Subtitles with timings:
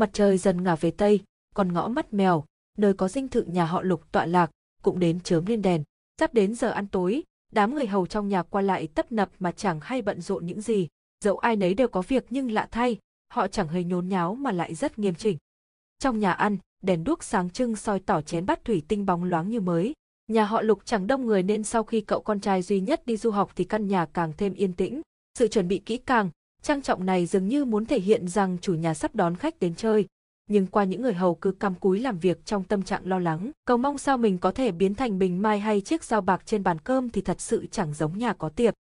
[0.00, 1.20] Mặt trời dần ngả về tây,
[1.54, 2.44] còn ngõ mắt mèo,
[2.78, 4.50] nơi có dinh thự nhà họ Lục tọa lạc,
[4.82, 5.82] cũng đến chớm lên đèn.
[6.20, 7.22] Sắp đến giờ ăn tối,
[7.52, 10.60] đám người hầu trong nhà qua lại tấp nập mà chẳng hay bận rộn những
[10.60, 10.88] gì.
[11.24, 12.98] Dẫu ai nấy đều có việc nhưng lạ thay,
[13.32, 15.38] họ chẳng hề nhốn nháo mà lại rất nghiêm chỉnh.
[15.98, 19.48] Trong nhà ăn, đèn đuốc sáng trưng soi tỏ chén bát thủy tinh bóng loáng
[19.48, 19.92] như mới.
[20.28, 23.16] Nhà họ Lục chẳng đông người nên sau khi cậu con trai duy nhất đi
[23.16, 25.00] du học thì căn nhà càng thêm yên tĩnh.
[25.38, 26.30] Sự chuẩn bị kỹ càng,
[26.66, 29.74] trang trọng này dường như muốn thể hiện rằng chủ nhà sắp đón khách đến
[29.74, 30.06] chơi.
[30.48, 33.50] Nhưng qua những người hầu cứ cắm cúi làm việc trong tâm trạng lo lắng,
[33.64, 36.62] cầu mong sao mình có thể biến thành bình mai hay chiếc dao bạc trên
[36.62, 38.74] bàn cơm thì thật sự chẳng giống nhà có tiệc.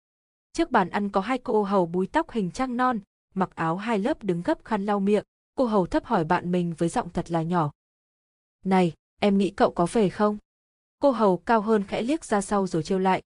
[0.53, 2.99] Trước bàn ăn có hai cô hầu búi tóc hình trăng non,
[3.33, 5.23] mặc áo hai lớp đứng gấp khăn lau miệng.
[5.55, 7.71] Cô hầu thấp hỏi bạn mình với giọng thật là nhỏ.
[8.63, 10.37] Này, em nghĩ cậu có về không?
[10.99, 13.21] Cô hầu cao hơn khẽ liếc ra sau rồi trêu lại.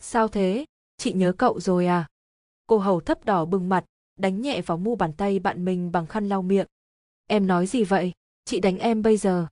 [0.00, 0.64] Sao thế?
[0.96, 2.06] Chị nhớ cậu rồi à?
[2.68, 3.84] Cô hầu thấp đỏ bừng mặt,
[4.18, 6.66] đánh nhẹ vào mu bàn tay bạn mình bằng khăn lau miệng.
[7.26, 8.12] Em nói gì vậy?
[8.44, 9.46] Chị đánh em bây giờ.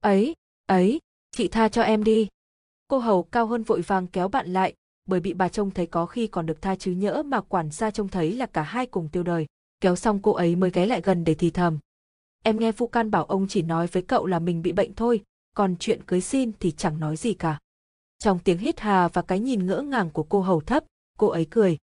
[0.00, 0.34] Ấy,
[0.66, 2.28] ấy, chị tha cho em đi.
[2.88, 4.74] Cô hầu cao hơn vội vàng kéo bạn lại,
[5.06, 7.90] bởi bị bà trông thấy có khi còn được tha chứ nhỡ mà quản gia
[7.90, 9.46] trông thấy là cả hai cùng tiêu đời.
[9.80, 11.78] Kéo xong cô ấy mới ghé lại gần để thì thầm.
[12.42, 15.22] Em nghe vu Can bảo ông chỉ nói với cậu là mình bị bệnh thôi,
[15.54, 17.58] còn chuyện cưới xin thì chẳng nói gì cả.
[18.18, 20.84] Trong tiếng hít hà và cái nhìn ngỡ ngàng của cô hầu thấp,
[21.18, 21.78] cô ấy cười.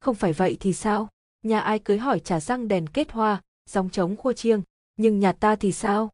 [0.00, 1.08] Không phải vậy thì sao?
[1.42, 4.62] Nhà ai cưới hỏi trả răng đèn kết hoa, dòng trống khua chiêng,
[4.96, 6.10] nhưng nhà ta thì sao?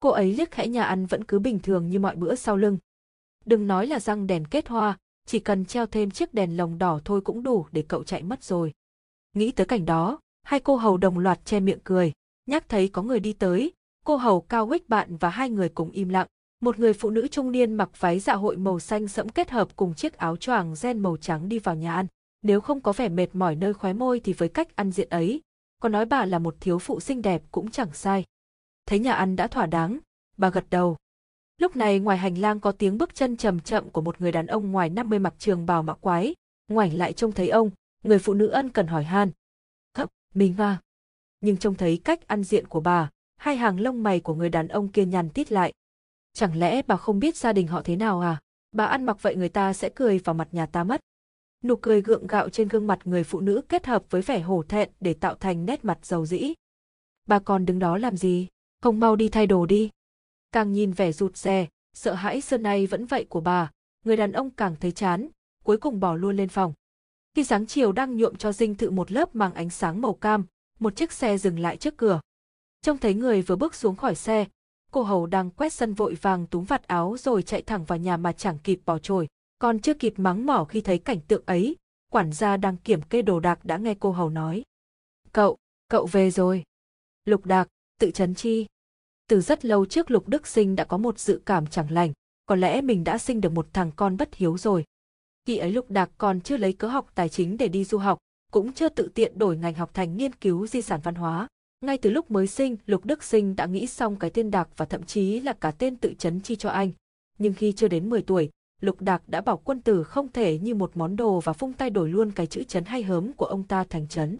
[0.00, 2.78] Cô ấy liếc khẽ nhà ăn vẫn cứ bình thường như mọi bữa sau lưng.
[3.44, 7.00] Đừng nói là răng đèn kết hoa, chỉ cần treo thêm chiếc đèn lồng đỏ
[7.04, 8.72] thôi cũng đủ để cậu chạy mất rồi.
[9.34, 12.12] Nghĩ tới cảnh đó, hai cô hầu đồng loạt che miệng cười,
[12.46, 13.72] nhắc thấy có người đi tới,
[14.04, 16.26] cô hầu cao quích bạn và hai người cùng im lặng.
[16.60, 19.76] Một người phụ nữ trung niên mặc váy dạ hội màu xanh sẫm kết hợp
[19.76, 22.06] cùng chiếc áo choàng ren màu trắng đi vào nhà ăn.
[22.42, 25.40] Nếu không có vẻ mệt mỏi nơi khóe môi thì với cách ăn diện ấy,
[25.80, 28.24] có nói bà là một thiếu phụ xinh đẹp cũng chẳng sai.
[28.86, 29.98] Thấy nhà ăn đã thỏa đáng,
[30.36, 30.96] bà gật đầu.
[31.58, 34.46] Lúc này ngoài hành lang có tiếng bước chân chậm chậm của một người đàn
[34.46, 36.34] ông ngoài 50 mặc trường bào mạ quái,
[36.68, 37.70] ngoảnh lại trông thấy ông,
[38.04, 39.30] người phụ nữ ân cần hỏi han.
[39.96, 40.80] Hấp, mình à?
[41.40, 44.68] Nhưng trông thấy cách ăn diện của bà, hai hàng lông mày của người đàn
[44.68, 45.72] ông kia nhằn tít lại.
[46.32, 48.40] Chẳng lẽ bà không biết gia đình họ thế nào à?
[48.72, 51.00] Bà ăn mặc vậy người ta sẽ cười vào mặt nhà ta mất.
[51.64, 54.62] Nụ cười gượng gạo trên gương mặt người phụ nữ kết hợp với vẻ hổ
[54.62, 56.54] thẹn để tạo thành nét mặt giàu dĩ.
[57.26, 58.46] Bà còn đứng đó làm gì?
[58.82, 59.90] Không mau đi thay đồ đi.
[60.52, 63.70] Càng nhìn vẻ rụt rè, sợ hãi xưa nay vẫn vậy của bà,
[64.04, 65.28] người đàn ông càng thấy chán,
[65.64, 66.72] cuối cùng bỏ luôn lên phòng.
[67.34, 70.44] Khi sáng chiều đang nhuộm cho dinh thự một lớp màng ánh sáng màu cam,
[70.78, 72.20] một chiếc xe dừng lại trước cửa.
[72.82, 74.44] Trông thấy người vừa bước xuống khỏi xe,
[74.92, 78.16] cô hầu đang quét sân vội vàng túm vạt áo rồi chạy thẳng vào nhà
[78.16, 79.28] mà chẳng kịp bỏ trồi.
[79.60, 81.76] Còn chưa kịp mắng mỏ khi thấy cảnh tượng ấy,
[82.12, 84.62] quản gia đang kiểm kê đồ đạc đã nghe cô hầu nói.
[85.32, 85.56] Cậu,
[85.88, 86.62] cậu về rồi.
[87.24, 88.66] Lục đạc, tự chấn chi.
[89.28, 92.12] Từ rất lâu trước Lục Đức Sinh đã có một dự cảm chẳng lành,
[92.46, 94.84] có lẽ mình đã sinh được một thằng con bất hiếu rồi.
[95.46, 98.18] Khi ấy Lục Đạc còn chưa lấy cớ học tài chính để đi du học,
[98.52, 101.48] cũng chưa tự tiện đổi ngành học thành nghiên cứu di sản văn hóa.
[101.80, 104.84] Ngay từ lúc mới sinh, Lục Đức Sinh đã nghĩ xong cái tên Đạc và
[104.84, 106.92] thậm chí là cả tên tự chấn chi cho anh.
[107.38, 110.74] Nhưng khi chưa đến 10 tuổi, Lục Đạc đã bảo quân tử không thể như
[110.74, 113.62] một món đồ và phung tay đổi luôn cái chữ chấn hay hớm của ông
[113.66, 114.38] ta thành chấn.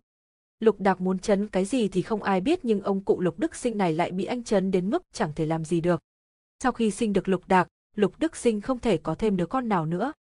[0.61, 3.55] Lục Đạc muốn chấn cái gì thì không ai biết nhưng ông cụ Lục Đức
[3.55, 6.01] Sinh này lại bị anh chấn đến mức chẳng thể làm gì được.
[6.63, 9.69] Sau khi sinh được Lục Đạc, Lục Đức Sinh không thể có thêm đứa con
[9.69, 10.13] nào nữa.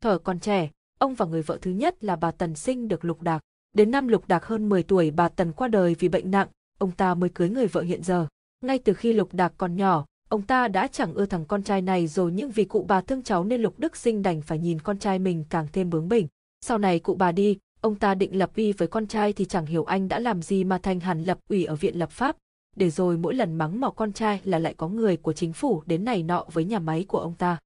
[0.00, 3.22] Thở còn trẻ, ông và người vợ thứ nhất là bà Tần sinh được Lục
[3.22, 3.40] Đạc.
[3.72, 6.48] Đến năm Lục Đạc hơn 10 tuổi bà Tần qua đời vì bệnh nặng,
[6.78, 8.26] ông ta mới cưới người vợ hiện giờ.
[8.60, 11.82] Ngay từ khi Lục Đạc còn nhỏ, ông ta đã chẳng ưa thằng con trai
[11.82, 14.80] này rồi nhưng vì cụ bà thương cháu nên Lục Đức Sinh đành phải nhìn
[14.80, 16.26] con trai mình càng thêm bướng bỉnh.
[16.60, 19.66] Sau này cụ bà đi, ông ta định lập uy với con trai thì chẳng
[19.66, 22.36] hiểu anh đã làm gì mà thành hẳn lập ủy ở viện lập pháp,
[22.76, 25.82] để rồi mỗi lần mắng mỏ con trai là lại có người của chính phủ
[25.86, 27.58] đến này nọ với nhà máy của ông ta.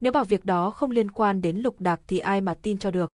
[0.00, 2.90] Nếu bảo việc đó không liên quan đến lục đạc thì ai mà tin cho
[2.90, 3.10] được.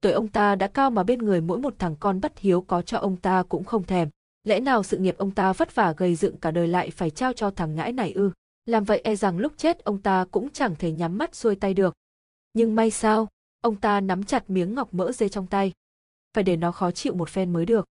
[0.00, 2.82] Tuổi ông ta đã cao mà bên người mỗi một thằng con bất hiếu có
[2.82, 4.08] cho ông ta cũng không thèm.
[4.44, 7.32] Lẽ nào sự nghiệp ông ta vất vả gây dựng cả đời lại phải trao
[7.32, 8.30] cho thằng ngãi này ư?
[8.66, 11.74] Làm vậy e rằng lúc chết ông ta cũng chẳng thể nhắm mắt xuôi tay
[11.74, 11.94] được.
[12.52, 13.28] Nhưng may sao,
[13.62, 15.72] ông ta nắm chặt miếng ngọc mỡ dê trong tay.
[16.34, 17.86] Phải để nó khó chịu một phen mới được.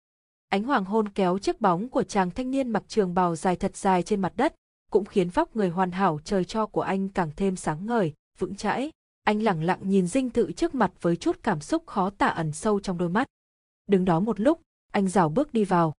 [0.50, 3.76] Ánh hoàng hôn kéo chiếc bóng của chàng thanh niên mặc trường bào dài thật
[3.76, 4.56] dài trên mặt đất,
[4.92, 8.56] cũng khiến vóc người hoàn hảo trời cho của anh càng thêm sáng ngời, vững
[8.56, 8.92] chãi.
[9.24, 12.52] Anh lẳng lặng nhìn dinh thự trước mặt với chút cảm xúc khó tả ẩn
[12.52, 13.28] sâu trong đôi mắt.
[13.88, 15.94] Đứng đó một lúc, anh rảo bước đi vào.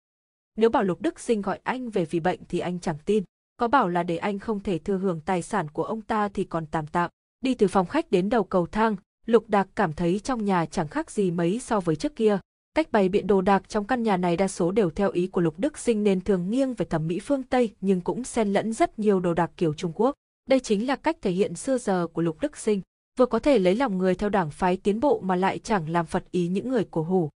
[0.56, 3.24] Nếu bảo Lục Đức Sinh gọi anh về vì bệnh thì anh chẳng tin.
[3.56, 6.44] Có bảo là để anh không thể thừa hưởng tài sản của ông ta thì
[6.44, 7.10] còn tạm tạm.
[7.40, 10.88] Đi từ phòng khách đến đầu cầu thang, Lục Đạc cảm thấy trong nhà chẳng
[10.88, 12.38] khác gì mấy so với trước kia.
[12.74, 15.40] Cách bày biện đồ đạc trong căn nhà này đa số đều theo ý của
[15.40, 18.72] Lục Đức Sinh nên thường nghiêng về thẩm mỹ phương Tây nhưng cũng xen lẫn
[18.72, 20.14] rất nhiều đồ đạc kiểu Trung Quốc.
[20.48, 22.80] Đây chính là cách thể hiện xưa giờ của Lục Đức Sinh,
[23.18, 26.06] vừa có thể lấy lòng người theo đảng phái tiến bộ mà lại chẳng làm
[26.06, 27.30] phật ý những người cổ hủ.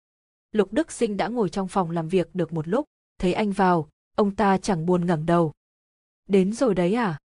[0.51, 2.85] Lục Đức Sinh đã ngồi trong phòng làm việc được một lúc,
[3.17, 5.51] thấy anh vào, ông ta chẳng buồn ngẩng đầu.
[6.27, 7.17] Đến rồi đấy à?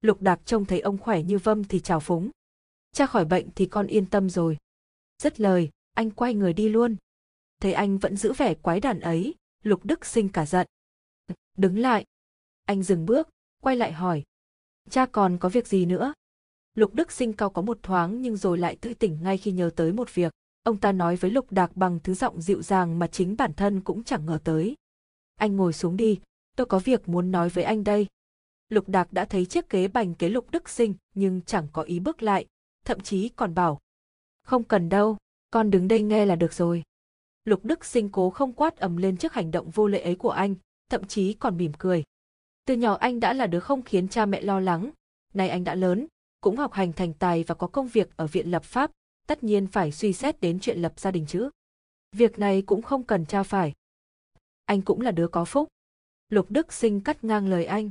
[0.00, 2.30] Lục Đạc trông thấy ông khỏe như vâm thì chào phúng.
[2.92, 4.56] Cha khỏi bệnh thì con yên tâm rồi.
[5.22, 6.96] Dứt lời, anh quay người đi luôn.
[7.60, 10.66] Thấy anh vẫn giữ vẻ quái đản ấy, Lục Đức Sinh cả giận.
[11.56, 12.04] Đứng lại.
[12.64, 13.28] Anh dừng bước,
[13.62, 14.22] quay lại hỏi.
[14.90, 16.12] Cha còn có việc gì nữa?
[16.74, 19.70] Lục Đức Sinh cao có một thoáng nhưng rồi lại tươi tỉnh ngay khi nhớ
[19.76, 20.32] tới một việc.
[20.62, 23.80] Ông ta nói với Lục Đạc bằng thứ giọng dịu dàng mà chính bản thân
[23.80, 24.74] cũng chẳng ngờ tới.
[25.40, 26.20] Anh ngồi xuống đi,
[26.56, 28.06] tôi có việc muốn nói với anh đây.
[28.68, 32.00] Lục Đạc đã thấy chiếc ghế bành kế Lục Đức Sinh nhưng chẳng có ý
[32.00, 32.46] bước lại,
[32.84, 33.80] thậm chí còn bảo.
[34.42, 35.16] Không cần đâu,
[35.50, 36.82] con đứng đây nghe là được rồi.
[37.44, 40.30] Lục Đức Sinh cố không quát ầm lên trước hành động vô lễ ấy của
[40.30, 40.54] anh,
[40.90, 42.04] thậm chí còn mỉm cười.
[42.66, 44.90] Từ nhỏ anh đã là đứa không khiến cha mẹ lo lắng,
[45.34, 46.06] nay anh đã lớn,
[46.40, 48.90] cũng học hành thành tài và có công việc ở viện lập pháp,
[49.26, 51.50] tất nhiên phải suy xét đến chuyện lập gia đình chứ.
[52.12, 53.72] Việc này cũng không cần cha phải.
[54.70, 55.68] Anh cũng là đứa có phúc.
[56.28, 57.90] Lục Đức Sinh cắt ngang lời anh.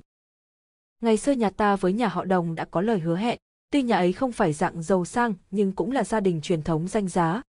[1.01, 3.37] Ngày xưa nhà ta với nhà họ Đồng đã có lời hứa hẹn,
[3.71, 6.87] tuy nhà ấy không phải dạng giàu sang nhưng cũng là gia đình truyền thống
[6.87, 7.41] danh giá.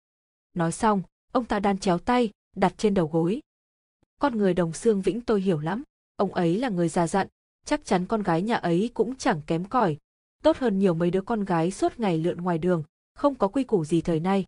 [0.55, 3.41] Nói xong, ông ta đan chéo tay, đặt trên đầu gối.
[4.19, 5.83] Con người Đồng Xương Vĩnh tôi hiểu lắm,
[6.17, 7.26] ông ấy là người già dặn,
[7.65, 9.97] chắc chắn con gái nhà ấy cũng chẳng kém cỏi,
[10.43, 12.83] tốt hơn nhiều mấy đứa con gái suốt ngày lượn ngoài đường,
[13.15, 14.44] không có quy củ gì thời nay.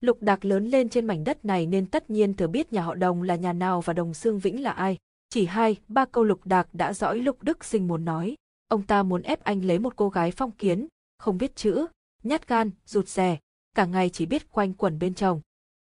[0.00, 2.94] Lục Đạc lớn lên trên mảnh đất này nên tất nhiên thừa biết nhà họ
[2.94, 4.98] Đồng là nhà nào và Đồng Sương Vĩnh là ai.
[5.28, 8.36] Chỉ hai, ba câu Lục Đạc đã dõi Lục Đức Sinh muốn nói.
[8.68, 10.86] Ông ta muốn ép anh lấy một cô gái phong kiến,
[11.18, 11.86] không biết chữ,
[12.22, 13.38] nhát gan, rụt rè,
[13.74, 15.40] cả ngày chỉ biết quanh quẩn bên chồng.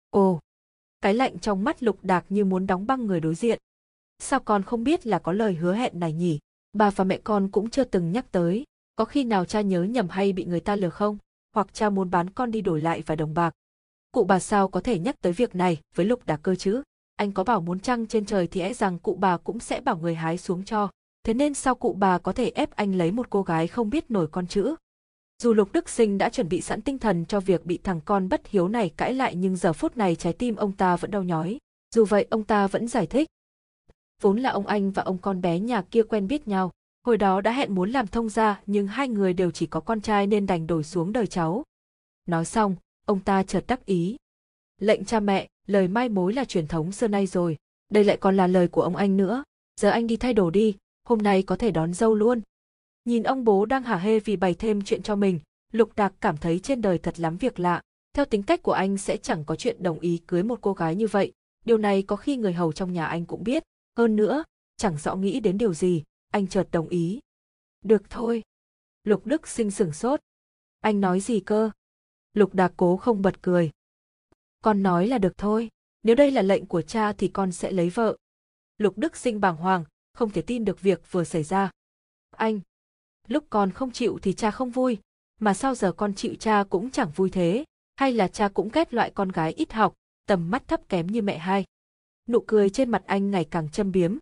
[0.09, 0.39] Ồ,
[1.01, 3.59] cái lạnh trong mắt Lục Đạc như muốn đóng băng người đối diện.
[4.19, 6.39] Sao con không biết là có lời hứa hẹn này nhỉ?
[6.73, 8.63] Bà và mẹ con cũng chưa từng nhắc tới.
[8.95, 11.17] Có khi nào cha nhớ nhầm hay bị người ta lừa không?
[11.55, 13.53] Hoặc cha muốn bán con đi đổi lại vài đồng bạc?
[14.13, 16.83] Cụ bà sao có thể nhắc tới việc này với lục đà cơ chứ?
[17.15, 19.97] Anh có bảo muốn trăng trên trời thì e rằng cụ bà cũng sẽ bảo
[19.97, 20.89] người hái xuống cho.
[21.23, 24.11] Thế nên sao cụ bà có thể ép anh lấy một cô gái không biết
[24.11, 24.75] nổi con chữ?
[25.43, 28.29] Dù Lục Đức Sinh đã chuẩn bị sẵn tinh thần cho việc bị thằng con
[28.29, 31.23] bất hiếu này cãi lại nhưng giờ phút này trái tim ông ta vẫn đau
[31.23, 31.57] nhói.
[31.95, 33.27] Dù vậy ông ta vẫn giải thích.
[34.21, 36.71] Vốn là ông anh và ông con bé nhà kia quen biết nhau,
[37.05, 40.01] Hồi đó đã hẹn muốn làm thông gia nhưng hai người đều chỉ có con
[40.01, 41.63] trai nên đành đổi xuống đời cháu.
[42.25, 44.17] Nói xong, ông ta chợt đắc ý.
[44.79, 47.57] Lệnh cha mẹ, lời mai mối là truyền thống xưa nay rồi,
[47.89, 49.43] đây lại còn là lời của ông anh nữa.
[49.81, 52.41] Giờ anh đi thay đồ đi, hôm nay có thể đón dâu luôn.
[53.05, 55.39] Nhìn ông bố đang hả hê vì bày thêm chuyện cho mình,
[55.71, 57.81] Lục Đạc cảm thấy trên đời thật lắm việc lạ.
[58.13, 60.95] Theo tính cách của anh sẽ chẳng có chuyện đồng ý cưới một cô gái
[60.95, 61.31] như vậy.
[61.65, 63.63] Điều này có khi người hầu trong nhà anh cũng biết.
[63.97, 64.43] Hơn nữa,
[64.77, 67.19] chẳng rõ nghĩ đến điều gì, anh chợt đồng ý.
[67.83, 68.43] Được thôi.
[69.03, 70.19] Lục Đức sinh sửng sốt.
[70.81, 71.71] Anh nói gì cơ?
[72.33, 73.71] Lục Đà cố không bật cười.
[74.61, 75.69] Con nói là được thôi,
[76.03, 78.17] nếu đây là lệnh của cha thì con sẽ lấy vợ.
[78.77, 79.83] Lục Đức sinh bàng hoàng,
[80.13, 81.71] không thể tin được việc vừa xảy ra.
[82.31, 82.59] Anh,
[83.27, 84.97] lúc con không chịu thì cha không vui,
[85.39, 87.63] mà sao giờ con chịu cha cũng chẳng vui thế,
[87.95, 89.93] hay là cha cũng ghét loại con gái ít học,
[90.25, 91.65] tầm mắt thấp kém như mẹ hai.
[92.29, 94.17] Nụ cười trên mặt anh ngày càng châm biếm,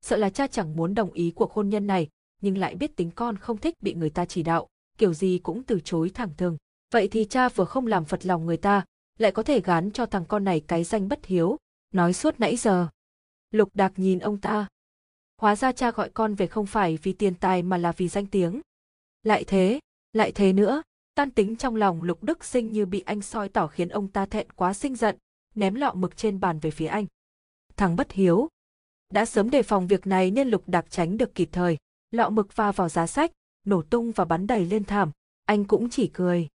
[0.00, 2.08] sợ là cha chẳng muốn đồng ý cuộc hôn nhân này,
[2.40, 4.68] nhưng lại biết tính con không thích bị người ta chỉ đạo,
[4.98, 6.56] kiểu gì cũng từ chối thẳng thừng.
[6.90, 8.84] Vậy thì cha vừa không làm phật lòng người ta,
[9.18, 11.56] lại có thể gán cho thằng con này cái danh bất hiếu,
[11.94, 12.88] nói suốt nãy giờ.
[13.50, 14.66] Lục Đạc nhìn ông ta.
[15.40, 18.26] Hóa ra cha gọi con về không phải vì tiền tài mà là vì danh
[18.26, 18.60] tiếng.
[19.22, 19.80] Lại thế,
[20.12, 20.82] lại thế nữa,
[21.14, 24.26] tan tính trong lòng Lục Đức Sinh như bị anh soi tỏ khiến ông ta
[24.26, 25.16] thẹn quá sinh giận,
[25.54, 27.06] ném lọ mực trên bàn về phía anh.
[27.76, 28.48] Thằng bất hiếu,
[29.10, 31.76] đã sớm đề phòng việc này nên lục Đạc tránh được kịp thời,
[32.10, 33.32] lọ mực va vào giá sách,
[33.66, 35.10] nổ tung và bắn đầy lên thảm,
[35.44, 36.48] anh cũng chỉ cười.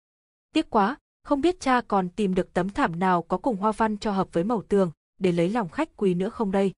[0.53, 3.98] Tiếc quá, không biết cha còn tìm được tấm thảm nào có cùng hoa văn
[3.98, 6.72] cho hợp với màu tường, để lấy lòng khách quý nữa không đây.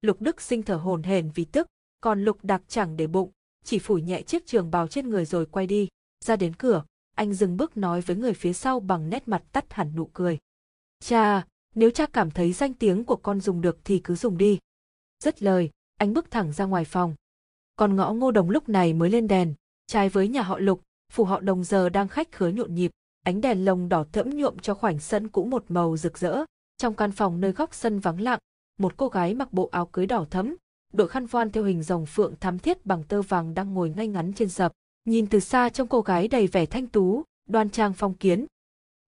[0.00, 1.66] Lục Đức sinh thở hồn hển vì tức,
[2.00, 3.30] còn Lục Đạc chẳng để bụng,
[3.64, 5.88] chỉ phủi nhẹ chiếc trường bào trên người rồi quay đi.
[6.24, 6.84] Ra đến cửa,
[7.16, 10.38] anh dừng bước nói với người phía sau bằng nét mặt tắt hẳn nụ cười.
[11.00, 14.58] Cha, nếu cha cảm thấy danh tiếng của con dùng được thì cứ dùng đi.
[15.24, 17.14] Dứt lời, anh bước thẳng ra ngoài phòng.
[17.76, 19.54] Còn ngõ ngô đồng lúc này mới lên đèn,
[19.86, 20.82] trái với nhà họ lục,
[21.12, 22.90] phủ họ đồng giờ đang khách khứa nhộn nhịp,
[23.28, 26.44] ánh đèn lồng đỏ thẫm nhuộm cho khoảnh sân cũ một màu rực rỡ.
[26.78, 28.38] Trong căn phòng nơi góc sân vắng lặng,
[28.78, 30.56] một cô gái mặc bộ áo cưới đỏ thẫm,
[30.92, 34.08] đội khăn voan theo hình rồng phượng thắm thiết bằng tơ vàng đang ngồi ngay
[34.08, 34.72] ngắn trên sập.
[35.04, 38.46] Nhìn từ xa trông cô gái đầy vẻ thanh tú, đoan trang phong kiến.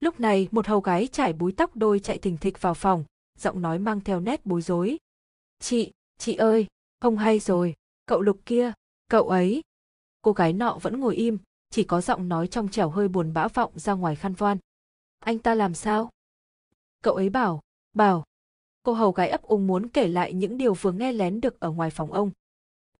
[0.00, 3.04] Lúc này một hầu gái trải búi tóc đôi chạy thình thịch vào phòng,
[3.38, 4.98] giọng nói mang theo nét bối rối.
[5.60, 6.66] Chị, chị ơi,
[7.00, 7.74] không hay rồi,
[8.06, 8.72] cậu lục kia,
[9.08, 9.62] cậu ấy.
[10.22, 11.38] Cô gái nọ vẫn ngồi im,
[11.70, 14.58] chỉ có giọng nói trong trẻo hơi buồn bã vọng ra ngoài khăn voan.
[15.18, 16.10] Anh ta làm sao?
[17.02, 17.60] Cậu ấy bảo,
[17.94, 18.24] bảo.
[18.82, 21.70] Cô hầu gái ấp úng muốn kể lại những điều vừa nghe lén được ở
[21.70, 22.30] ngoài phòng ông.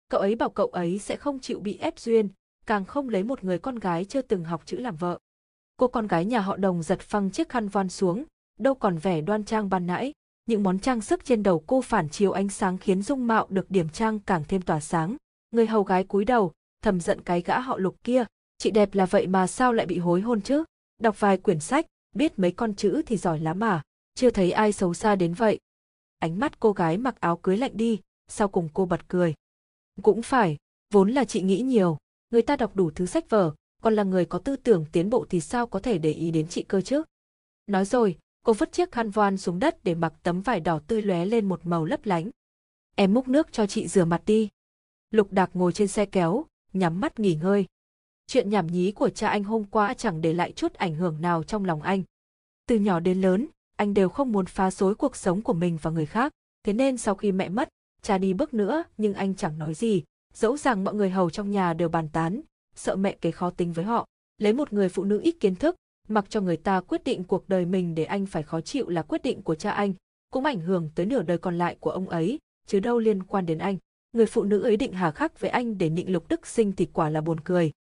[0.09, 2.29] Cậu ấy bảo cậu ấy sẽ không chịu bị ép duyên,
[2.67, 5.19] càng không lấy một người con gái chưa từng học chữ làm vợ.
[5.77, 8.25] Cô con gái nhà họ đồng giật phăng chiếc khăn voan xuống,
[8.59, 10.13] đâu còn vẻ đoan trang ban nãy.
[10.47, 13.71] Những món trang sức trên đầu cô phản chiếu ánh sáng khiến dung mạo được
[13.71, 15.17] điểm trang càng thêm tỏa sáng.
[15.51, 18.25] Người hầu gái cúi đầu, thầm giận cái gã họ lục kia,
[18.61, 20.65] chị đẹp là vậy mà sao lại bị hối hôn chứ?
[20.99, 23.83] Đọc vài quyển sách, biết mấy con chữ thì giỏi lắm mà,
[24.15, 25.59] chưa thấy ai xấu xa đến vậy.
[26.19, 29.35] Ánh mắt cô gái mặc áo cưới lạnh đi, sau cùng cô bật cười.
[30.03, 30.57] Cũng phải,
[30.93, 31.99] vốn là chị nghĩ nhiều,
[32.31, 35.27] người ta đọc đủ thứ sách vở, còn là người có tư tưởng tiến bộ
[35.31, 37.03] thì sao có thể để ý đến chị cơ chứ?
[37.67, 41.03] Nói rồi, cô vứt chiếc khăn voan xuống đất để mặc tấm vải đỏ tươi
[41.03, 42.31] lóe lên một màu lấp lánh.
[42.97, 44.49] Em múc nước cho chị rửa mặt đi.
[45.11, 47.67] Lục Đạc ngồi trên xe kéo, nhắm mắt nghỉ ngơi.
[48.33, 51.43] Chuyện nhảm nhí của cha anh hôm qua chẳng để lại chút ảnh hưởng nào
[51.43, 52.03] trong lòng anh.
[52.67, 53.47] Từ nhỏ đến lớn,
[53.77, 56.33] anh đều không muốn phá rối cuộc sống của mình và người khác,
[56.65, 57.69] thế nên sau khi mẹ mất,
[58.03, 60.03] cha đi bước nữa nhưng anh chẳng nói gì,
[60.35, 62.41] dẫu rằng mọi người hầu trong nhà đều bàn tán,
[62.75, 64.07] sợ mẹ kế khó tính với họ.
[64.39, 65.77] Lấy một người phụ nữ ít kiến thức,
[66.09, 69.03] mặc cho người ta quyết định cuộc đời mình để anh phải khó chịu là
[69.03, 69.93] quyết định của cha anh,
[70.33, 73.47] cũng ảnh hưởng tới nửa đời còn lại của ông ấy, chứ đâu liên quan
[73.47, 73.77] đến anh.
[74.13, 76.87] Người phụ nữ ấy định hà khắc với anh để nịnh lục đức sinh thì
[76.93, 77.73] quả là buồn cười.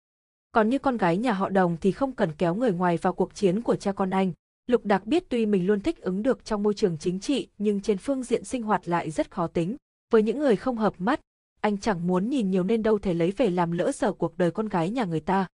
[0.52, 3.34] Còn như con gái nhà họ đồng thì không cần kéo người ngoài vào cuộc
[3.34, 4.32] chiến của cha con anh.
[4.66, 7.80] Lục Đạc biết tuy mình luôn thích ứng được trong môi trường chính trị nhưng
[7.80, 9.76] trên phương diện sinh hoạt lại rất khó tính.
[10.12, 11.20] Với những người không hợp mắt,
[11.60, 14.50] anh chẳng muốn nhìn nhiều nên đâu thể lấy về làm lỡ sở cuộc đời
[14.50, 15.46] con gái nhà người ta.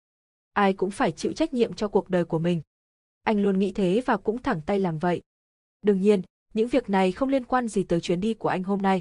[0.52, 2.62] Ai cũng phải chịu trách nhiệm cho cuộc đời của mình.
[3.22, 5.22] Anh luôn nghĩ thế và cũng thẳng tay làm vậy.
[5.82, 6.22] Đương nhiên,
[6.54, 9.00] những việc này không liên quan gì tới chuyến đi của anh hôm nay.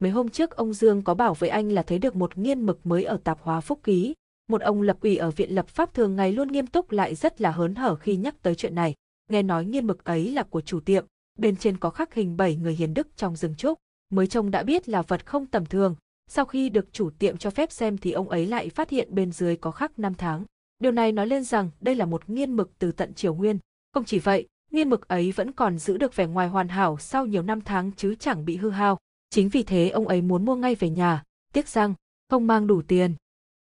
[0.00, 2.86] Mấy hôm trước ông Dương có bảo với anh là thấy được một nghiên mực
[2.86, 4.14] mới ở tạp hóa Phúc Ký.
[4.48, 7.40] Một ông lập ủy ở viện lập pháp thường ngày luôn nghiêm túc lại rất
[7.40, 8.94] là hớn hở khi nhắc tới chuyện này.
[9.30, 11.06] Nghe nói nghiên mực ấy là của chủ tiệm,
[11.38, 13.78] bên trên có khắc hình bảy người hiền đức trong rừng trúc.
[14.10, 15.96] Mới trông đã biết là vật không tầm thường,
[16.30, 19.32] sau khi được chủ tiệm cho phép xem thì ông ấy lại phát hiện bên
[19.32, 20.44] dưới có khắc năm tháng.
[20.78, 23.58] Điều này nói lên rằng đây là một nghiên mực từ tận triều nguyên.
[23.94, 27.26] Không chỉ vậy, nghiên mực ấy vẫn còn giữ được vẻ ngoài hoàn hảo sau
[27.26, 28.98] nhiều năm tháng chứ chẳng bị hư hao.
[29.30, 31.22] Chính vì thế ông ấy muốn mua ngay về nhà,
[31.52, 31.94] tiếc rằng
[32.30, 33.14] không mang đủ tiền.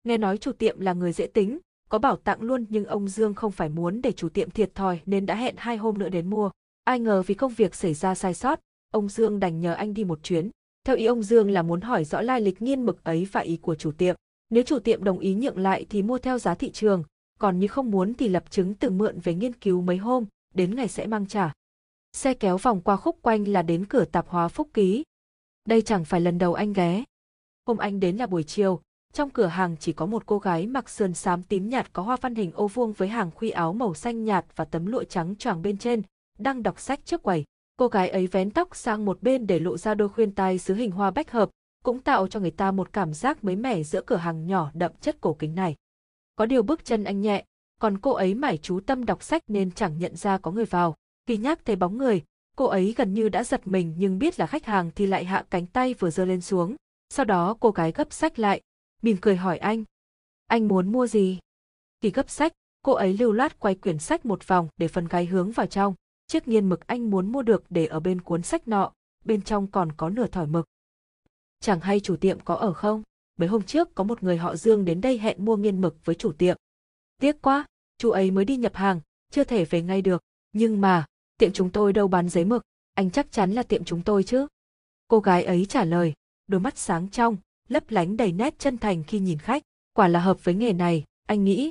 [0.09, 3.35] Nghe nói chủ tiệm là người dễ tính, có bảo tặng luôn nhưng ông Dương
[3.35, 6.31] không phải muốn để chủ tiệm thiệt thòi nên đã hẹn hai hôm nữa đến
[6.31, 6.51] mua.
[6.85, 8.61] Ai ngờ vì công việc xảy ra sai sót,
[8.93, 10.51] ông Dương đành nhờ anh đi một chuyến.
[10.85, 13.57] Theo ý ông Dương là muốn hỏi rõ lai lịch nghiên mực ấy và ý
[13.57, 14.17] của chủ tiệm.
[14.51, 17.03] Nếu chủ tiệm đồng ý nhượng lại thì mua theo giá thị trường,
[17.39, 20.25] còn như không muốn thì lập chứng từ mượn về nghiên cứu mấy hôm,
[20.55, 21.53] đến ngày sẽ mang trả.
[22.13, 25.05] Xe kéo vòng qua khúc quanh là đến cửa tạp hóa Phúc Ký.
[25.65, 27.05] Đây chẳng phải lần đầu anh ghé.
[27.67, 28.81] Hôm anh đến là buổi chiều,
[29.13, 32.17] trong cửa hàng chỉ có một cô gái mặc sườn xám tím nhạt có hoa
[32.21, 35.37] văn hình ô vuông với hàng khuy áo màu xanh nhạt và tấm lụa trắng
[35.37, 36.03] choàng bên trên,
[36.39, 37.45] đang đọc sách trước quầy.
[37.77, 40.75] Cô gái ấy vén tóc sang một bên để lộ ra đôi khuyên tai xứ
[40.75, 41.51] hình hoa bách hợp,
[41.85, 44.93] cũng tạo cho người ta một cảm giác mới mẻ giữa cửa hàng nhỏ đậm
[45.01, 45.75] chất cổ kính này.
[46.37, 47.45] Có điều bước chân anh nhẹ,
[47.81, 50.95] còn cô ấy mải chú tâm đọc sách nên chẳng nhận ra có người vào.
[51.27, 52.23] Khi nhắc thấy bóng người,
[52.57, 55.45] cô ấy gần như đã giật mình nhưng biết là khách hàng thì lại hạ
[55.51, 56.77] cánh tay vừa giơ lên xuống.
[57.09, 58.61] Sau đó cô gái gấp sách lại,
[59.03, 59.85] mỉm cười hỏi anh.
[60.47, 61.39] Anh muốn mua gì?
[62.01, 62.53] Khi gấp sách,
[62.83, 65.95] cô ấy lưu loát quay quyển sách một vòng để phần gáy hướng vào trong.
[66.27, 68.93] Chiếc nghiên mực anh muốn mua được để ở bên cuốn sách nọ,
[69.25, 70.67] bên trong còn có nửa thỏi mực.
[71.61, 73.03] Chẳng hay chủ tiệm có ở không?
[73.37, 76.15] Mấy hôm trước có một người họ Dương đến đây hẹn mua nghiên mực với
[76.15, 76.57] chủ tiệm.
[77.21, 77.67] Tiếc quá,
[77.99, 79.01] chú ấy mới đi nhập hàng,
[79.31, 80.23] chưa thể về ngay được.
[80.53, 81.07] Nhưng mà,
[81.39, 82.63] tiệm chúng tôi đâu bán giấy mực,
[82.95, 84.47] anh chắc chắn là tiệm chúng tôi chứ.
[85.09, 86.13] Cô gái ấy trả lời,
[86.47, 87.37] đôi mắt sáng trong,
[87.69, 89.63] lấp lánh đầy nét chân thành khi nhìn khách.
[89.93, 91.71] Quả là hợp với nghề này, anh nghĩ.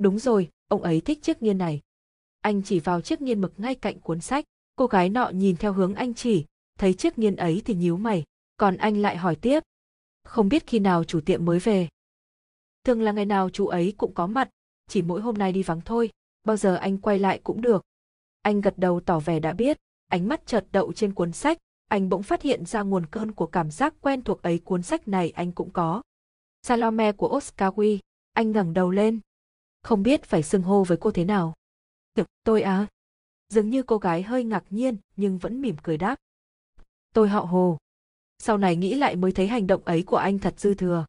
[0.00, 1.80] Đúng rồi, ông ấy thích chiếc nghiên này.
[2.40, 4.44] Anh chỉ vào chiếc nghiên mực ngay cạnh cuốn sách.
[4.76, 6.44] Cô gái nọ nhìn theo hướng anh chỉ,
[6.78, 8.24] thấy chiếc nghiên ấy thì nhíu mày.
[8.56, 9.60] Còn anh lại hỏi tiếp.
[10.24, 11.88] Không biết khi nào chủ tiệm mới về.
[12.84, 14.48] Thường là ngày nào chú ấy cũng có mặt,
[14.88, 16.10] chỉ mỗi hôm nay đi vắng thôi,
[16.44, 17.84] bao giờ anh quay lại cũng được.
[18.42, 21.58] Anh gật đầu tỏ vẻ đã biết, ánh mắt chợt đậu trên cuốn sách,
[21.88, 25.08] anh bỗng phát hiện ra nguồn cơn của cảm giác quen thuộc ấy cuốn sách
[25.08, 26.02] này anh cũng có.
[26.62, 27.98] Salome của Oscar Wilde,
[28.32, 29.20] anh ngẩng đầu lên.
[29.82, 31.54] Không biết phải xưng hô với cô thế nào.
[32.14, 32.86] được tôi à.
[33.48, 36.16] Dường như cô gái hơi ngạc nhiên nhưng vẫn mỉm cười đáp.
[37.14, 37.78] Tôi họ Hồ.
[38.38, 41.06] Sau này nghĩ lại mới thấy hành động ấy của anh thật dư thừa.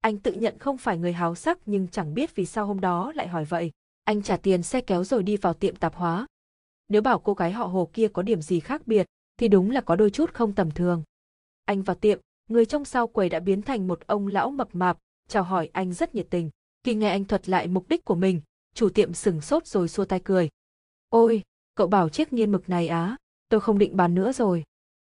[0.00, 3.12] Anh tự nhận không phải người háo sắc nhưng chẳng biết vì sao hôm đó
[3.14, 3.70] lại hỏi vậy.
[4.04, 6.26] Anh trả tiền xe kéo rồi đi vào tiệm tạp hóa.
[6.88, 9.80] Nếu bảo cô gái họ Hồ kia có điểm gì khác biệt, thì đúng là
[9.80, 11.02] có đôi chút không tầm thường.
[11.64, 14.98] Anh vào tiệm, người trong sau quầy đã biến thành một ông lão mập mạp,
[15.28, 16.50] chào hỏi anh rất nhiệt tình.
[16.84, 18.40] Khi nghe anh thuật lại mục đích của mình,
[18.74, 20.48] chủ tiệm sửng sốt rồi xua tay cười.
[21.08, 21.42] Ôi,
[21.74, 23.16] cậu bảo chiếc nghiên mực này á,
[23.48, 24.64] tôi không định bán nữa rồi.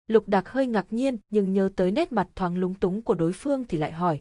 [0.06, 3.33] Lục Đạc hơi ngạc nhiên nhưng nhớ tới nét mặt thoáng lúng túng của đối
[3.33, 4.21] phương thì lại hỏi.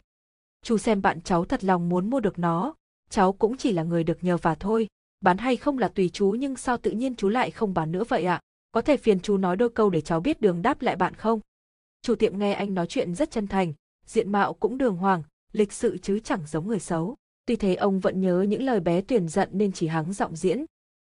[0.62, 2.74] Chú xem bạn cháu thật lòng muốn mua được nó,
[3.10, 4.88] cháu cũng chỉ là người được nhờ vả thôi,
[5.20, 8.04] bán hay không là tùy chú nhưng sao tự nhiên chú lại không bán nữa
[8.08, 8.40] vậy ạ?
[8.74, 11.40] Có thể phiền chú nói đôi câu để cháu biết đường đáp lại bạn không?
[12.02, 13.72] Chủ tiệm nghe anh nói chuyện rất chân thành,
[14.06, 17.16] diện mạo cũng đường hoàng, lịch sự chứ chẳng giống người xấu.
[17.46, 20.64] Tuy thế ông vẫn nhớ những lời bé tuyển giận nên chỉ hắng giọng diễn.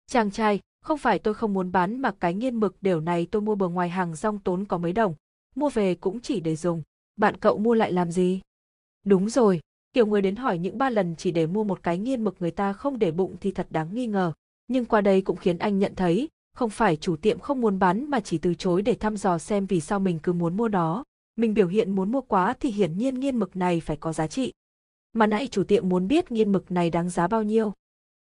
[0.06, 3.42] Chàng trai, không phải tôi không muốn bán mà cái nghiên mực đều này tôi
[3.42, 5.14] mua bờ ngoài hàng rong tốn có mấy đồng,
[5.54, 6.82] mua về cũng chỉ để dùng.
[7.16, 8.40] Bạn cậu mua lại làm gì?
[9.04, 9.60] Đúng rồi,
[9.92, 12.50] kiểu người đến hỏi những ba lần chỉ để mua một cái nghiên mực người
[12.50, 14.32] ta không để bụng thì thật đáng nghi ngờ.
[14.68, 18.10] Nhưng qua đây cũng khiến anh nhận thấy, không phải chủ tiệm không muốn bán
[18.10, 21.04] mà chỉ từ chối để thăm dò xem vì sao mình cứ muốn mua nó.
[21.36, 24.26] Mình biểu hiện muốn mua quá thì hiển nhiên nghiên mực này phải có giá
[24.26, 24.52] trị.
[25.12, 27.72] Mà nãy chủ tiệm muốn biết nghiên mực này đáng giá bao nhiêu.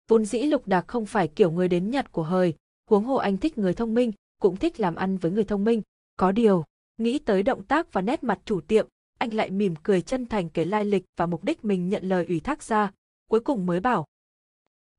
[0.07, 2.53] Vốn dĩ Lục Đạc không phải kiểu người đến nhặt của hời,
[2.89, 5.81] huống hồ anh thích người thông minh, cũng thích làm ăn với người thông minh.
[6.17, 6.63] Có điều,
[6.97, 10.49] nghĩ tới động tác và nét mặt chủ tiệm, anh lại mỉm cười chân thành
[10.49, 12.91] kể lai lịch và mục đích mình nhận lời ủy thác ra,
[13.29, 14.05] cuối cùng mới bảo.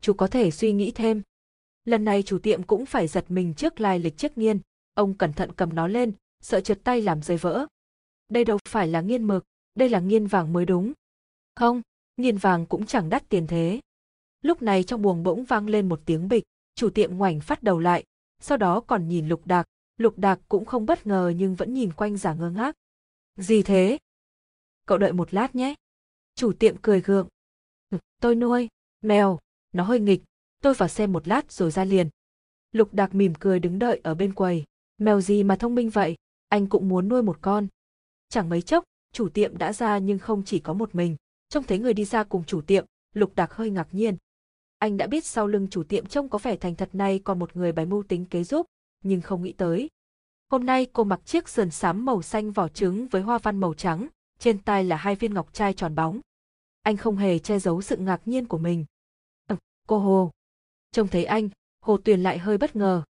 [0.00, 1.22] Chú có thể suy nghĩ thêm.
[1.88, 4.60] Lần này chủ tiệm cũng phải giật mình trước lai lịch chiếc nghiên,
[4.94, 7.66] ông cẩn thận cầm nó lên, sợ trượt tay làm rơi vỡ.
[8.28, 10.92] Đây đâu phải là nghiên mực, đây là nghiên vàng mới đúng.
[11.56, 11.82] Không,
[12.16, 13.80] nghiên vàng cũng chẳng đắt tiền thế.
[14.42, 17.78] Lúc này trong buồng bỗng vang lên một tiếng bịch, chủ tiệm ngoảnh phát đầu
[17.78, 18.04] lại,
[18.40, 19.66] sau đó còn nhìn lục đạc,
[19.96, 22.74] lục đạc cũng không bất ngờ nhưng vẫn nhìn quanh giả ngơ ngác.
[23.36, 23.98] Gì thế?
[24.86, 25.74] Cậu đợi một lát nhé.
[26.34, 27.28] Chủ tiệm cười gượng.
[27.90, 28.68] Ừ, tôi nuôi,
[29.00, 29.38] mèo,
[29.72, 30.22] nó hơi nghịch,
[30.62, 32.08] tôi vào xem một lát rồi ra liền.
[32.72, 34.64] Lục đạc mỉm cười đứng đợi ở bên quầy.
[34.98, 36.16] Mèo gì mà thông minh vậy,
[36.48, 37.66] anh cũng muốn nuôi một con.
[38.28, 41.16] Chẳng mấy chốc, chủ tiệm đã ra nhưng không chỉ có một mình.
[41.48, 42.84] Trông thấy người đi ra cùng chủ tiệm,
[43.14, 44.16] lục đạc hơi ngạc nhiên.
[44.78, 47.56] Anh đã biết sau lưng chủ tiệm trông có vẻ thành thật này còn một
[47.56, 48.66] người bày mưu tính kế giúp,
[49.04, 49.88] nhưng không nghĩ tới.
[50.50, 53.74] Hôm nay cô mặc chiếc sườn xám màu xanh vỏ trứng với hoa văn màu
[53.74, 56.20] trắng, trên tay là hai viên ngọc trai tròn bóng.
[56.82, 58.84] Anh không hề che giấu sự ngạc nhiên của mình.
[59.48, 59.56] Ừ,
[59.86, 60.30] cô Hồ.
[60.92, 61.48] Trông thấy anh,
[61.80, 63.02] Hồ Tuyền lại hơi bất ngờ.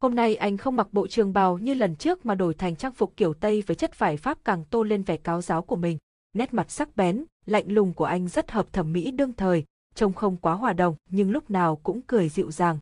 [0.00, 2.92] Hôm nay anh không mặc bộ trường bào như lần trước mà đổi thành trang
[2.92, 5.98] phục kiểu Tây với chất vải Pháp càng tô lên vẻ cáo giáo của mình.
[6.32, 10.12] Nét mặt sắc bén, lạnh lùng của anh rất hợp thẩm mỹ đương thời, trông
[10.12, 12.78] không quá hòa đồng nhưng lúc nào cũng cười dịu dàng.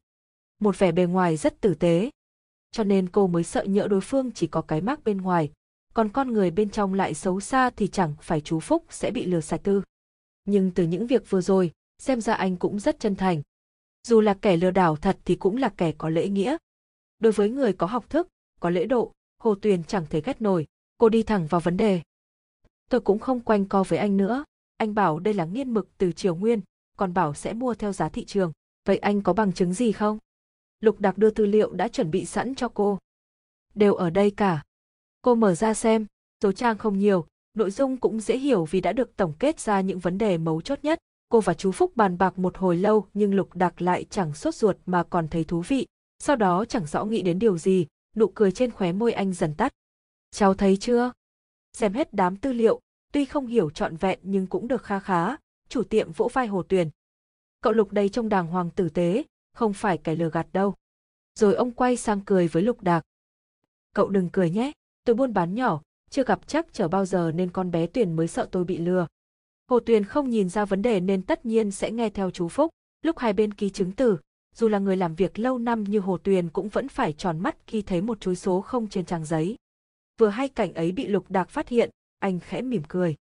[0.61, 2.11] Một vẻ bề ngoài rất tử tế.
[2.71, 5.53] Cho nên cô mới sợ nhỡ đối phương chỉ có cái mác bên ngoài,
[5.95, 9.27] còn con người bên trong lại xấu xa thì chẳng phải chú Phúc sẽ bị
[9.27, 9.83] lừa sạch tư.
[10.45, 13.43] Nhưng từ những việc vừa rồi, xem ra anh cũng rất chân thành.
[14.07, 16.57] Dù là kẻ lừa đảo thật thì cũng là kẻ có lễ nghĩa.
[17.19, 18.29] Đối với người có học thức,
[18.61, 20.67] có lễ độ, Hồ Tuyền chẳng thể ghét nổi,
[20.99, 22.01] cô đi thẳng vào vấn đề.
[22.91, 24.45] Tôi cũng không quanh co với anh nữa,
[24.77, 26.61] anh bảo đây là nghiên mực từ Triều Nguyên,
[26.97, 28.53] còn bảo sẽ mua theo giá thị trường.
[28.85, 30.19] Vậy anh có bằng chứng gì không?
[30.81, 32.99] Lục Đạc đưa tư liệu đã chuẩn bị sẵn cho cô.
[33.75, 34.63] Đều ở đây cả.
[35.23, 36.07] Cô mở ra xem,
[36.43, 39.81] số trang không nhiều, nội dung cũng dễ hiểu vì đã được tổng kết ra
[39.81, 40.99] những vấn đề mấu chốt nhất.
[41.33, 44.55] Cô và chú Phúc bàn bạc một hồi lâu nhưng Lục Đạc lại chẳng sốt
[44.55, 45.87] ruột mà còn thấy thú vị.
[46.19, 49.55] Sau đó chẳng rõ nghĩ đến điều gì, nụ cười trên khóe môi anh dần
[49.55, 49.73] tắt.
[50.31, 51.13] Cháu thấy chưa?
[51.73, 52.81] Xem hết đám tư liệu,
[53.13, 55.37] tuy không hiểu trọn vẹn nhưng cũng được kha khá,
[55.69, 56.91] chủ tiệm vỗ vai Hồ Tuyền.
[57.61, 59.23] Cậu Lục đây trông đàng hoàng tử tế,
[59.55, 60.75] không phải kẻ lừa gạt đâu.
[61.39, 63.03] Rồi ông quay sang cười với Lục Đạc.
[63.95, 64.73] Cậu đừng cười nhé,
[65.05, 68.29] tôi buôn bán nhỏ, chưa gặp chắc chở bao giờ nên con bé Tuyền mới
[68.29, 69.07] sợ tôi bị lừa.
[69.73, 72.71] Hồ Tuyền không nhìn ra vấn đề nên tất nhiên sẽ nghe theo chú Phúc.
[73.03, 74.19] Lúc hai bên ký chứng từ,
[74.55, 77.57] dù là người làm việc lâu năm như Hồ Tuyền cũng vẫn phải tròn mắt
[77.67, 79.57] khi thấy một chuối số không trên trang giấy.
[80.19, 83.17] Vừa hay cảnh ấy bị Lục Đạc phát hiện, anh khẽ mỉm cười.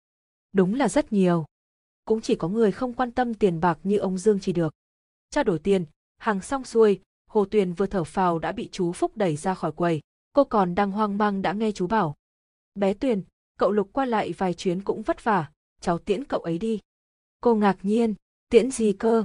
[0.52, 1.44] Đúng là rất nhiều
[2.04, 4.74] cũng chỉ có người không quan tâm tiền bạc như ông Dương chỉ được.
[5.30, 5.84] Trao đổi tiền,
[6.18, 9.72] hàng xong xuôi, Hồ Tuyền vừa thở phào đã bị chú Phúc đẩy ra khỏi
[9.72, 10.00] quầy.
[10.32, 12.14] Cô còn đang hoang mang đã nghe chú bảo.
[12.74, 13.22] Bé Tuyền,
[13.58, 16.80] cậu Lục qua lại vài chuyến cũng vất vả, cháu tiễn cậu ấy đi.
[17.40, 18.14] Cô ngạc nhiên,
[18.48, 19.24] tiễn gì cơ?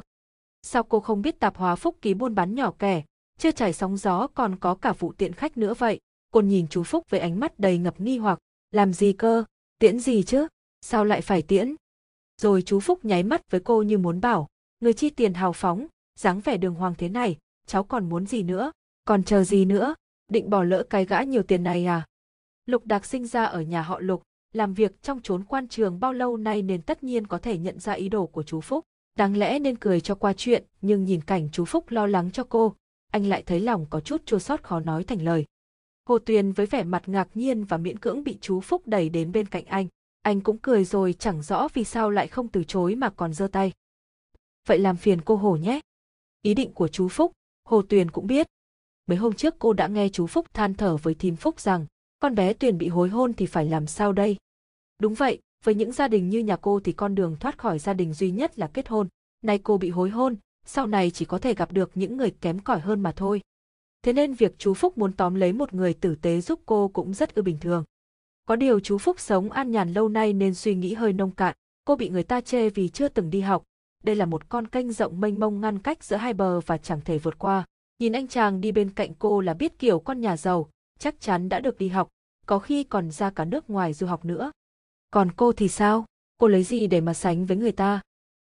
[0.62, 3.04] Sao cô không biết tạp hóa Phúc ký buôn bán nhỏ kẻ,
[3.38, 6.00] chưa trải sóng gió còn có cả vụ tiện khách nữa vậy?
[6.32, 8.40] Cô nhìn chú Phúc với ánh mắt đầy ngập nghi hoặc,
[8.72, 9.44] làm gì cơ,
[9.80, 10.48] tiễn gì chứ,
[10.82, 11.76] sao lại phải tiễn?
[12.42, 14.48] Rồi chú Phúc nháy mắt với cô như muốn bảo,
[14.80, 15.88] người chi tiền hào phóng,
[16.20, 18.72] dáng vẻ đường hoàng thế này, cháu còn muốn gì nữa,
[19.06, 19.96] còn chờ gì nữa,
[20.28, 22.06] định bỏ lỡ cái gã nhiều tiền này à?
[22.66, 26.14] Lục Đạc sinh ra ở nhà họ Lục, làm việc trong chốn quan trường bao
[26.14, 28.84] lâu nay nên tất nhiên có thể nhận ra ý đồ của chú Phúc.
[29.18, 32.44] Đáng lẽ nên cười cho qua chuyện, nhưng nhìn cảnh chú Phúc lo lắng cho
[32.44, 32.76] cô,
[33.12, 35.46] anh lại thấy lòng có chút chua xót khó nói thành lời.
[36.06, 39.32] Hồ Tuyền với vẻ mặt ngạc nhiên và miễn cưỡng bị chú Phúc đẩy đến
[39.32, 39.88] bên cạnh anh.
[40.22, 43.48] Anh cũng cười rồi chẳng rõ vì sao lại không từ chối mà còn giơ
[43.48, 43.72] tay.
[44.68, 45.80] Vậy làm phiền cô Hồ nhé.
[46.42, 47.32] Ý định của chú Phúc,
[47.66, 48.48] Hồ Tuyền cũng biết.
[49.08, 51.86] Mấy hôm trước cô đã nghe chú Phúc than thở với thím Phúc rằng
[52.24, 54.38] con bé Tuyền bị hối hôn thì phải làm sao đây?
[55.00, 57.94] Đúng vậy, với những gia đình như nhà cô thì con đường thoát khỏi gia
[57.94, 59.08] đình duy nhất là kết hôn.
[59.42, 62.60] Nay cô bị hối hôn, sau này chỉ có thể gặp được những người kém
[62.60, 63.42] cỏi hơn mà thôi.
[64.02, 67.14] Thế nên việc chú Phúc muốn tóm lấy một người tử tế giúp cô cũng
[67.14, 67.84] rất ư bình thường.
[68.46, 71.56] Có điều chú Phúc sống an nhàn lâu nay nên suy nghĩ hơi nông cạn,
[71.86, 73.64] cô bị người ta chê vì chưa từng đi học.
[74.04, 77.02] Đây là một con kênh rộng mênh mông ngăn cách giữa hai bờ và chẳng
[77.06, 77.66] thể vượt qua.
[78.00, 80.70] Nhìn anh chàng đi bên cạnh cô là biết kiểu con nhà giàu,
[81.04, 82.10] chắc chắn đã được đi học,
[82.46, 84.52] có khi còn ra cả nước ngoài du học nữa.
[85.12, 86.06] Còn cô thì sao?
[86.38, 88.02] Cô lấy gì để mà sánh với người ta?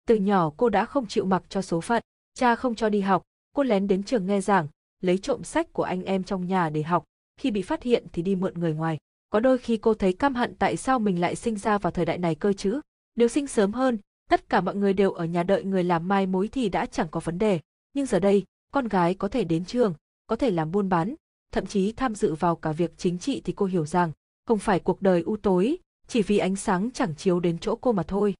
[0.09, 2.03] Từ nhỏ cô đã không chịu mặc cho số phận,
[2.35, 3.23] cha không cho đi học,
[3.55, 4.69] cô lén đến trường nghe giảng,
[5.01, 7.05] lấy trộm sách của anh em trong nhà để học,
[7.37, 8.99] khi bị phát hiện thì đi mượn người ngoài.
[9.31, 12.05] Có đôi khi cô thấy căm hận tại sao mình lại sinh ra vào thời
[12.05, 12.81] đại này cơ chứ.
[13.17, 13.99] Nếu sinh sớm hơn,
[14.31, 17.09] tất cả mọi người đều ở nhà đợi người làm mai mối thì đã chẳng
[17.11, 17.61] có vấn đề.
[17.93, 19.95] Nhưng giờ đây, con gái có thể đến trường,
[20.27, 21.15] có thể làm buôn bán,
[21.53, 24.13] thậm chí tham dự vào cả việc chính trị thì cô hiểu rằng,
[24.47, 25.79] không phải cuộc đời u tối,
[26.09, 28.35] chỉ vì ánh sáng chẳng chiếu đến chỗ cô mà thôi.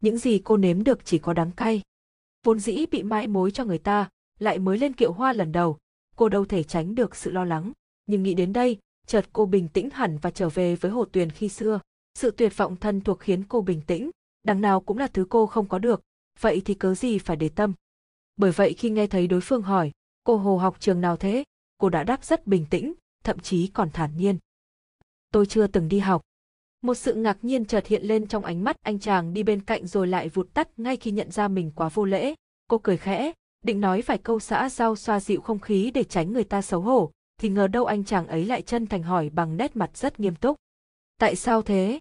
[0.00, 1.82] Những gì cô nếm được chỉ có đắng cay.
[2.44, 4.08] Vốn dĩ bị mãi mối cho người ta,
[4.38, 5.78] lại mới lên kiệu hoa lần đầu,
[6.16, 7.72] cô đâu thể tránh được sự lo lắng.
[8.06, 11.30] Nhưng nghĩ đến đây, chợt cô bình tĩnh hẳn và trở về với hồ tuyền
[11.30, 11.80] khi xưa.
[12.14, 14.10] Sự tuyệt vọng thân thuộc khiến cô bình tĩnh,
[14.42, 16.02] đằng nào cũng là thứ cô không có được,
[16.40, 17.72] vậy thì cớ gì phải để tâm.
[18.36, 19.90] Bởi vậy khi nghe thấy đối phương hỏi,
[20.24, 21.44] cô hồ học trường nào thế,
[21.80, 22.92] cô đã đáp rất bình tĩnh,
[23.24, 24.38] thậm chí còn thản nhiên.
[25.32, 26.22] Tôi chưa từng đi học.
[26.82, 29.86] Một sự ngạc nhiên chợt hiện lên trong ánh mắt anh chàng đi bên cạnh
[29.86, 32.34] rồi lại vụt tắt ngay khi nhận ra mình quá vô lễ.
[32.68, 33.32] Cô cười khẽ,
[33.64, 36.80] định nói vài câu xã giao xoa dịu không khí để tránh người ta xấu
[36.80, 40.20] hổ, thì ngờ đâu anh chàng ấy lại chân thành hỏi bằng nét mặt rất
[40.20, 40.56] nghiêm túc.
[41.18, 41.98] Tại sao thế?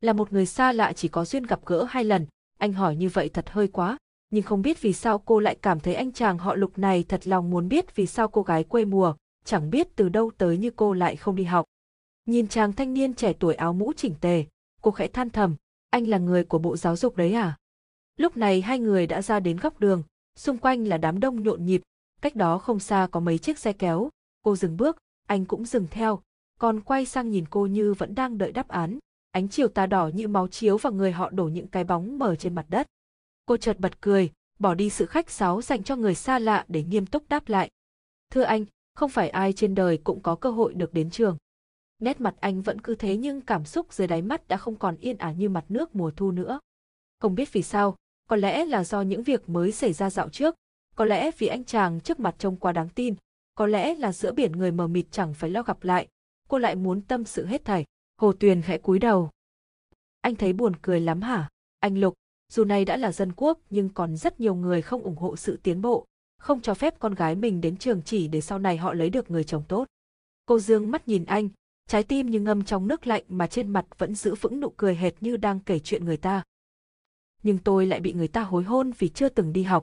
[0.00, 2.26] Là một người xa lạ chỉ có duyên gặp gỡ hai lần,
[2.58, 3.98] anh hỏi như vậy thật hơi quá,
[4.30, 7.26] nhưng không biết vì sao cô lại cảm thấy anh chàng họ lục này thật
[7.26, 9.14] lòng muốn biết vì sao cô gái quê mùa,
[9.44, 11.64] chẳng biết từ đâu tới như cô lại không đi học.
[12.26, 14.44] Nhìn chàng thanh niên trẻ tuổi áo mũ chỉnh tề,
[14.82, 15.56] cô khẽ than thầm,
[15.90, 17.58] anh là người của bộ giáo dục đấy à?
[18.16, 20.02] Lúc này hai người đã ra đến góc đường,
[20.36, 21.82] xung quanh là đám đông nhộn nhịp,
[22.22, 24.10] cách đó không xa có mấy chiếc xe kéo,
[24.42, 26.20] cô dừng bước, anh cũng dừng theo,
[26.58, 28.98] còn quay sang nhìn cô như vẫn đang đợi đáp án,
[29.30, 32.36] ánh chiều tà đỏ như máu chiếu vào người họ đổ những cái bóng mờ
[32.36, 32.86] trên mặt đất.
[33.50, 36.82] Cô chợt bật cười, bỏ đi sự khách sáo dành cho người xa lạ để
[36.82, 37.70] nghiêm túc đáp lại.
[38.30, 41.36] Thưa anh, không phải ai trên đời cũng có cơ hội được đến trường.
[41.98, 44.96] Nét mặt anh vẫn cứ thế nhưng cảm xúc dưới đáy mắt đã không còn
[44.96, 46.60] yên ả như mặt nước mùa thu nữa.
[47.18, 47.96] Không biết vì sao,
[48.28, 50.54] có lẽ là do những việc mới xảy ra dạo trước,
[50.94, 53.14] có lẽ vì anh chàng trước mặt trông quá đáng tin,
[53.54, 56.08] có lẽ là giữa biển người mờ mịt chẳng phải lo gặp lại,
[56.48, 57.84] cô lại muốn tâm sự hết thảy.
[58.16, 59.30] Hồ Tuyền khẽ cúi đầu.
[60.20, 61.48] Anh thấy buồn cười lắm hả?
[61.80, 62.14] Anh Lục,
[62.50, 65.58] dù này đã là dân quốc nhưng còn rất nhiều người không ủng hộ sự
[65.62, 66.06] tiến bộ,
[66.38, 69.30] không cho phép con gái mình đến trường chỉ để sau này họ lấy được
[69.30, 69.86] người chồng tốt.
[70.46, 71.48] Cô dương mắt nhìn anh,
[71.88, 74.96] trái tim như ngâm trong nước lạnh mà trên mặt vẫn giữ vững nụ cười
[74.96, 76.42] hệt như đang kể chuyện người ta.
[77.42, 79.82] Nhưng tôi lại bị người ta hối hôn vì chưa từng đi học.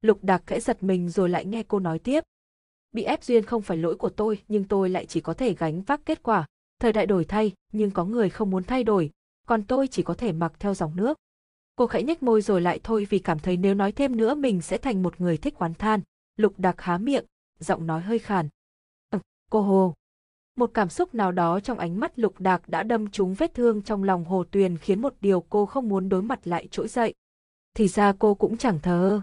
[0.00, 2.24] Lục Đạc khẽ giật mình rồi lại nghe cô nói tiếp.
[2.92, 5.82] Bị ép duyên không phải lỗi của tôi nhưng tôi lại chỉ có thể gánh
[5.82, 6.46] vác kết quả.
[6.80, 9.10] Thời đại đổi thay nhưng có người không muốn thay đổi,
[9.46, 11.18] còn tôi chỉ có thể mặc theo dòng nước.
[11.78, 14.62] Cô khẽ nhếch môi rồi lại thôi vì cảm thấy nếu nói thêm nữa mình
[14.62, 16.00] sẽ thành một người thích oán than.
[16.36, 17.24] Lục Đạc há miệng,
[17.58, 18.48] giọng nói hơi khàn.
[19.10, 19.18] Ừ,
[19.50, 19.94] cô Hồ.
[20.56, 23.82] Một cảm xúc nào đó trong ánh mắt Lục Đạc đã đâm trúng vết thương
[23.82, 27.14] trong lòng Hồ Tuyền khiến một điều cô không muốn đối mặt lại trỗi dậy.
[27.74, 29.20] Thì ra cô cũng chẳng thờ.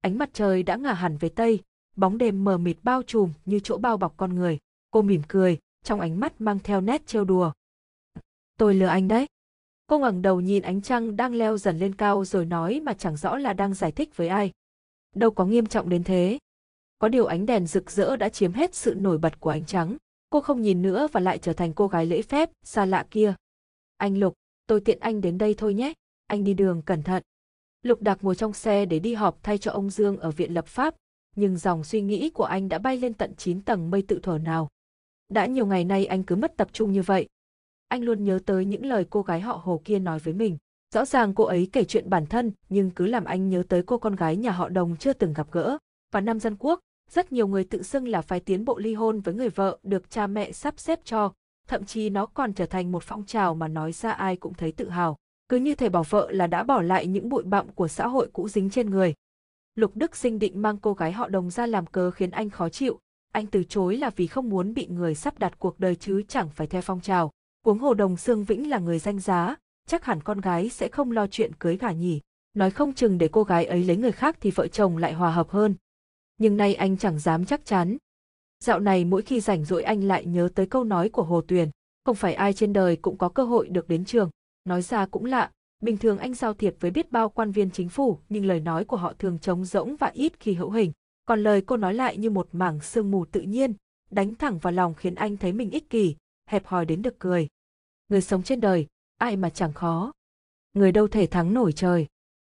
[0.00, 1.60] Ánh mặt trời đã ngả hẳn về tây,
[1.96, 4.58] bóng đêm mờ mịt bao trùm như chỗ bao bọc con người.
[4.90, 7.52] Cô mỉm cười, trong ánh mắt mang theo nét trêu đùa.
[8.58, 9.26] Tôi lừa anh đấy.
[9.86, 13.16] Cô ngẩng đầu nhìn ánh trăng đang leo dần lên cao rồi nói mà chẳng
[13.16, 14.50] rõ là đang giải thích với ai.
[15.14, 16.38] Đâu có nghiêm trọng đến thế.
[16.98, 19.96] Có điều ánh đèn rực rỡ đã chiếm hết sự nổi bật của ánh trắng.
[20.30, 23.34] Cô không nhìn nữa và lại trở thành cô gái lễ phép, xa lạ kia.
[23.96, 24.34] Anh Lục,
[24.66, 25.92] tôi tiện anh đến đây thôi nhé.
[26.26, 27.22] Anh đi đường cẩn thận.
[27.82, 30.66] Lục Đạc ngồi trong xe để đi họp thay cho ông Dương ở viện lập
[30.66, 30.94] pháp,
[31.36, 34.38] nhưng dòng suy nghĩ của anh đã bay lên tận 9 tầng mây tự thở
[34.38, 34.68] nào.
[35.28, 37.28] Đã nhiều ngày nay anh cứ mất tập trung như vậy,
[37.88, 40.56] anh luôn nhớ tới những lời cô gái họ Hồ kia nói với mình.
[40.94, 43.98] Rõ ràng cô ấy kể chuyện bản thân, nhưng cứ làm anh nhớ tới cô
[43.98, 45.78] con gái nhà họ Đồng chưa từng gặp gỡ.
[46.12, 49.20] Và năm dân quốc, rất nhiều người tự xưng là phải tiến bộ ly hôn
[49.20, 51.32] với người vợ được cha mẹ sắp xếp cho,
[51.68, 54.72] thậm chí nó còn trở thành một phong trào mà nói ra ai cũng thấy
[54.72, 55.16] tự hào.
[55.48, 58.28] Cứ như thể bảo vợ là đã bỏ lại những bụi bặm của xã hội
[58.32, 59.14] cũ dính trên người.
[59.74, 62.68] Lục Đức Sinh định mang cô gái họ Đồng ra làm cớ khiến anh khó
[62.68, 62.98] chịu,
[63.32, 66.48] Anh từ chối là vì không muốn bị người sắp đặt cuộc đời chứ chẳng
[66.50, 67.30] phải theo phong trào.
[67.66, 71.12] Uống hồ đồng Sương Vĩnh là người danh giá, chắc hẳn con gái sẽ không
[71.12, 72.20] lo chuyện cưới gả nhỉ.
[72.54, 75.30] Nói không chừng để cô gái ấy lấy người khác thì vợ chồng lại hòa
[75.30, 75.74] hợp hơn.
[76.38, 77.96] Nhưng nay anh chẳng dám chắc chắn.
[78.64, 81.70] Dạo này mỗi khi rảnh rỗi anh lại nhớ tới câu nói của Hồ Tuyền,
[82.04, 84.30] không phải ai trên đời cũng có cơ hội được đến trường.
[84.64, 85.50] Nói ra cũng lạ,
[85.82, 88.84] bình thường anh giao thiệp với biết bao quan viên chính phủ nhưng lời nói
[88.84, 90.92] của họ thường trống rỗng và ít khi hữu hình.
[91.24, 93.74] Còn lời cô nói lại như một mảng sương mù tự nhiên,
[94.10, 96.16] đánh thẳng vào lòng khiến anh thấy mình ích kỷ,
[96.50, 97.48] hẹp hòi đến được cười.
[98.08, 98.86] Người sống trên đời,
[99.18, 100.12] ai mà chẳng khó.
[100.74, 102.06] Người đâu thể thắng nổi trời.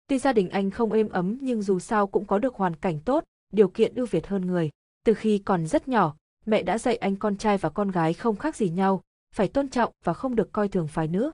[0.07, 3.01] Tuy gia đình anh không êm ấm nhưng dù sao cũng có được hoàn cảnh
[3.05, 4.71] tốt, điều kiện ưu việt hơn người.
[5.05, 8.37] Từ khi còn rất nhỏ, mẹ đã dạy anh con trai và con gái không
[8.37, 9.03] khác gì nhau,
[9.35, 11.31] phải tôn trọng và không được coi thường phái nữ.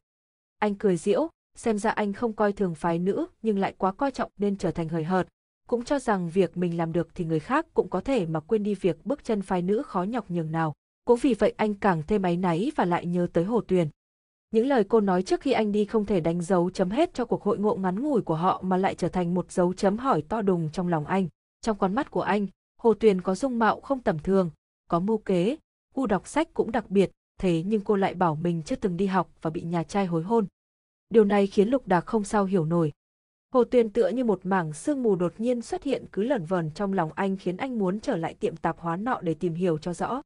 [0.59, 4.11] Anh cười diễu xem ra anh không coi thường phái nữ nhưng lại quá coi
[4.11, 5.29] trọng nên trở thành hời hợt,
[5.67, 8.63] cũng cho rằng việc mình làm được thì người khác cũng có thể mà quên
[8.63, 10.75] đi việc bước chân phái nữ khó nhọc nhường nào.
[11.05, 13.89] Cũng vì vậy anh càng thêm áy náy và lại nhớ tới Hồ Tuyền.
[14.53, 17.25] Những lời cô nói trước khi anh đi không thể đánh dấu chấm hết cho
[17.25, 20.23] cuộc hội ngộ ngắn ngủi của họ mà lại trở thành một dấu chấm hỏi
[20.29, 21.29] to đùng trong lòng anh.
[21.61, 22.47] Trong con mắt của anh,
[22.79, 24.51] Hồ Tuyền có dung mạo không tầm thường,
[24.89, 25.57] có mưu kế,
[25.95, 27.11] gu đọc sách cũng đặc biệt,
[27.41, 30.23] thế nhưng cô lại bảo mình chưa từng đi học và bị nhà trai hối
[30.23, 30.47] hôn.
[31.11, 32.93] Điều này khiến Lục Đạc không sao hiểu nổi.
[33.53, 36.71] Hồ Tuyền tựa như một mảng sương mù đột nhiên xuất hiện cứ lẩn vẩn
[36.75, 39.79] trong lòng anh khiến anh muốn trở lại tiệm tạp hóa nọ để tìm hiểu
[39.79, 40.23] cho rõ.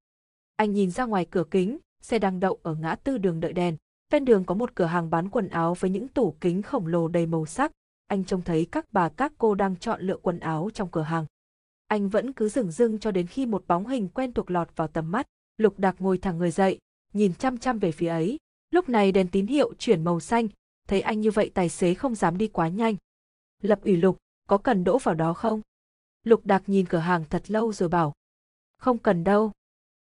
[0.57, 3.77] Anh nhìn ra ngoài cửa kính, xe đang đậu ở ngã tư đường đợi đèn.
[4.11, 7.09] Ven đường có một cửa hàng bán quần áo với những tủ kính khổng lồ
[7.09, 7.73] đầy màu sắc.
[8.07, 11.27] Anh trông thấy các bà các cô đang chọn lựa quần áo trong cửa hàng.
[11.87, 14.89] Anh vẫn cứ dừng dưng cho đến khi một bóng hình quen thuộc lọt vào
[14.89, 15.27] tầm mắt.
[15.57, 16.79] Lục Đạc ngồi thẳng người dậy,
[17.13, 18.39] nhìn chăm chăm về phía ấy.
[18.71, 20.49] Lúc này đèn tín hiệu chuyển màu xanh,
[20.89, 22.97] thấy anh như vậy tài xế không dám đi quá nhanh.
[23.63, 25.61] Lập ủy Lục, có cần đỗ vào đó không?
[26.25, 28.13] Lục Đạc nhìn cửa hàng thật lâu rồi bảo.
[28.79, 29.53] Không cần đâu.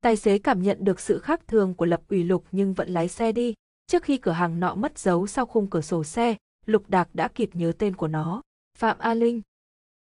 [0.01, 3.07] Tài xế cảm nhận được sự khác thường của Lập ủy Lục nhưng vẫn lái
[3.07, 3.53] xe đi.
[3.87, 7.27] Trước khi cửa hàng nọ mất dấu sau khung cửa sổ xe, Lục Đạc đã
[7.27, 8.41] kịp nhớ tên của nó.
[8.77, 9.41] Phạm A Linh.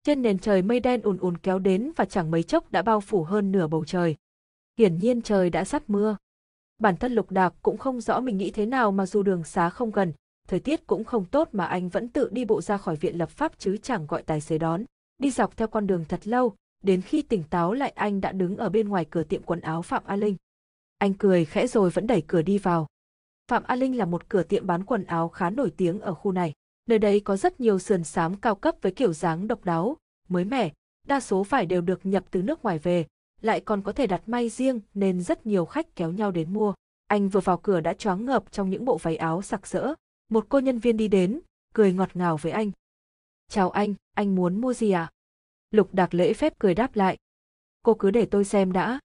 [0.03, 3.01] Trên nền trời mây đen ùn ùn kéo đến và chẳng mấy chốc đã bao
[3.01, 4.15] phủ hơn nửa bầu trời.
[4.79, 6.17] Hiển nhiên trời đã sắp mưa.
[6.79, 9.69] Bản thân Lục Đạc cũng không rõ mình nghĩ thế nào mà dù đường xá
[9.69, 10.13] không gần,
[10.47, 13.29] thời tiết cũng không tốt mà anh vẫn tự đi bộ ra khỏi viện lập
[13.29, 14.83] pháp chứ chẳng gọi tài xế đón.
[15.17, 18.57] Đi dọc theo con đường thật lâu, đến khi tỉnh táo lại anh đã đứng
[18.57, 20.35] ở bên ngoài cửa tiệm quần áo Phạm A Linh.
[20.97, 22.87] Anh cười khẽ rồi vẫn đẩy cửa đi vào.
[23.47, 26.31] Phạm A Linh là một cửa tiệm bán quần áo khá nổi tiếng ở khu
[26.31, 26.53] này.
[26.87, 29.97] Nơi đây có rất nhiều sườn xám cao cấp với kiểu dáng độc đáo,
[30.29, 30.71] mới mẻ,
[31.07, 33.05] đa số phải đều được nhập từ nước ngoài về,
[33.41, 36.73] lại còn có thể đặt may riêng nên rất nhiều khách kéo nhau đến mua.
[37.07, 39.93] Anh vừa vào cửa đã choáng ngợp trong những bộ váy áo sặc sỡ.
[40.29, 41.39] Một cô nhân viên đi đến,
[41.73, 42.71] cười ngọt ngào với anh.
[43.49, 45.11] Chào anh, anh muốn mua gì à?
[45.71, 47.17] Lục Đạc lễ phép cười đáp lại.
[47.83, 48.99] Cô cứ để tôi xem đã.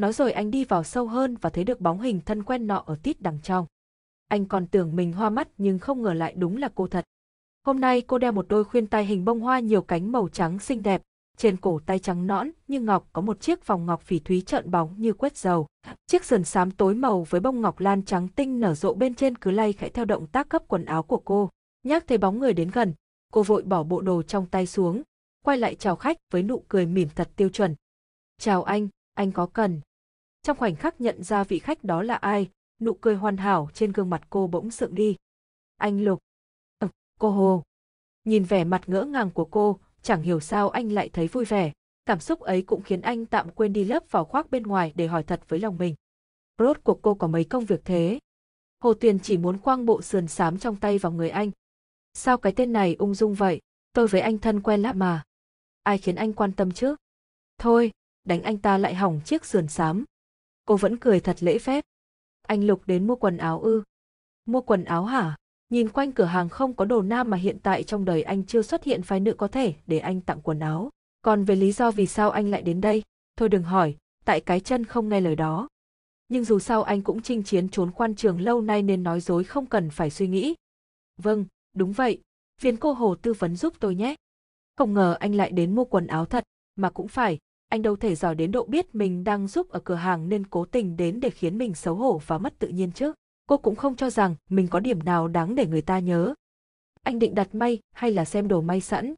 [0.00, 2.82] Nói rồi anh đi vào sâu hơn và thấy được bóng hình thân quen nọ
[2.86, 3.66] ở tít đằng trong.
[4.28, 7.04] Anh còn tưởng mình hoa mắt nhưng không ngờ lại đúng là cô thật.
[7.66, 10.58] Hôm nay cô đeo một đôi khuyên tai hình bông hoa nhiều cánh màu trắng
[10.58, 11.02] xinh đẹp,
[11.36, 14.70] trên cổ tay trắng nõn như ngọc có một chiếc vòng ngọc phỉ thúy trợn
[14.70, 15.66] bóng như quét dầu.
[16.06, 19.36] Chiếc sườn xám tối màu với bông ngọc lan trắng tinh nở rộ bên trên
[19.36, 21.50] cứ lay khẽ theo động tác cấp quần áo của cô.
[21.82, 22.94] Nhắc thấy bóng người đến gần,
[23.32, 25.02] cô vội bỏ bộ đồ trong tay xuống,
[25.44, 27.74] quay lại chào khách với nụ cười mỉm thật tiêu chuẩn.
[28.38, 29.80] Chào anh, anh có cần.
[30.42, 32.50] Trong khoảnh khắc nhận ra vị khách đó là ai,
[32.80, 35.16] nụ cười hoàn hảo trên gương mặt cô bỗng sượng đi.
[35.76, 36.18] Anh Lục.
[36.78, 37.62] Ừ, cô Hồ.
[38.24, 41.72] Nhìn vẻ mặt ngỡ ngàng của cô, chẳng hiểu sao anh lại thấy vui vẻ.
[42.06, 45.06] Cảm xúc ấy cũng khiến anh tạm quên đi lớp vào khoác bên ngoài để
[45.06, 45.94] hỏi thật với lòng mình.
[46.58, 48.18] Rốt cuộc cô có mấy công việc thế?
[48.80, 51.50] Hồ Tuyền chỉ muốn quang bộ sườn xám trong tay vào người anh.
[52.14, 53.60] Sao cái tên này ung dung vậy?
[53.92, 55.22] Tôi với anh thân quen lạ mà.
[55.82, 56.96] Ai khiến anh quan tâm chứ?
[57.58, 57.90] Thôi,
[58.24, 60.04] đánh anh ta lại hỏng chiếc sườn xám.
[60.70, 61.84] Cô vẫn cười thật lễ phép.
[62.42, 63.82] Anh Lục đến mua quần áo ư?
[64.46, 65.36] Mua quần áo hả?
[65.70, 68.62] Nhìn quanh cửa hàng không có đồ nam mà hiện tại trong đời anh chưa
[68.62, 70.90] xuất hiện phái nữ có thể để anh tặng quần áo.
[71.22, 73.02] Còn về lý do vì sao anh lại đến đây,
[73.36, 75.68] thôi đừng hỏi, tại cái chân không nghe lời đó.
[76.28, 79.44] Nhưng dù sao anh cũng chinh chiến trốn quan trường lâu nay nên nói dối
[79.44, 80.54] không cần phải suy nghĩ.
[81.16, 82.20] Vâng, đúng vậy,
[82.60, 84.14] phiền cô Hồ tư vấn giúp tôi nhé.
[84.76, 86.44] Không ngờ anh lại đến mua quần áo thật,
[86.76, 87.38] mà cũng phải,
[87.70, 90.64] anh đâu thể giỏi đến độ biết mình đang giúp ở cửa hàng nên cố
[90.64, 93.12] tình đến để khiến mình xấu hổ và mất tự nhiên chứ
[93.46, 96.34] cô cũng không cho rằng mình có điểm nào đáng để người ta nhớ.
[97.02, 99.14] Anh định đặt may hay là xem đồ may sẵn?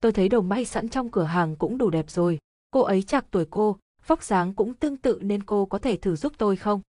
[0.00, 2.38] Tôi thấy đồ may sẵn trong cửa hàng cũng đủ đẹp rồi.
[2.70, 6.16] Cô ấy chạc tuổi cô, vóc dáng cũng tương tự nên cô có thể thử
[6.16, 6.80] giúp tôi không?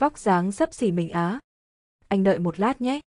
[0.00, 1.40] Vóc dáng sấp xỉ mình á.
[2.08, 3.00] Anh đợi một lát nhé.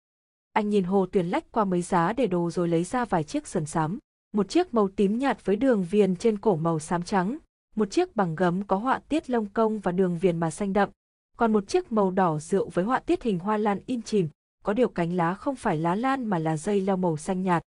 [0.54, 3.48] Anh nhìn Hồ Tuyền lách qua mấy giá để đồ rồi lấy ra vài chiếc
[3.48, 4.00] sườn sám.
[4.34, 7.38] Một chiếc màu tím nhạt với đường viền trên cổ màu xám trắng,
[7.76, 10.90] một chiếc bằng gấm có họa tiết lông công và đường viền mà xanh đậm,
[11.38, 14.30] còn một chiếc màu đỏ rượu với họa tiết hình hoa lan in chìm,
[14.64, 17.64] có điều cánh lá không phải lá lan mà là dây leo màu xanh nhạt.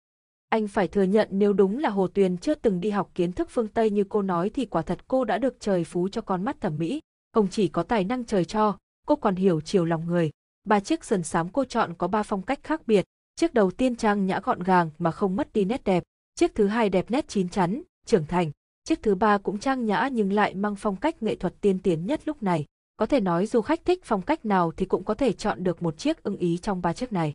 [0.48, 3.48] Anh phải thừa nhận nếu đúng là Hồ Tuyền chưa từng đi học kiến thức
[3.50, 6.44] phương Tây như cô nói thì quả thật cô đã được trời phú cho con
[6.44, 7.00] mắt thẩm mỹ.
[7.32, 10.30] Không chỉ có tài năng trời cho, cô còn hiểu chiều lòng người.
[10.64, 13.04] Ba chiếc sườn xám cô chọn có ba phong cách khác biệt.
[13.36, 16.02] Chiếc đầu tiên trang nhã gọn gàng mà không mất đi nét đẹp.
[16.40, 18.50] Chiếc thứ hai đẹp nét chín chắn, trưởng thành.
[18.84, 22.06] Chiếc thứ ba cũng trang nhã nhưng lại mang phong cách nghệ thuật tiên tiến
[22.06, 22.64] nhất lúc này.
[22.96, 25.82] Có thể nói du khách thích phong cách nào thì cũng có thể chọn được
[25.82, 27.32] một chiếc ưng ý trong ba chiếc này.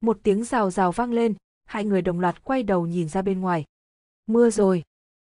[0.00, 3.40] Một tiếng rào rào vang lên, hai người đồng loạt quay đầu nhìn ra bên
[3.40, 3.64] ngoài.
[4.26, 4.82] Mưa rồi.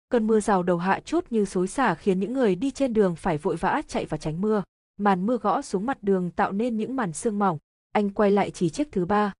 [0.09, 3.15] Cơn mưa rào đầu hạ chút như xối xả khiến những người đi trên đường
[3.15, 4.63] phải vội vã chạy và tránh mưa.
[4.97, 7.57] Màn mưa gõ xuống mặt đường tạo nên những màn sương mỏng.
[7.91, 9.33] Anh quay lại chỉ chiếc thứ ba.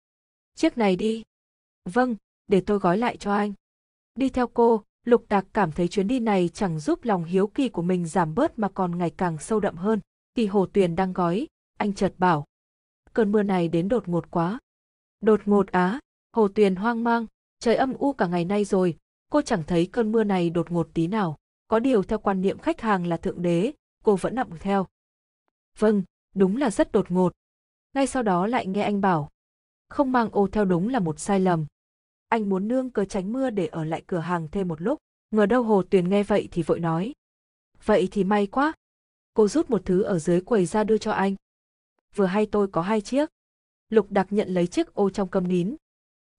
[0.55, 1.23] Chiếc này đi.
[1.85, 2.15] Vâng,
[2.49, 3.53] để tôi gói lại cho anh.
[4.15, 7.69] Đi theo cô, Lục Đạc cảm thấy chuyến đi này chẳng giúp lòng hiếu kỳ
[7.69, 9.99] của mình giảm bớt mà còn ngày càng sâu đậm hơn.
[10.35, 12.45] Khi Hồ Tuyền đang gói, anh chợt bảo.
[13.13, 14.59] Cơn mưa này đến đột ngột quá.
[15.21, 15.99] Đột ngột á,
[16.33, 17.25] Hồ Tuyền hoang mang,
[17.59, 18.97] trời âm u cả ngày nay rồi,
[19.31, 21.37] cô chẳng thấy cơn mưa này đột ngột tí nào.
[21.67, 24.87] Có điều theo quan niệm khách hàng là thượng đế, cô vẫn nặng theo.
[25.77, 26.03] Vâng,
[26.35, 27.33] đúng là rất đột ngột.
[27.93, 29.29] Ngay sau đó lại nghe anh bảo.
[29.89, 31.65] Không mang ô theo đúng là một sai lầm.
[32.29, 34.97] Anh muốn nương cớ tránh mưa để ở lại cửa hàng thêm một lúc.
[35.31, 37.13] Ngờ đâu Hồ Tuyền nghe vậy thì vội nói.
[37.85, 38.73] Vậy thì may quá.
[39.33, 41.35] Cô rút một thứ ở dưới quầy ra đưa cho anh.
[42.15, 43.29] Vừa hay tôi có hai chiếc.
[43.89, 45.75] Lục đặc nhận lấy chiếc ô trong cầm nín,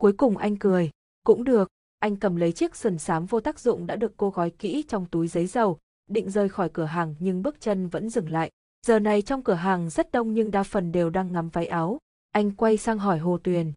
[0.01, 0.91] Cuối cùng anh cười,
[1.25, 4.51] cũng được, anh cầm lấy chiếc sần xám vô tác dụng đã được cô gói
[4.51, 8.31] kỹ trong túi giấy dầu, định rời khỏi cửa hàng nhưng bước chân vẫn dừng
[8.31, 8.51] lại.
[8.87, 11.99] Giờ này trong cửa hàng rất đông nhưng đa phần đều đang ngắm váy áo.
[12.31, 13.73] Anh quay sang hỏi Hồ Tuyền.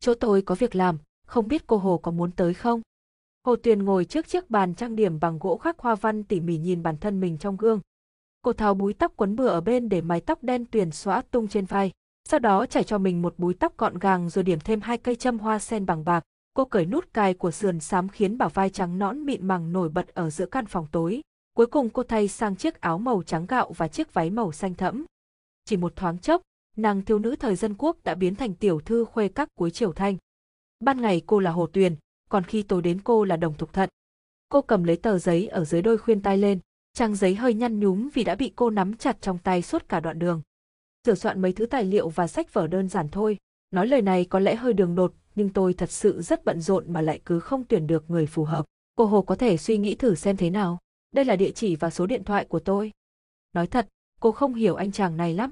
[0.00, 2.82] Chỗ tôi có việc làm, không biết cô Hồ có muốn tới không?
[3.46, 6.56] Hồ Tuyền ngồi trước chiếc bàn trang điểm bằng gỗ khắc hoa văn tỉ mỉ
[6.56, 7.80] nhìn bản thân mình trong gương.
[8.42, 11.48] Cô tháo búi tóc quấn bừa ở bên để mái tóc đen tuyền xóa tung
[11.48, 11.92] trên vai
[12.28, 15.16] sau đó trải cho mình một búi tóc gọn gàng rồi điểm thêm hai cây
[15.16, 16.24] châm hoa sen bằng bạc.
[16.54, 19.88] Cô cởi nút cài của sườn xám khiến bảo vai trắng nõn mịn màng nổi
[19.88, 21.20] bật ở giữa căn phòng tối.
[21.56, 24.74] Cuối cùng cô thay sang chiếc áo màu trắng gạo và chiếc váy màu xanh
[24.74, 25.04] thẫm.
[25.64, 26.42] Chỉ một thoáng chốc,
[26.76, 29.92] nàng thiếu nữ thời dân quốc đã biến thành tiểu thư khuê các cuối triều
[29.92, 30.16] thanh.
[30.80, 31.96] Ban ngày cô là Hồ Tuyền,
[32.28, 33.88] còn khi tối đến cô là Đồng Thục Thận.
[34.48, 36.58] Cô cầm lấy tờ giấy ở dưới đôi khuyên tai lên,
[36.94, 40.00] trang giấy hơi nhăn nhúm vì đã bị cô nắm chặt trong tay suốt cả
[40.00, 40.42] đoạn đường
[41.06, 43.38] sửa soạn mấy thứ tài liệu và sách vở đơn giản thôi.
[43.70, 46.92] Nói lời này có lẽ hơi đường đột, nhưng tôi thật sự rất bận rộn
[46.92, 48.64] mà lại cứ không tuyển được người phù hợp.
[48.96, 50.78] Cô Hồ có thể suy nghĩ thử xem thế nào.
[51.12, 52.92] Đây là địa chỉ và số điện thoại của tôi.
[53.52, 53.88] Nói thật,
[54.20, 55.50] cô không hiểu anh chàng này lắm.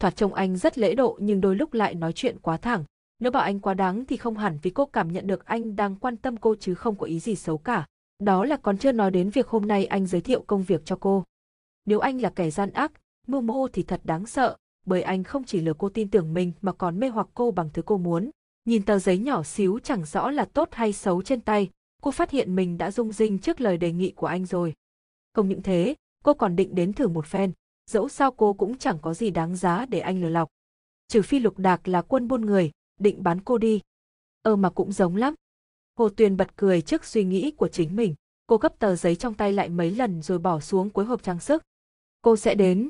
[0.00, 2.84] Thoạt trông anh rất lễ độ nhưng đôi lúc lại nói chuyện quá thẳng.
[3.22, 5.96] Nếu bảo anh quá đáng thì không hẳn vì cô cảm nhận được anh đang
[5.96, 7.86] quan tâm cô chứ không có ý gì xấu cả.
[8.18, 10.96] Đó là còn chưa nói đến việc hôm nay anh giới thiệu công việc cho
[11.00, 11.24] cô.
[11.84, 12.92] Nếu anh là kẻ gian ác,
[13.26, 14.56] mưu mô thì thật đáng sợ,
[14.86, 17.70] bởi anh không chỉ lừa cô tin tưởng mình mà còn mê hoặc cô bằng
[17.74, 18.30] thứ cô muốn.
[18.64, 21.70] Nhìn tờ giấy nhỏ xíu chẳng rõ là tốt hay xấu trên tay,
[22.02, 24.74] cô phát hiện mình đã rung rinh trước lời đề nghị của anh rồi.
[25.34, 27.52] Không những thế, cô còn định đến thử một phen,
[27.90, 30.48] dẫu sao cô cũng chẳng có gì đáng giá để anh lừa lọc.
[31.08, 32.70] Trừ phi lục đạc là quân buôn người,
[33.02, 33.80] định bán cô đi.
[34.42, 35.34] Ơ mà cũng giống lắm.
[35.98, 38.14] Hồ Tuyền bật cười trước suy nghĩ của chính mình.
[38.46, 41.40] Cô gấp tờ giấy trong tay lại mấy lần rồi bỏ xuống cuối hộp trang
[41.40, 41.62] sức.
[42.22, 42.88] Cô sẽ đến.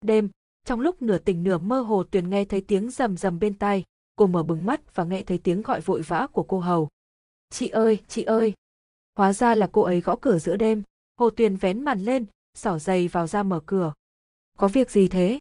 [0.00, 0.28] Đêm,
[0.64, 3.84] trong lúc nửa tỉnh nửa mơ hồ Tuyền nghe thấy tiếng rầm rầm bên tai,
[4.16, 6.88] cô mở bừng mắt và nghe thấy tiếng gọi vội vã của cô hầu.
[7.50, 8.54] Chị ơi, chị ơi!
[9.16, 10.82] Hóa ra là cô ấy gõ cửa giữa đêm.
[11.18, 13.92] Hồ Tuyền vén màn lên, xỏ giày vào ra mở cửa.
[14.58, 15.38] Có việc gì thế?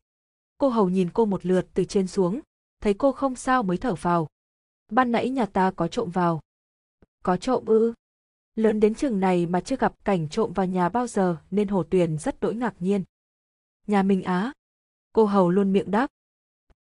[0.58, 2.40] Cô hầu nhìn cô một lượt từ trên xuống,
[2.82, 4.28] thấy cô không sao mới thở vào.
[4.90, 6.42] Ban nãy nhà ta có trộm vào.
[7.24, 7.94] Có trộm ư?
[8.56, 11.84] Lớn đến chừng này mà chưa gặp cảnh trộm vào nhà bao giờ nên Hồ
[11.84, 13.04] Tuyền rất đỗi ngạc nhiên.
[13.88, 14.54] Nhà mình á?
[15.14, 16.08] Cô hầu luôn miệng đáp.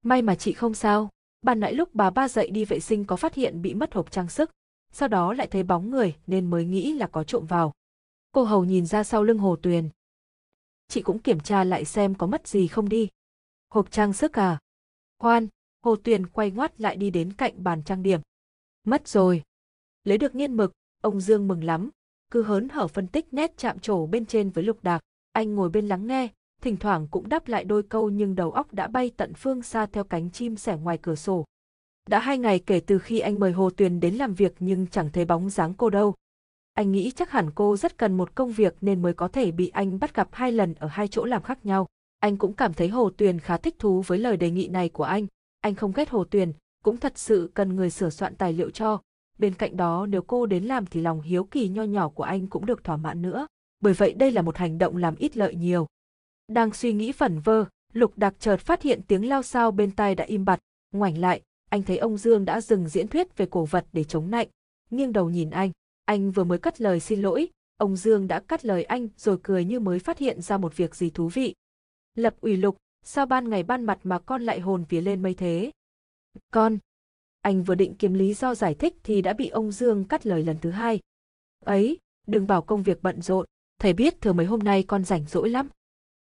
[0.03, 1.09] May mà chị không sao,
[1.41, 4.11] ban nãy lúc bà ba dậy đi vệ sinh có phát hiện bị mất hộp
[4.11, 4.51] trang sức,
[4.91, 7.73] sau đó lại thấy bóng người nên mới nghĩ là có trộm vào.
[8.31, 9.89] Cô hầu nhìn ra sau lưng hồ tuyền.
[10.87, 13.07] Chị cũng kiểm tra lại xem có mất gì không đi.
[13.69, 14.59] Hộp trang sức à?
[15.19, 15.47] Khoan,
[15.83, 18.19] hồ tuyền quay ngoắt lại đi đến cạnh bàn trang điểm.
[18.83, 19.41] Mất rồi.
[20.03, 20.71] Lấy được nghiên mực,
[21.01, 21.89] ông Dương mừng lắm,
[22.31, 25.01] cứ hớn hở phân tích nét chạm trổ bên trên với lục đạc.
[25.31, 26.27] Anh ngồi bên lắng nghe,
[26.61, 29.85] thỉnh thoảng cũng đáp lại đôi câu nhưng đầu óc đã bay tận phương xa
[29.85, 31.45] theo cánh chim sẻ ngoài cửa sổ.
[32.09, 35.09] Đã hai ngày kể từ khi anh mời Hồ Tuyền đến làm việc nhưng chẳng
[35.13, 36.13] thấy bóng dáng cô đâu.
[36.73, 39.69] Anh nghĩ chắc hẳn cô rất cần một công việc nên mới có thể bị
[39.69, 41.87] anh bắt gặp hai lần ở hai chỗ làm khác nhau.
[42.19, 45.03] Anh cũng cảm thấy Hồ Tuyền khá thích thú với lời đề nghị này của
[45.03, 45.27] anh.
[45.63, 46.53] Anh không ghét Hồ Tuyền,
[46.83, 49.01] cũng thật sự cần người sửa soạn tài liệu cho.
[49.39, 52.47] Bên cạnh đó nếu cô đến làm thì lòng hiếu kỳ nho nhỏ của anh
[52.47, 53.47] cũng được thỏa mãn nữa.
[53.79, 55.87] bởi vậy đây là một hành động làm ít lợi nhiều.
[56.47, 60.15] Đang suy nghĩ phẩn vơ, Lục Đạc chợt phát hiện tiếng lao sao bên tai
[60.15, 60.59] đã im bặt,
[60.91, 64.31] ngoảnh lại, anh thấy ông Dương đã dừng diễn thuyết về cổ vật để chống
[64.31, 64.47] nạnh,
[64.89, 65.71] nghiêng đầu nhìn anh,
[66.05, 67.47] anh vừa mới cất lời xin lỗi,
[67.77, 70.95] ông Dương đã cắt lời anh rồi cười như mới phát hiện ra một việc
[70.95, 71.55] gì thú vị.
[72.15, 75.33] Lập ủy lục, sao ban ngày ban mặt mà con lại hồn vía lên mây
[75.33, 75.71] thế?
[76.51, 76.77] Con.
[77.41, 80.43] Anh vừa định kiếm lý do giải thích thì đã bị ông Dương cắt lời
[80.43, 80.99] lần thứ hai.
[81.65, 81.97] Ấy,
[82.27, 83.45] đừng bảo công việc bận rộn,
[83.79, 85.69] thầy biết thừa mấy hôm nay con rảnh rỗi lắm.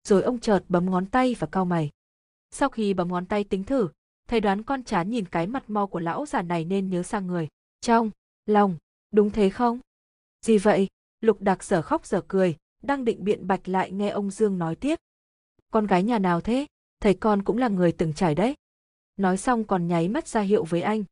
[0.04, 1.90] Rồi ông chợt bấm ngón tay và cau mày.
[2.52, 3.90] Sau khi bấm ngón tay tính thử,
[4.28, 7.28] thầy đoán con chán nhìn cái mặt mo của lão già này nên nhớ sang
[7.28, 7.48] người.
[7.82, 8.12] Trong,
[8.46, 8.78] lòng,
[9.12, 9.80] đúng thế không?
[10.42, 10.88] Gì vậy?
[11.22, 14.76] Lục Đạc sở khóc sở cười, đang định biện bạch lại nghe ông Dương nói
[14.76, 15.00] tiếp.
[15.76, 16.66] Con gái nhà nào thế?
[17.02, 18.56] Thầy con cũng là người từng trải đấy.
[19.18, 21.04] Nói xong còn nháy mắt ra hiệu với anh.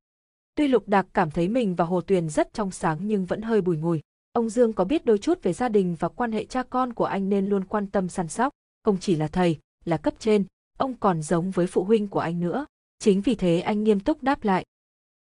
[0.55, 3.61] Tuy Lục Đạc cảm thấy mình và Hồ Tuyền rất trong sáng nhưng vẫn hơi
[3.61, 4.01] bùi ngùi.
[4.33, 7.05] Ông Dương có biết đôi chút về gia đình và quan hệ cha con của
[7.05, 8.53] anh nên luôn quan tâm săn sóc.
[8.83, 10.45] Không chỉ là thầy, là cấp trên,
[10.77, 12.65] ông còn giống với phụ huynh của anh nữa.
[12.99, 14.65] Chính vì thế anh nghiêm túc đáp lại.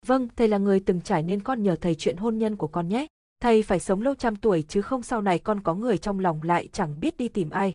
[0.05, 2.87] Vâng, thầy là người từng trải nên con nhờ thầy chuyện hôn nhân của con
[2.87, 3.07] nhé.
[3.39, 6.41] Thầy phải sống lâu trăm tuổi chứ không sau này con có người trong lòng
[6.43, 7.73] lại chẳng biết đi tìm ai.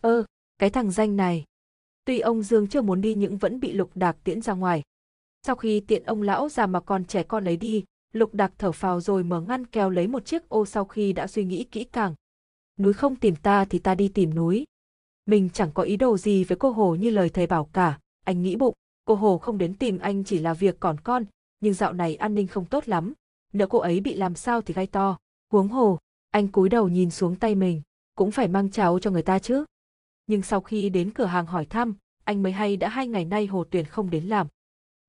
[0.00, 0.24] Ơ,
[0.58, 1.44] cái thằng danh này.
[2.04, 4.82] Tuy ông Dương chưa muốn đi nhưng vẫn bị Lục Đạc tiễn ra ngoài.
[5.46, 8.72] Sau khi tiện ông lão già mà còn trẻ con lấy đi, Lục Đạc thở
[8.72, 11.84] phào rồi mở ngăn kéo lấy một chiếc ô sau khi đã suy nghĩ kỹ
[11.84, 12.14] càng.
[12.78, 14.64] Núi không tìm ta thì ta đi tìm núi.
[15.26, 18.42] Mình chẳng có ý đồ gì với cô Hồ như lời thầy bảo cả, anh
[18.42, 18.74] nghĩ bụng,
[19.04, 21.24] cô Hồ không đến tìm anh chỉ là việc còn con,
[21.60, 23.12] nhưng dạo này an ninh không tốt lắm,
[23.52, 25.18] nếu cô ấy bị làm sao thì gai to.
[25.52, 25.98] Huống hồ,
[26.30, 27.82] anh cúi đầu nhìn xuống tay mình,
[28.16, 29.64] cũng phải mang cháu cho người ta chứ.
[30.26, 31.94] Nhưng sau khi đến cửa hàng hỏi thăm,
[32.24, 34.46] anh mới hay đã hai ngày nay Hồ Tuyền không đến làm.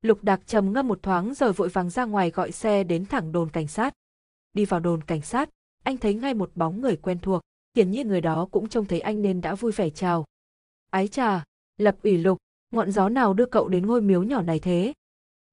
[0.01, 3.31] Lục Đạc trầm ngâm một thoáng rồi vội vàng ra ngoài gọi xe đến thẳng
[3.31, 3.93] đồn cảnh sát.
[4.53, 5.49] Đi vào đồn cảnh sát,
[5.83, 7.41] anh thấy ngay một bóng người quen thuộc,
[7.75, 10.25] hiển nhiên người đó cũng trông thấy anh nên đã vui vẻ chào.
[10.89, 11.43] Ái trà,
[11.77, 12.37] lập ủy lục,
[12.71, 14.93] ngọn gió nào đưa cậu đến ngôi miếu nhỏ này thế?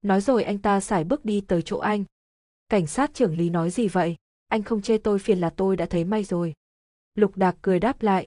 [0.03, 2.05] Nói rồi anh ta xài bước đi tới chỗ anh.
[2.69, 4.17] Cảnh sát trưởng lý nói gì vậy?
[4.49, 6.55] Anh không chê tôi phiền là tôi đã thấy may rồi.
[7.15, 8.27] Lục Đạc cười đáp lại.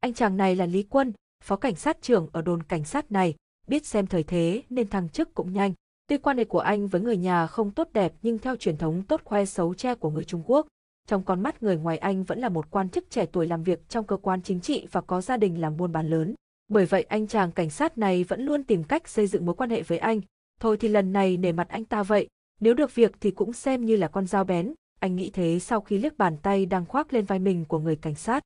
[0.00, 1.12] Anh chàng này là Lý Quân,
[1.44, 3.34] phó cảnh sát trưởng ở đồn cảnh sát này,
[3.68, 5.72] biết xem thời thế nên thăng chức cũng nhanh.
[6.06, 9.02] Tuy quan hệ của anh với người nhà không tốt đẹp nhưng theo truyền thống
[9.02, 10.66] tốt khoe xấu che của người Trung Quốc,
[11.08, 13.88] trong con mắt người ngoài anh vẫn là một quan chức trẻ tuổi làm việc
[13.88, 16.34] trong cơ quan chính trị và có gia đình làm buôn bán lớn.
[16.68, 19.70] Bởi vậy anh chàng cảnh sát này vẫn luôn tìm cách xây dựng mối quan
[19.70, 20.20] hệ với anh.
[20.60, 22.28] Thôi thì lần này nể mặt anh ta vậy,
[22.60, 25.80] nếu được việc thì cũng xem như là con dao bén, anh nghĩ thế sau
[25.80, 28.42] khi liếc bàn tay đang khoác lên vai mình của người cảnh sát.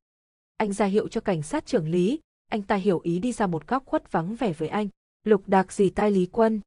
[0.61, 3.67] Anh ra hiệu cho cảnh sát trưởng lý, anh ta hiểu ý đi ra một
[3.67, 4.87] góc khuất vắng vẻ với anh.
[5.23, 6.61] Lục đạc gì tai Lý Quân.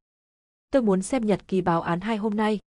[0.71, 2.59] Tôi muốn xem nhật ký báo án hai hôm nay.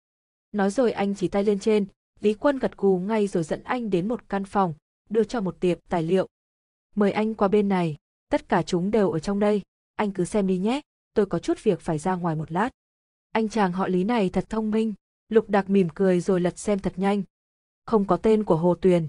[0.53, 1.87] Nói rồi anh chỉ tay lên trên,
[2.21, 4.75] Lý Quân gật gù ngay rồi dẫn anh đến một căn phòng,
[5.11, 6.27] đưa cho một tiệp tài liệu.
[6.95, 7.97] Mời anh qua bên này,
[8.29, 9.63] tất cả chúng đều ở trong đây,
[9.97, 10.81] anh cứ xem đi nhé,
[11.15, 12.71] tôi có chút việc phải ra ngoài một lát.
[13.33, 14.95] Anh chàng họ Lý này thật thông minh,
[15.29, 17.23] Lục Đạc mỉm cười rồi lật xem thật nhanh.
[17.87, 19.09] Không có tên của Hồ Tuyền.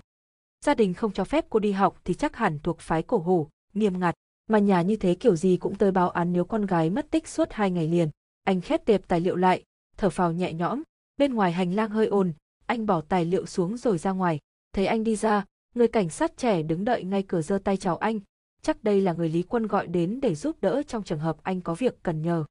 [0.65, 3.47] Gia đình không cho phép cô đi học thì chắc hẳn thuộc phái cổ hủ,
[3.73, 4.15] nghiêm ngặt,
[4.49, 7.27] mà nhà như thế kiểu gì cũng tới báo án nếu con gái mất tích
[7.27, 8.09] suốt hai ngày liền.
[8.43, 9.63] Anh khép tiệp tài liệu lại,
[9.97, 10.83] thở phào nhẹ nhõm,
[11.17, 12.33] bên ngoài hành lang hơi ồn,
[12.65, 14.39] anh bỏ tài liệu xuống rồi ra ngoài.
[14.73, 15.45] Thấy anh đi ra,
[15.75, 18.19] người cảnh sát trẻ đứng đợi ngay cửa giơ tay chào anh,
[18.61, 21.61] chắc đây là người Lý Quân gọi đến để giúp đỡ trong trường hợp anh
[21.61, 22.45] có việc cần nhờ.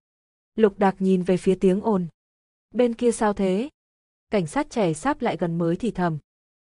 [0.54, 2.06] Lục Đạc nhìn về phía tiếng ồn.
[2.74, 3.68] Bên kia sao thế?
[4.30, 6.18] Cảnh sát trẻ sáp lại gần mới thì thầm.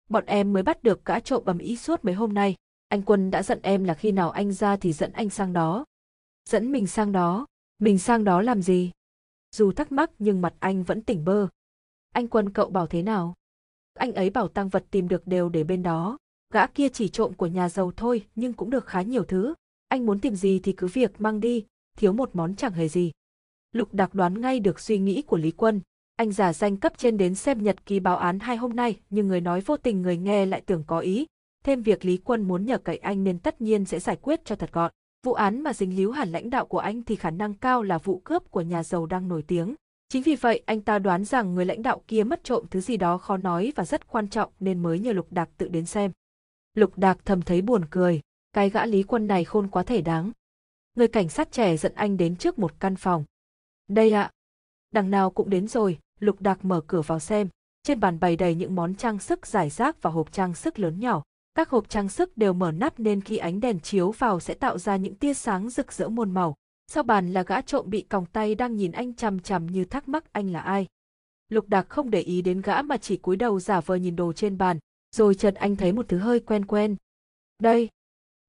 [0.08, 2.54] Bọn em mới bắt được gã trộm bầm ý suốt mấy hôm nay.
[2.88, 5.84] Anh Quân đã giận em là khi nào anh ra thì dẫn anh sang đó.
[6.48, 7.46] Dẫn mình sang đó?
[7.78, 8.90] Mình sang đó làm gì?
[9.56, 11.48] Dù thắc mắc nhưng mặt anh vẫn tỉnh bơ.
[12.12, 13.34] Anh Quân cậu bảo thế nào?
[13.94, 16.18] Anh ấy bảo tăng vật tìm được đều để bên đó.
[16.52, 19.54] Gã kia chỉ trộm của nhà giàu thôi nhưng cũng được khá nhiều thứ.
[19.88, 21.64] Anh muốn tìm gì thì cứ việc mang đi,
[21.98, 23.12] thiếu một món chẳng hề gì.
[23.72, 25.80] Lục Đạc đoán ngay được suy nghĩ của Lý Quân.
[26.16, 29.28] Anh giả danh cấp trên đến xem nhật ký báo án hai hôm nay, nhưng
[29.28, 31.26] người nói vô tình người nghe lại tưởng có ý.
[31.64, 34.56] Thêm việc Lý Quân muốn nhờ cậy anh nên tất nhiên sẽ giải quyết cho
[34.56, 34.92] thật gọn.
[35.26, 37.98] Vụ án mà dính líu hẳn lãnh đạo của anh thì khả năng cao là
[37.98, 39.74] vụ cướp của nhà giàu đang nổi tiếng.
[40.08, 42.96] Chính vì vậy anh ta đoán rằng người lãnh đạo kia mất trộm thứ gì
[42.96, 46.10] đó khó nói và rất quan trọng nên mới nhờ Lục Đạc tự đến xem.
[46.74, 48.20] Lục Đạc thầm thấy buồn cười,
[48.52, 50.32] cái gã Lý Quân này khôn quá thể đáng.
[50.94, 53.24] Người cảnh sát trẻ dẫn anh đến trước một căn phòng,
[53.88, 54.30] đây ạ.
[54.90, 57.48] Đằng nào cũng đến rồi, Lục Đạc mở cửa vào xem.
[57.82, 61.00] Trên bàn bày đầy những món trang sức giải rác và hộp trang sức lớn
[61.00, 61.22] nhỏ.
[61.54, 64.78] Các hộp trang sức đều mở nắp nên khi ánh đèn chiếu vào sẽ tạo
[64.78, 66.54] ra những tia sáng rực rỡ muôn màu.
[66.86, 70.08] Sau bàn là gã trộm bị còng tay đang nhìn anh chằm chằm như thắc
[70.08, 70.86] mắc anh là ai.
[71.48, 74.32] Lục Đạc không để ý đến gã mà chỉ cúi đầu giả vờ nhìn đồ
[74.32, 74.78] trên bàn,
[75.16, 76.96] Rồi chợt anh thấy một thứ hơi quen quen.
[77.58, 77.88] Đây.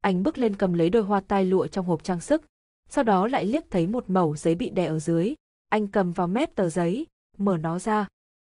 [0.01, 2.45] Anh bước lên cầm lấy đôi hoa tai lụa trong hộp trang sức,
[2.89, 5.33] sau đó lại liếc thấy một mẩu giấy bị đè ở dưới.
[5.69, 7.05] Anh cầm vào mép tờ giấy,
[7.37, 8.07] mở nó ra.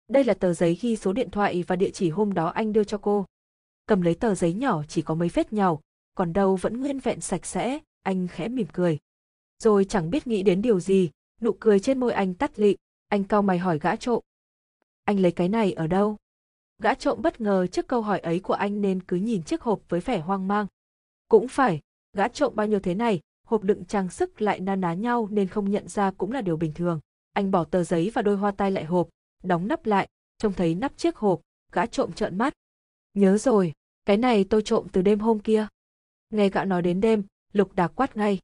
[0.08, 2.84] Đây là tờ giấy ghi số điện thoại và địa chỉ hôm đó anh đưa
[2.84, 3.26] cho cô.
[3.86, 5.82] Cầm lấy tờ giấy nhỏ chỉ có mấy vết nhàu,
[6.16, 8.98] còn đâu vẫn nguyên vẹn sạch sẽ, anh khẽ mỉm cười.
[9.64, 11.10] Rồi chẳng biết nghĩ đến điều gì,
[11.42, 12.76] nụ cười trên môi anh tắt lị,
[13.08, 14.24] anh cau mày hỏi gã trộm.
[15.04, 16.18] Anh lấy cái này ở đâu?
[16.80, 19.82] Gã trộm bất ngờ trước câu hỏi ấy của anh nên cứ nhìn chiếc hộp
[19.90, 20.68] với vẻ hoang mang.
[21.28, 21.82] Cũng phải,
[22.14, 25.48] gã trộm bao nhiêu thế này, hộp đựng trang sức lại na ná nhau nên
[25.48, 27.00] không nhận ra cũng là điều bình thường.
[27.38, 29.10] Anh bỏ tờ giấy và đôi hoa tai lại hộp,
[29.44, 30.08] đóng nắp lại,
[30.38, 32.54] trông thấy nắp chiếc hộp, gã trộm trợn mắt.
[33.14, 33.74] Nhớ rồi,
[34.06, 35.68] cái này tôi trộm từ đêm hôm kia.
[36.30, 37.24] Nghe gã nói đến đêm,
[37.54, 38.40] lục đạc quát ngay.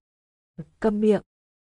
[0.79, 1.21] Câm miệng.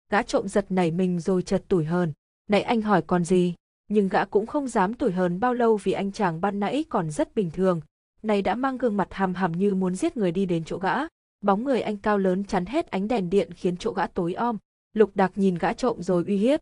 [0.09, 2.13] Gã trộm giật nảy mình rồi chợt tủi hờn.
[2.47, 3.55] Nãy anh hỏi còn gì?
[3.87, 7.11] Nhưng gã cũng không dám tủi hờn bao lâu vì anh chàng ban nãy còn
[7.11, 7.81] rất bình thường.
[8.23, 10.95] Này đã mang gương mặt hàm hàm như muốn giết người đi đến chỗ gã.
[11.41, 14.57] Bóng người anh cao lớn chắn hết ánh đèn điện khiến chỗ gã tối om.
[14.93, 16.59] Lục đạc nhìn gã trộm rồi uy hiếp.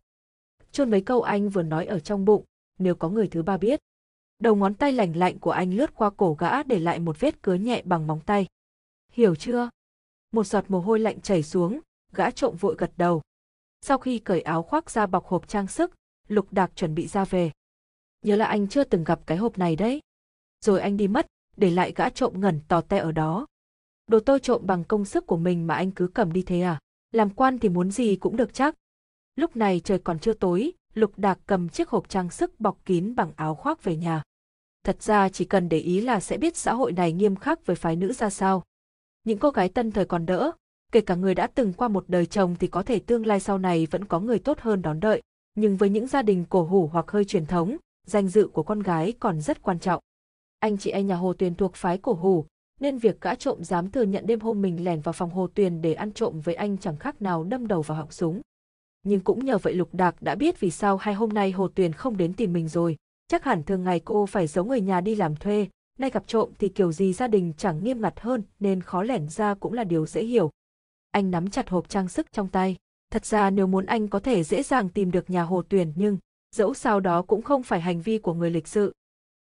[0.72, 2.44] Chôn mấy câu anh vừa nói ở trong bụng,
[2.78, 3.80] nếu có người thứ ba biết.
[4.38, 7.42] Đầu ngón tay lạnh lạnh của anh lướt qua cổ gã để lại một vết
[7.42, 8.46] cứa nhẹ bằng móng tay.
[9.12, 9.70] Hiểu chưa?
[10.32, 11.80] Một giọt mồ hôi lạnh chảy xuống,
[12.12, 13.22] gã trộm vội gật đầu.
[13.80, 15.94] Sau khi cởi áo khoác ra bọc hộp trang sức,
[16.28, 17.50] Lục Đạc chuẩn bị ra về.
[18.22, 20.00] Nhớ là anh chưa từng gặp cái hộp này đấy.
[20.64, 23.46] Rồi anh đi mất, để lại gã trộm ngẩn tò te ở đó.
[24.06, 26.78] Đồ tôi trộm bằng công sức của mình mà anh cứ cầm đi thế à?
[27.12, 28.74] Làm quan thì muốn gì cũng được chắc.
[29.38, 33.14] Lúc này trời còn chưa tối, Lục Đạc cầm chiếc hộp trang sức bọc kín
[33.14, 34.22] bằng áo khoác về nhà.
[34.84, 37.76] Thật ra chỉ cần để ý là sẽ biết xã hội này nghiêm khắc với
[37.76, 38.62] phái nữ ra sao.
[39.24, 40.50] Những cô gái tân thời còn đỡ,
[40.92, 43.58] kể cả người đã từng qua một đời chồng thì có thể tương lai sau
[43.58, 45.22] này vẫn có người tốt hơn đón đợi,
[45.54, 47.76] nhưng với những gia đình cổ hủ hoặc hơi truyền thống,
[48.06, 50.02] danh dự của con gái còn rất quan trọng.
[50.58, 52.46] Anh chị em nhà Hồ Tuyền thuộc phái cổ hủ,
[52.80, 55.80] nên việc gã trộm dám thừa nhận đêm hôm mình lẻn vào phòng Hồ Tuyền
[55.80, 58.40] để ăn trộm với anh chẳng khác nào đâm đầu vào họng súng.
[59.02, 61.92] Nhưng cũng nhờ vậy Lục Đạc đã biết vì sao hai hôm nay Hồ Tuyền
[61.92, 62.96] không đến tìm mình rồi,
[63.28, 65.66] chắc hẳn thường ngày cô phải giấu người nhà đi làm thuê,
[65.98, 69.28] nay gặp trộm thì kiểu gì gia đình chẳng nghiêm ngặt hơn nên khó lẻn
[69.28, 70.50] ra cũng là điều dễ hiểu.
[71.10, 72.76] Anh nắm chặt hộp trang sức trong tay.
[73.10, 76.18] Thật ra nếu muốn anh có thể dễ dàng tìm được nhà Hồ Tuyền nhưng,
[76.56, 78.92] dẫu sao đó cũng không phải hành vi của người lịch sự.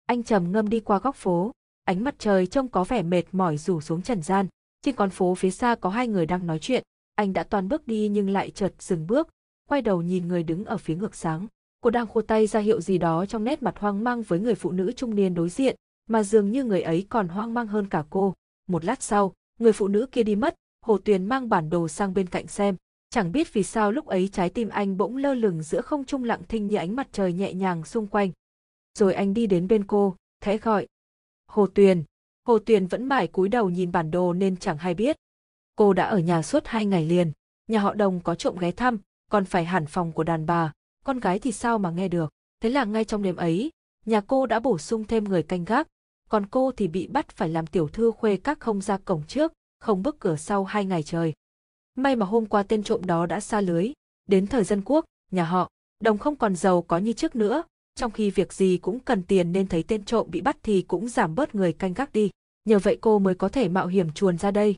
[0.05, 1.51] Anh trầm ngâm đi qua góc phố,
[1.83, 4.47] ánh mặt trời trông có vẻ mệt mỏi rủ xuống trần gian.
[4.81, 6.83] Trên con phố phía xa có hai người đang nói chuyện,
[7.15, 9.29] anh đã toàn bước đi nhưng lại chợt dừng bước,
[9.71, 11.47] quay đầu nhìn người đứng ở phía ngược sáng.
[11.81, 14.55] Cô đang khô tay ra hiệu gì đó trong nét mặt hoang mang với người
[14.55, 15.75] phụ nữ trung niên đối diện,
[16.09, 18.33] mà dường như người ấy còn hoang mang hơn cả cô.
[18.67, 20.55] Một lát sau, người phụ nữ kia đi mất,
[20.85, 22.75] Hồ Tuyền mang bản đồ sang bên cạnh xem.
[23.09, 26.23] Chẳng biết vì sao lúc ấy trái tim anh bỗng lơ lửng giữa không trung
[26.23, 28.31] lặng thinh như ánh mặt trời nhẹ nhàng xung quanh.
[28.99, 30.87] Rồi anh đi đến bên cô, khẽ gọi.
[31.47, 32.03] Hồ Tuyền.
[32.47, 35.15] Hồ Tuyền vẫn mãi cúi đầu nhìn bản đồ nên chẳng hay biết.
[35.75, 37.31] Cô đã ở nhà suốt hai ngày liền.
[37.67, 38.99] Nhà họ đồng có trộm ghé thăm,
[39.31, 40.71] còn phải hẳn phòng của đàn bà.
[41.05, 42.29] Con gái thì sao mà nghe được.
[42.61, 43.69] Thế là ngay trong đêm ấy,
[44.05, 45.87] nhà cô đã bổ sung thêm người canh gác,
[46.29, 49.53] còn cô thì bị bắt phải làm tiểu thư khuê các không ra cổng trước,
[49.79, 51.33] không bước cửa sau hai ngày trời.
[51.95, 53.91] May mà hôm qua tên trộm đó đã xa lưới,
[54.27, 55.69] đến thời dân quốc, nhà họ,
[56.03, 57.63] đồng không còn giàu có như trước nữa,
[57.95, 61.07] trong khi việc gì cũng cần tiền nên thấy tên trộm bị bắt thì cũng
[61.07, 62.29] giảm bớt người canh gác đi,
[62.65, 64.75] nhờ vậy cô mới có thể mạo hiểm chuồn ra đây.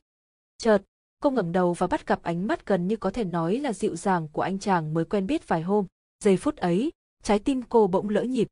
[0.57, 0.81] Chợt,
[1.23, 3.95] cô ngẩng đầu và bắt gặp ánh mắt gần như có thể nói là dịu
[3.95, 5.85] dàng của anh chàng mới quen biết vài hôm.
[6.23, 6.91] Giây phút ấy,
[7.23, 8.47] trái tim cô bỗng lỡ nhịp,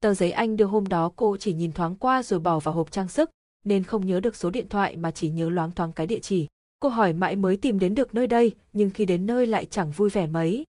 [0.00, 2.92] Tờ giấy anh đưa hôm đó cô chỉ nhìn thoáng qua rồi bỏ vào hộp
[2.92, 3.30] trang sức,
[3.64, 6.46] nên không nhớ được số điện thoại mà chỉ nhớ loáng thoáng cái địa chỉ.
[6.80, 9.90] Cô hỏi mãi mới tìm đến được nơi đây, nhưng khi đến nơi lại chẳng
[9.90, 10.64] vui vẻ mấy.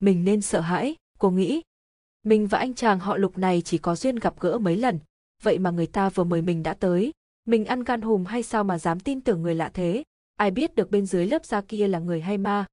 [0.00, 1.62] Mình nên sợ hãi, cô nghĩ.
[2.22, 4.98] Mình và anh chàng họ lục này chỉ có duyên gặp gỡ mấy lần,
[5.42, 7.12] vậy mà người ta vừa mời mình đã tới.
[7.46, 10.02] Mình ăn gan hùm hay sao mà dám tin tưởng người lạ thế,
[10.40, 12.66] ai biết được bên dưới lớp da kia là người hay ma.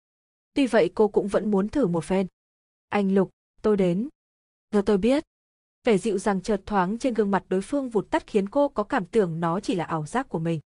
[0.53, 2.27] Tuy vậy cô cũng vẫn muốn thử một phen.
[2.89, 3.29] Anh Lục,
[3.61, 4.09] tôi đến.
[4.71, 5.23] Giờ tôi biết,
[5.83, 8.83] vẻ dịu dàng chợt thoáng trên gương mặt đối phương vụt tắt khiến cô có
[8.83, 10.59] cảm tưởng nó chỉ là ảo giác của mình.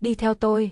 [0.00, 0.70] Đi theo tôi.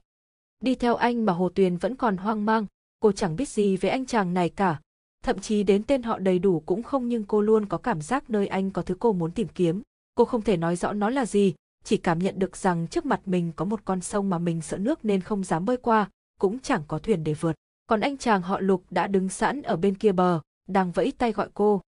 [0.61, 2.67] Đi theo anh mà Hồ Tuyền vẫn còn hoang mang,
[3.01, 4.81] cô chẳng biết gì về anh chàng này cả.
[5.23, 8.31] Thậm chí đến tên họ đầy đủ cũng không nhưng cô luôn có cảm giác
[8.31, 9.83] nơi anh có thứ cô muốn tìm kiếm.
[10.15, 11.55] Cô không thể nói rõ nó là gì,
[11.87, 14.77] chỉ cảm nhận được rằng trước mặt mình có một con sông mà mình sợ
[14.77, 16.11] nước nên không dám bơi qua,
[16.41, 17.57] cũng chẳng có thuyền để vượt.
[17.87, 21.33] Còn anh chàng họ Lục đã đứng sẵn ở bên kia bờ, đang vẫy tay
[21.33, 21.81] gọi cô.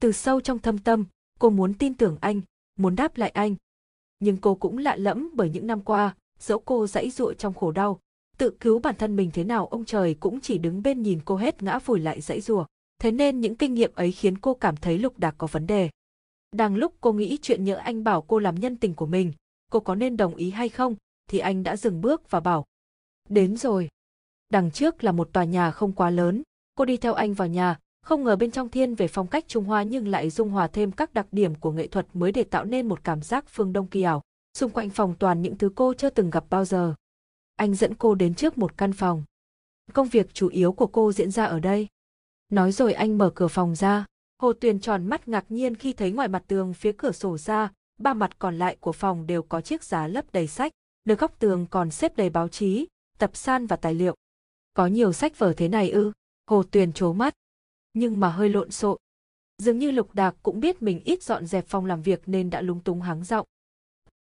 [0.00, 1.04] Từ sâu trong thâm tâm,
[1.38, 2.40] cô muốn tin tưởng anh,
[2.78, 3.54] muốn đáp lại anh.
[4.20, 7.72] Nhưng cô cũng lạ lẫm bởi những năm qua, dẫu cô dãy dụa trong khổ
[7.72, 8.00] đau,
[8.38, 11.36] tự cứu bản thân mình thế nào ông trời cũng chỉ đứng bên nhìn cô
[11.36, 12.64] hết ngã vùi lại dãy rùa.
[12.98, 15.90] Thế nên những kinh nghiệm ấy khiến cô cảm thấy lục đạc có vấn đề.
[16.54, 19.32] Đang lúc cô nghĩ chuyện nhỡ anh bảo cô làm nhân tình của mình,
[19.70, 20.96] cô có nên đồng ý hay không,
[21.30, 22.64] thì anh đã dừng bước và bảo.
[23.28, 23.88] Đến rồi.
[24.50, 26.42] Đằng trước là một tòa nhà không quá lớn,
[26.74, 29.64] cô đi theo anh vào nhà, không ngờ bên trong thiên về phong cách Trung
[29.64, 32.64] Hoa nhưng lại dung hòa thêm các đặc điểm của nghệ thuật mới để tạo
[32.64, 34.22] nên một cảm giác phương Đông kỳ ảo.
[34.58, 36.94] Xung quanh phòng toàn những thứ cô chưa từng gặp bao giờ.
[37.56, 39.24] Anh dẫn cô đến trước một căn phòng.
[39.92, 41.88] Công việc chủ yếu của cô diễn ra ở đây.
[42.50, 44.06] Nói rồi anh mở cửa phòng ra.
[44.38, 47.72] Hồ Tuyền tròn mắt ngạc nhiên khi thấy ngoài mặt tường phía cửa sổ ra,
[47.98, 50.72] ba mặt còn lại của phòng đều có chiếc giá lấp đầy sách,
[51.04, 52.86] nơi góc tường còn xếp đầy báo chí,
[53.18, 54.14] tập san và tài liệu.
[54.74, 56.12] Có nhiều sách vở thế này ư?
[56.46, 57.34] Hồ Tuyền trố mắt.
[57.92, 58.98] Nhưng mà hơi lộn xộn.
[59.62, 62.60] Dường như Lục Đạc cũng biết mình ít dọn dẹp phòng làm việc nên đã
[62.60, 63.46] lúng túng hắng giọng.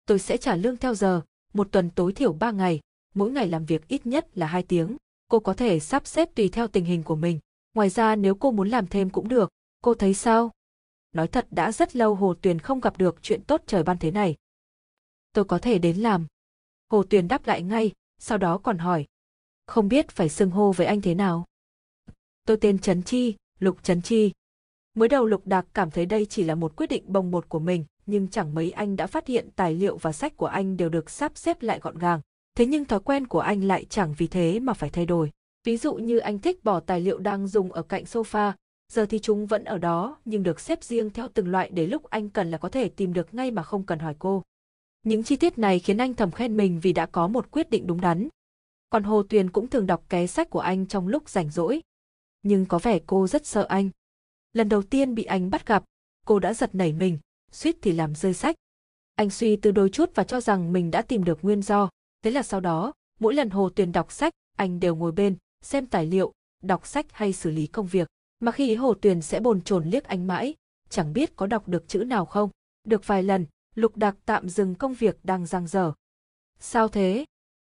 [0.05, 1.21] Tôi sẽ trả lương theo giờ,
[1.53, 2.79] một tuần tối thiểu 3 ngày,
[3.15, 4.97] mỗi ngày làm việc ít nhất là 2 tiếng.
[5.27, 7.39] Cô có thể sắp xếp tùy theo tình hình của mình.
[7.73, 9.49] Ngoài ra nếu cô muốn làm thêm cũng được,
[9.83, 10.51] cô thấy sao?
[11.11, 14.11] Nói thật đã rất lâu Hồ Tuyền không gặp được chuyện tốt trời ban thế
[14.11, 14.35] này.
[15.33, 16.25] Tôi có thể đến làm.
[16.89, 19.05] Hồ Tuyền đáp lại ngay, sau đó còn hỏi.
[19.67, 21.45] Không biết phải xưng hô với anh thế nào?
[22.47, 24.31] Tôi tên Trấn Chi, Lục Trấn Chi.
[24.93, 27.59] Mới đầu Lục Đạc cảm thấy đây chỉ là một quyết định bồng một của
[27.59, 30.89] mình, nhưng chẳng mấy anh đã phát hiện tài liệu và sách của anh đều
[30.89, 32.21] được sắp xếp lại gọn gàng.
[32.55, 35.31] Thế nhưng thói quen của anh lại chẳng vì thế mà phải thay đổi.
[35.63, 38.53] Ví dụ như anh thích bỏ tài liệu đang dùng ở cạnh sofa,
[38.93, 42.09] giờ thì chúng vẫn ở đó nhưng được xếp riêng theo từng loại để lúc
[42.09, 44.43] anh cần là có thể tìm được ngay mà không cần hỏi cô.
[45.03, 47.87] Những chi tiết này khiến anh thầm khen mình vì đã có một quyết định
[47.87, 48.27] đúng đắn.
[48.89, 51.81] Còn Hồ Tuyền cũng thường đọc ké sách của anh trong lúc rảnh rỗi.
[52.43, 53.89] Nhưng có vẻ cô rất sợ anh.
[54.53, 55.83] Lần đầu tiên bị anh bắt gặp,
[56.25, 57.19] cô đã giật nảy mình,
[57.51, 58.55] suýt thì làm rơi sách.
[59.15, 61.89] Anh suy tư đôi chút và cho rằng mình đã tìm được nguyên do.
[62.23, 65.85] Thế là sau đó, mỗi lần Hồ Tuyền đọc sách, anh đều ngồi bên, xem
[65.85, 66.31] tài liệu,
[66.63, 68.07] đọc sách hay xử lý công việc.
[68.43, 70.55] Mà khi Hồ Tuyền sẽ bồn chồn liếc anh mãi,
[70.89, 72.49] chẳng biết có đọc được chữ nào không.
[72.83, 75.93] Được vài lần, Lục Đạc tạm dừng công việc đang giang dở.
[76.59, 77.25] Sao thế?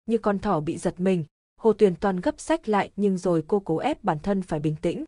[0.05, 1.25] Như con thỏ bị giật mình,
[1.57, 4.75] Hồ Tuyền toàn gấp sách lại nhưng rồi cô cố ép bản thân phải bình
[4.81, 5.05] tĩnh.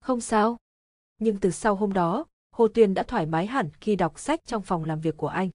[0.00, 0.56] Không sao.
[1.18, 4.62] Nhưng từ sau hôm đó, Hồ Tuyền đã thoải mái hẳn khi đọc sách trong
[4.62, 5.50] phòng làm việc của anh.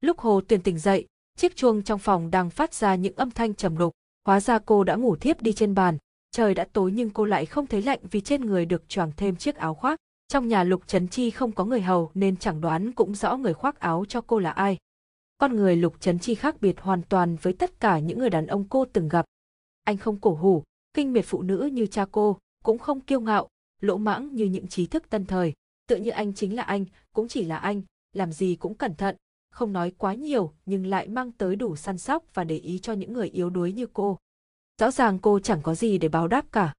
[0.00, 1.06] Lúc Hồ Tuyền tỉnh dậy,
[1.36, 3.92] chiếc chuông trong phòng đang phát ra những âm thanh trầm đục.
[4.24, 5.98] Hóa ra cô đã ngủ thiếp đi trên bàn.
[6.34, 9.36] Trời đã tối nhưng cô lại không thấy lạnh vì trên người được choàng thêm
[9.36, 9.98] chiếc áo khoác.
[10.28, 13.54] Trong nhà Lục Trấn Chi không có người hầu nên chẳng đoán cũng rõ người
[13.54, 14.76] khoác áo cho cô là ai.
[15.38, 18.46] Con người Lục Trấn Chi khác biệt hoàn toàn với tất cả những người đàn
[18.46, 19.24] ông cô từng gặp.
[19.84, 20.62] Anh không cổ hủ,
[20.94, 23.48] kinh miệt phụ nữ như cha cô, cũng không kiêu ngạo,
[23.80, 25.52] lỗ mãng như những trí thức tân thời.
[25.88, 27.82] Tựa như anh chính là anh, cũng chỉ là anh,
[28.12, 29.16] làm gì cũng cẩn thận,
[29.50, 32.92] không nói quá nhiều nhưng lại mang tới đủ săn sóc và để ý cho
[32.92, 34.18] những người yếu đuối như cô.
[34.80, 36.72] Rõ ràng cô chẳng có gì để báo đáp cả.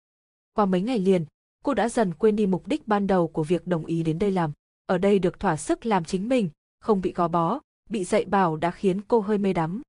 [0.53, 1.25] Qua mấy ngày liền,
[1.63, 4.31] cô đã dần quên đi mục đích ban đầu của việc đồng ý đến đây
[4.31, 4.51] làm.
[4.85, 8.57] Ở đây được thỏa sức làm chính mình, không bị gò bó, bị dạy bảo
[8.57, 9.81] đã khiến cô hơi mê đắm.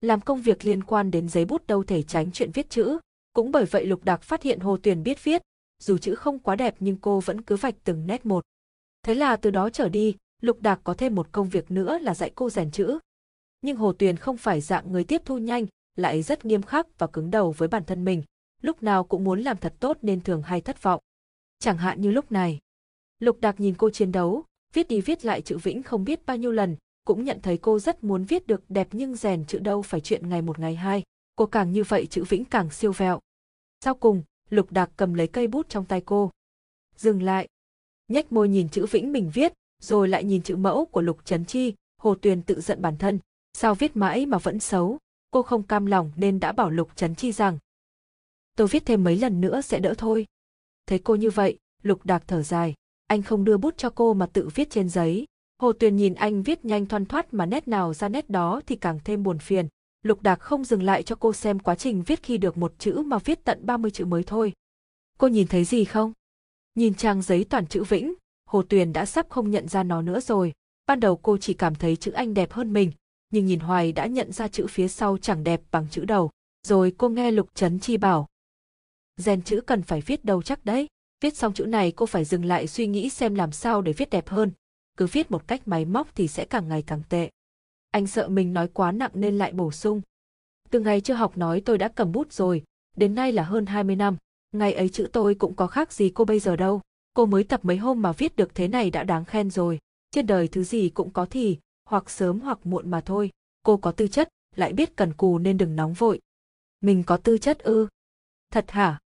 [0.00, 2.98] Làm công việc liên quan đến giấy bút đâu thể tránh chuyện viết chữ,
[3.32, 5.42] cũng bởi vậy Lục Đạc phát hiện Hồ Tuyền biết viết,
[5.82, 8.44] dù chữ không quá đẹp nhưng cô vẫn cứ vạch từng nét một.
[9.02, 12.14] Thế là từ đó trở đi, Lục Đạc có thêm một công việc nữa là
[12.14, 12.98] dạy cô rèn chữ.
[13.62, 15.66] Nhưng Hồ Tuyền không phải dạng người tiếp thu nhanh,
[15.96, 18.22] lại rất nghiêm khắc và cứng đầu với bản thân mình,
[18.62, 21.00] lúc nào cũng muốn làm thật tốt nên thường hay thất vọng.
[21.58, 22.58] Chẳng hạn như lúc này.
[23.18, 26.36] Lục Đạc nhìn cô chiến đấu, viết đi viết lại chữ Vĩnh không biết bao
[26.36, 29.82] nhiêu lần, cũng nhận thấy cô rất muốn viết được đẹp nhưng rèn chữ đâu
[29.82, 31.02] phải chuyện ngày một ngày hai,
[31.36, 33.20] cô càng như vậy chữ Vĩnh càng siêu vẹo.
[33.84, 36.30] Sau cùng, Lục Đạc cầm lấy cây bút trong tay cô.
[36.96, 37.48] Dừng lại.
[38.08, 41.44] Nhếch môi nhìn chữ Vĩnh mình viết, rồi lại nhìn chữ mẫu của Lục Trấn
[41.44, 43.18] Chi, Hồ Tuyền tự giận bản thân,
[43.52, 44.98] sao viết mãi mà vẫn xấu,
[45.32, 47.58] cô không cam lòng nên đã bảo Lục Trấn Chi rằng
[48.56, 50.26] tôi viết thêm mấy lần nữa sẽ đỡ thôi.
[50.86, 52.74] Thấy cô như vậy, Lục Đạc thở dài,
[53.06, 55.26] anh không đưa bút cho cô mà tự viết trên giấy.
[55.58, 58.76] Hồ Tuyền nhìn anh viết nhanh thoăn thoát mà nét nào ra nét đó thì
[58.76, 59.68] càng thêm buồn phiền.
[60.02, 63.02] Lục Đạc không dừng lại cho cô xem quá trình viết khi được một chữ
[63.06, 64.52] mà viết tận 30 chữ mới thôi.
[65.18, 66.12] Cô nhìn thấy gì không?
[66.74, 68.14] Nhìn trang giấy toàn chữ Vĩnh,
[68.46, 70.52] Hồ Tuyền đã sắp không nhận ra nó nữa rồi.
[70.86, 72.92] Ban đầu cô chỉ cảm thấy chữ anh đẹp hơn mình,
[73.32, 76.30] nhưng nhìn hoài đã nhận ra chữ phía sau chẳng đẹp bằng chữ đầu.
[76.66, 78.28] Rồi cô nghe Lục Trấn Chi bảo.
[79.16, 80.88] Rèn chữ cần phải viết đâu chắc đấy.
[81.20, 84.10] Viết xong chữ này cô phải dừng lại suy nghĩ xem làm sao để viết
[84.10, 84.50] đẹp hơn.
[84.96, 87.30] Cứ viết một cách máy móc thì sẽ càng ngày càng tệ.
[87.90, 90.00] Anh sợ mình nói quá nặng nên lại bổ sung.
[90.70, 92.64] Từ ngày chưa học nói tôi đã cầm bút rồi,
[92.96, 94.16] đến nay là hơn 20 năm.
[94.52, 96.80] Ngày ấy chữ tôi cũng có khác gì cô bây giờ đâu.
[97.14, 99.78] Cô mới tập mấy hôm mà viết được thế này đã đáng khen rồi.
[100.10, 101.58] Trên đời thứ gì cũng có thì,
[101.92, 103.30] hoặc sớm hoặc muộn mà thôi.
[103.62, 106.20] Cô có tư chất, lại biết cần cù nên đừng nóng vội.
[106.80, 107.88] Mình có tư chất ư?
[108.50, 109.00] Thật hả?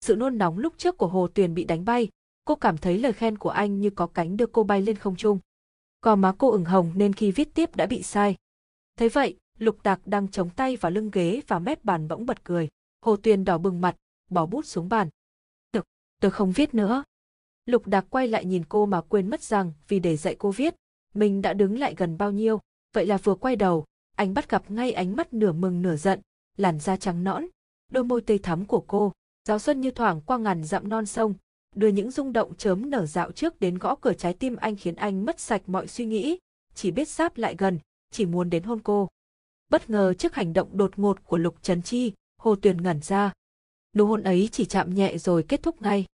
[0.00, 2.08] Sự nôn nóng lúc trước của Hồ Tuyền bị đánh bay,
[2.44, 5.16] cô cảm thấy lời khen của anh như có cánh đưa cô bay lên không
[5.16, 5.38] trung.
[6.02, 8.36] Gò má cô ửng hồng nên khi viết tiếp đã bị sai.
[8.96, 12.44] Thế vậy, Lục Đạc đang chống tay vào lưng ghế và mép bàn bỗng bật
[12.44, 12.68] cười.
[13.00, 13.96] Hồ Tuyền đỏ bừng mặt,
[14.30, 15.08] bỏ bút xuống bàn.
[15.72, 15.84] Được,
[16.20, 17.04] tôi không viết nữa.
[17.66, 20.74] Lục Đạc quay lại nhìn cô mà quên mất rằng vì để dạy cô viết,
[21.14, 22.60] mình đã đứng lại gần bao nhiêu.
[22.92, 23.84] Vậy là vừa quay đầu,
[24.16, 26.20] anh bắt gặp ngay ánh mắt nửa mừng nửa giận,
[26.56, 27.46] làn da trắng nõn,
[27.92, 29.12] đôi môi tươi thắm của cô.
[29.48, 31.34] Giáo xuân như thoảng qua ngàn dặm non sông,
[31.74, 34.96] đưa những rung động chớm nở dạo trước đến gõ cửa trái tim anh khiến
[34.96, 36.38] anh mất sạch mọi suy nghĩ,
[36.74, 37.78] chỉ biết sáp lại gần,
[38.10, 39.08] chỉ muốn đến hôn cô.
[39.70, 43.32] Bất ngờ trước hành động đột ngột của Lục Trấn Chi, Hồ Tuyền ngẩn ra.
[43.96, 46.06] Nụ hôn ấy chỉ chạm nhẹ rồi kết thúc ngay.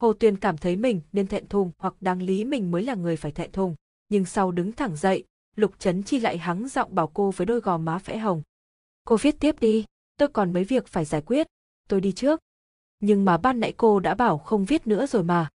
[0.00, 3.16] Hồ Tuyền cảm thấy mình nên thẹn thùng hoặc đáng lý mình mới là người
[3.16, 3.74] phải thẹn thùng.
[4.08, 5.24] Nhưng sau đứng thẳng dậy,
[5.56, 8.42] Lục Trấn Chi lại hắng giọng bảo cô với đôi gò má phẽ hồng.
[9.04, 9.84] Cô viết tiếp đi,
[10.16, 11.46] tôi còn mấy việc phải giải quyết,
[11.88, 12.40] tôi đi trước.
[13.00, 15.48] Nhưng mà ban nãy cô đã bảo không viết nữa rồi mà.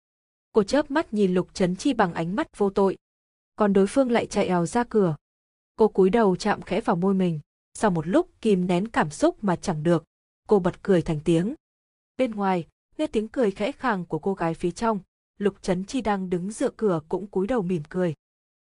[0.53, 2.97] Cô chớp mắt nhìn Lục Trấn Chi bằng ánh mắt vô tội.
[3.57, 5.17] Còn đối phương lại chạy ào ra cửa.
[5.77, 7.41] Cô cúi đầu chạm khẽ vào môi mình.
[7.75, 10.05] Sau một lúc kìm nén cảm xúc mà chẳng được,
[10.49, 11.55] cô bật cười thành tiếng.
[12.17, 12.67] Bên ngoài,
[12.99, 15.01] nghe tiếng cười khẽ khàng của cô gái phía trong,
[15.39, 18.15] Lục Trấn Chi đang đứng dựa cửa cũng cúi đầu mỉm cười.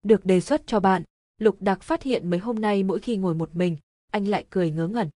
[0.08, 1.04] Được đề xuất cho bạn,
[1.38, 3.78] Lục Đạc phát hiện mấy hôm nay mỗi khi ngồi một mình,
[4.12, 5.10] anh lại cười ngớ ngẩn.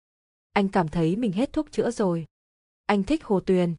[0.53, 2.27] Anh cảm thấy mình hết thuốc chữa rồi.
[2.87, 3.75] Anh thích Hồ Tuyền.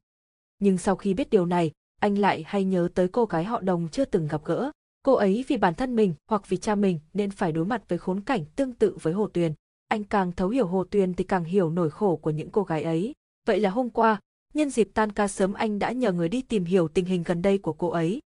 [0.60, 3.88] Nhưng sau khi biết điều này, anh lại hay nhớ tới cô gái họ đồng
[3.92, 4.72] chưa từng gặp gỡ.
[5.04, 7.98] Cô ấy vì bản thân mình hoặc vì cha mình nên phải đối mặt với
[7.98, 9.54] khốn cảnh tương tự với Hồ Tuyền.
[9.88, 12.84] Anh càng thấu hiểu Hồ Tuyền thì càng hiểu nỗi khổ của những cô gái
[12.84, 13.14] ấy.
[13.48, 14.20] Vậy là hôm qua,
[14.54, 17.42] nhân dịp tan ca sớm anh đã nhờ người đi tìm hiểu tình hình gần
[17.42, 18.20] đây của cô ấy.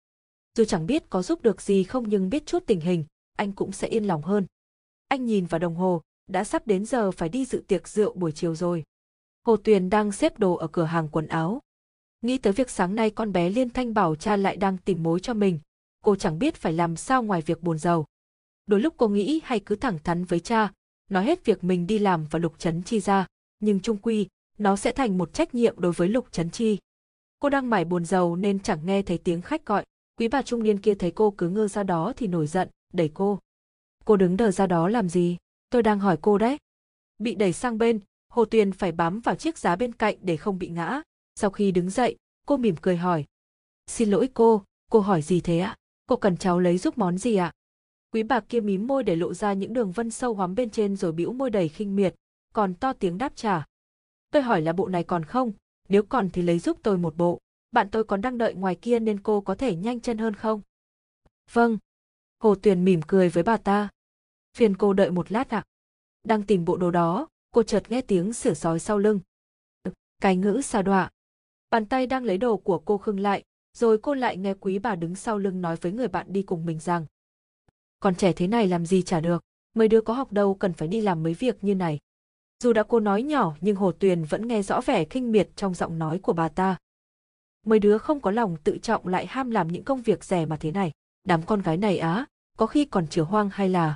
[0.58, 3.06] Dù chẳng biết có giúp được gì không nhưng biết chút tình hình,
[3.38, 4.46] anh cũng sẽ yên lòng hơn.
[5.08, 8.32] Anh nhìn vào đồng hồ, đã sắp đến giờ phải đi dự tiệc rượu buổi
[8.32, 8.84] chiều rồi.
[9.46, 11.60] Hồ Tuyền đang xếp đồ ở cửa hàng quần áo.
[12.22, 15.20] Nghĩ tới việc sáng nay con bé Liên Thanh bảo cha lại đang tìm mối
[15.20, 15.60] cho mình,
[16.04, 18.06] cô chẳng biết phải làm sao ngoài việc buồn giàu.
[18.66, 20.72] Đôi lúc cô nghĩ hay cứ thẳng thắn với cha,
[21.10, 23.28] nói hết việc mình đi làm và Lục Trấn Chi ra,
[23.60, 24.28] nhưng trung quy,
[24.58, 26.78] nó sẽ thành một trách nhiệm đối với Lục Trấn Chi.
[27.40, 29.84] Cô đang mải buồn giàu nên chẳng nghe thấy tiếng khách gọi,
[30.18, 33.12] quý bà trung niên kia thấy cô cứ ngơ ra đó thì nổi giận, đẩy
[33.14, 33.40] cô.
[34.06, 35.38] Cô đứng đờ ra đó làm gì?
[35.70, 36.58] Tôi đang hỏi cô đấy.
[37.18, 38.00] Bị đẩy sang bên,
[38.30, 41.02] Hồ Tuyền phải bám vào chiếc giá bên cạnh để không bị ngã.
[41.36, 43.26] Sau khi đứng dậy, cô mỉm cười hỏi.
[43.88, 45.78] Xin lỗi cô, cô hỏi gì thế ạ?
[46.08, 47.52] Cô cần cháu lấy giúp món gì ạ?
[48.12, 50.96] Quý bà kia mím môi để lộ ra những đường vân sâu hoắm bên trên
[50.96, 52.16] rồi bĩu môi đầy khinh miệt,
[52.54, 53.66] còn to tiếng đáp trả.
[54.32, 55.52] Tôi hỏi là bộ này còn không,
[55.90, 57.40] nếu còn thì lấy giúp tôi một bộ.
[57.74, 60.62] Bạn tôi còn đang đợi ngoài kia nên cô có thể nhanh chân hơn không?
[61.52, 61.78] Vâng.
[62.40, 63.90] Hồ Tuyền mỉm cười với bà ta.
[64.58, 65.64] Phiền cô đợi một lát ạ.
[66.24, 69.20] Đang tìm bộ đồ đó, cô chợt nghe tiếng sửa sói sau lưng.
[70.22, 71.10] Cái ngữ xa đọa.
[71.70, 73.44] Bàn tay đang lấy đồ của cô khưng lại,
[73.78, 76.66] rồi cô lại nghe quý bà đứng sau lưng nói với người bạn đi cùng
[76.66, 77.06] mình rằng.
[78.00, 79.44] Còn trẻ thế này làm gì trả được,
[79.76, 82.00] mấy đứa có học đâu cần phải đi làm mấy việc như này.
[82.64, 85.74] Dù đã cô nói nhỏ nhưng Hồ Tuyền vẫn nghe rõ vẻ khinh miệt trong
[85.74, 86.78] giọng nói của bà ta.
[87.66, 90.58] Mấy đứa không có lòng tự trọng lại ham làm những công việc rẻ mà
[90.58, 90.92] thế này.
[91.24, 92.26] Đám con gái này á,
[92.58, 93.96] có khi còn chửa hoang hay là...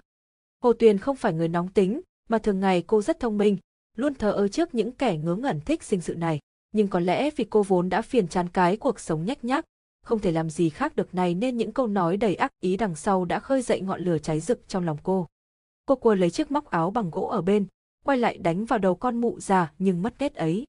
[0.63, 3.57] Hồ Tuyền không phải người nóng tính, mà thường ngày cô rất thông minh,
[3.95, 6.39] luôn thờ ơ trước những kẻ ngớ ngẩn thích sinh sự này.
[6.71, 9.65] Nhưng có lẽ vì cô vốn đã phiền chán cái cuộc sống nhách nhác,
[10.03, 12.95] không thể làm gì khác được này nên những câu nói đầy ác ý đằng
[12.95, 15.27] sau đã khơi dậy ngọn lửa cháy rực trong lòng cô.
[15.85, 17.65] Cô cua lấy chiếc móc áo bằng gỗ ở bên,
[18.05, 20.65] quay lại đánh vào đầu con mụ già nhưng mất nét ấy.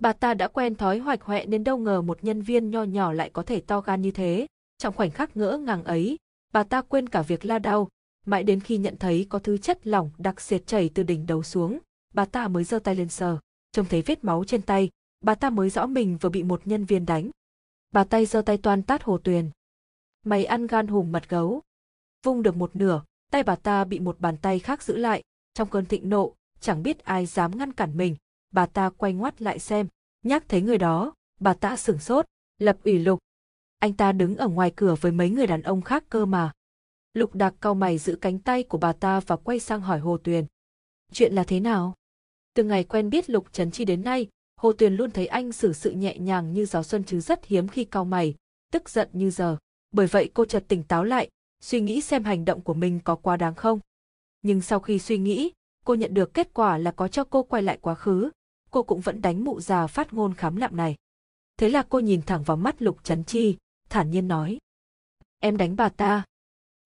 [0.00, 3.12] Bà ta đã quen thói hoạch hoẹ nên đâu ngờ một nhân viên nho nhỏ
[3.12, 4.46] lại có thể to gan như thế.
[4.78, 6.16] Trong khoảnh khắc ngỡ ngàng ấy,
[6.52, 7.88] bà ta quên cả việc la đau,
[8.26, 11.42] mãi đến khi nhận thấy có thứ chất lỏng đặc sệt chảy từ đỉnh đầu
[11.42, 11.78] xuống,
[12.14, 13.38] bà ta mới giơ tay lên sờ,
[13.72, 14.90] trông thấy vết máu trên tay,
[15.20, 17.30] bà ta mới rõ mình vừa bị một nhân viên đánh.
[17.90, 19.50] Bà tay giơ tay toan tát Hồ Tuyền.
[20.24, 21.60] Mày ăn gan hùm mật gấu.
[22.24, 25.22] Vung được một nửa, tay bà ta bị một bàn tay khác giữ lại,
[25.54, 28.16] trong cơn thịnh nộ, chẳng biết ai dám ngăn cản mình,
[28.50, 29.86] bà ta quay ngoắt lại xem,
[30.22, 32.26] nhắc thấy người đó, bà ta sửng sốt,
[32.58, 33.18] lập ủy lục.
[33.78, 36.52] Anh ta đứng ở ngoài cửa với mấy người đàn ông khác cơ mà.
[37.14, 40.18] Lục Đạc cau mày giữ cánh tay của bà ta và quay sang hỏi Hồ
[40.18, 40.44] Tuyền.
[41.12, 41.94] Chuyện là thế nào?
[42.54, 45.72] Từ ngày quen biết Lục Trấn Chi đến nay, Hồ Tuyền luôn thấy anh xử
[45.72, 48.34] sự nhẹ nhàng như gió xuân chứ rất hiếm khi cau mày,
[48.72, 49.56] tức giận như giờ.
[49.92, 51.28] Bởi vậy cô chợt tỉnh táo lại,
[51.60, 53.80] suy nghĩ xem hành động của mình có quá đáng không.
[54.42, 55.52] Nhưng sau khi suy nghĩ,
[55.84, 58.30] cô nhận được kết quả là có cho cô quay lại quá khứ,
[58.70, 60.96] cô cũng vẫn đánh mụ già phát ngôn khám lạm này.
[61.56, 63.56] Thế là cô nhìn thẳng vào mắt Lục Trấn Chi,
[63.88, 64.58] thản nhiên nói.
[65.38, 66.24] Em đánh bà ta.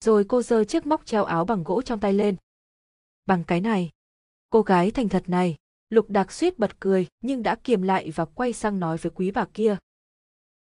[0.03, 2.35] Rồi cô giơ chiếc móc treo áo bằng gỗ trong tay lên.
[3.25, 3.89] Bằng cái này.
[4.49, 5.55] Cô gái thành thật này,
[5.89, 9.31] Lục Đạc suýt bật cười nhưng đã kiềm lại và quay sang nói với quý
[9.31, 9.77] bà kia.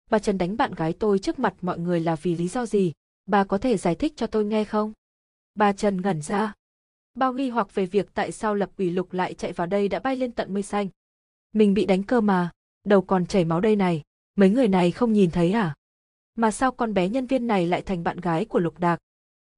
[0.09, 2.93] Bà Trần đánh bạn gái tôi trước mặt mọi người là vì lý do gì?
[3.25, 4.93] Bà có thể giải thích cho tôi nghe không?
[5.55, 6.53] Bà Trần ngẩn ra.
[7.15, 9.99] Bao nghi hoặc về việc tại sao lập ủy lục lại chạy vào đây đã
[9.99, 10.89] bay lên tận mây xanh.
[11.57, 12.49] Mình bị đánh cơ mà,
[12.85, 14.01] đầu còn chảy máu đây này,
[14.35, 15.75] mấy người này không nhìn thấy à?
[16.35, 18.99] Mà sao con bé nhân viên này lại thành bạn gái của Lục Đạc?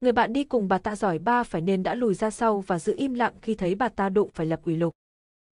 [0.02, 2.80] Người bạn đi cùng bà ta giỏi ba phải nên đã lùi ra sau và
[2.80, 4.93] giữ im lặng khi thấy bà ta đụng phải lập ủy lục.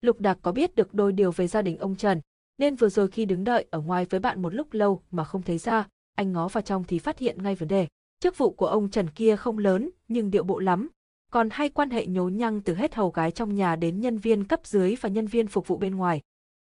[0.00, 2.20] Lục Đạc có biết được đôi điều về gia đình ông Trần,
[2.58, 5.42] nên vừa rồi khi đứng đợi ở ngoài với bạn một lúc lâu mà không
[5.42, 7.86] thấy ra, anh ngó vào trong thì phát hiện ngay vấn đề.
[8.20, 10.88] Chức vụ của ông Trần kia không lớn, nhưng điệu bộ lắm.
[11.32, 14.44] Còn hay quan hệ nhố nhăng từ hết hầu gái trong nhà đến nhân viên
[14.44, 16.20] cấp dưới và nhân viên phục vụ bên ngoài.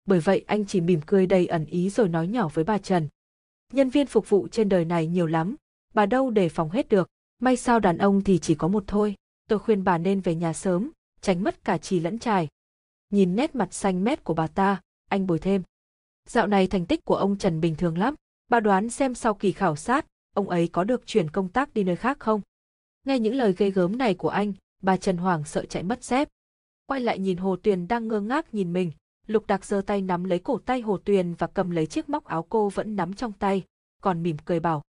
[0.05, 3.07] Bởi vậy anh chỉ mỉm cười đầy ẩn ý rồi nói nhỏ với bà Trần.
[3.73, 5.55] Nhân viên phục vụ trên đời này nhiều lắm,
[5.93, 9.15] bà đâu để phòng hết được, may sao đàn ông thì chỉ có một thôi.
[9.47, 10.91] Tôi khuyên bà nên về nhà sớm,
[11.21, 12.47] tránh mất cả trì lẫn trài.
[13.09, 15.63] Nhìn nét mặt xanh mét của bà ta, anh bồi thêm.
[16.29, 18.15] Dạo này thành tích của ông Trần bình thường lắm,
[18.49, 21.83] bà đoán xem sau kỳ khảo sát, ông ấy có được chuyển công tác đi
[21.83, 22.41] nơi khác không?
[23.05, 26.29] Nghe những lời ghê gớm này của anh, bà Trần Hoàng sợ chạy mất dép.
[26.85, 28.91] Quay lại nhìn Hồ Tuyền đang ngơ ngác nhìn mình,
[29.27, 32.25] Lục Đạc giơ tay nắm lấy cổ tay Hồ Tuyền và cầm lấy chiếc móc
[32.25, 33.63] áo cô vẫn nắm trong tay,
[34.01, 34.83] còn mỉm cười bảo.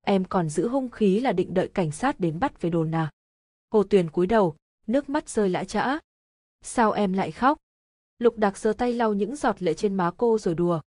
[0.00, 3.10] Em còn giữ hung khí là định đợi cảnh sát đến bắt về đồn à.
[3.70, 4.56] Hồ Tuyền cúi đầu,
[4.86, 5.98] nước mắt rơi lã chã.
[6.62, 7.58] Sao em lại khóc?
[8.18, 10.80] Lục Đạc giơ tay lau những giọt lệ trên má cô rồi đùa.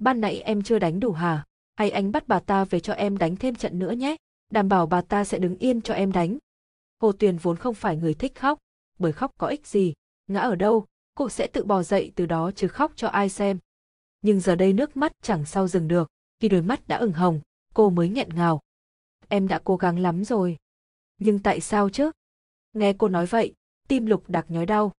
[0.00, 1.44] Ban nãy em chưa đánh đủ hả?
[1.76, 4.16] Hay anh bắt bà ta về cho em đánh thêm trận nữa nhé?
[4.50, 6.38] Đảm bảo bà ta sẽ đứng yên cho em đánh.
[7.00, 8.58] Hồ Tuyền vốn không phải người thích khóc,
[8.98, 9.94] bởi khóc có ích gì,
[10.26, 13.58] ngã ở đâu, cô sẽ tự bò dậy từ đó chứ khóc cho ai xem.
[14.22, 16.10] Nhưng giờ đây nước mắt chẳng sao dừng được,
[16.40, 17.40] khi đôi mắt đã ửng hồng,
[17.74, 18.60] cô mới nghẹn ngào.
[19.28, 20.56] Em đã cố gắng lắm rồi.
[21.18, 22.10] Nhưng tại sao chứ?
[22.72, 23.54] Nghe cô nói vậy,
[23.88, 24.92] tim lục đặc nhói đau.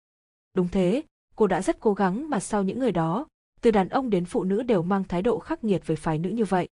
[0.53, 1.03] Đúng thế,
[1.35, 3.27] cô đã rất cố gắng mà sau những người đó,
[3.61, 6.29] từ đàn ông đến phụ nữ đều mang thái độ khắc nghiệt với phái nữ
[6.29, 6.67] như vậy.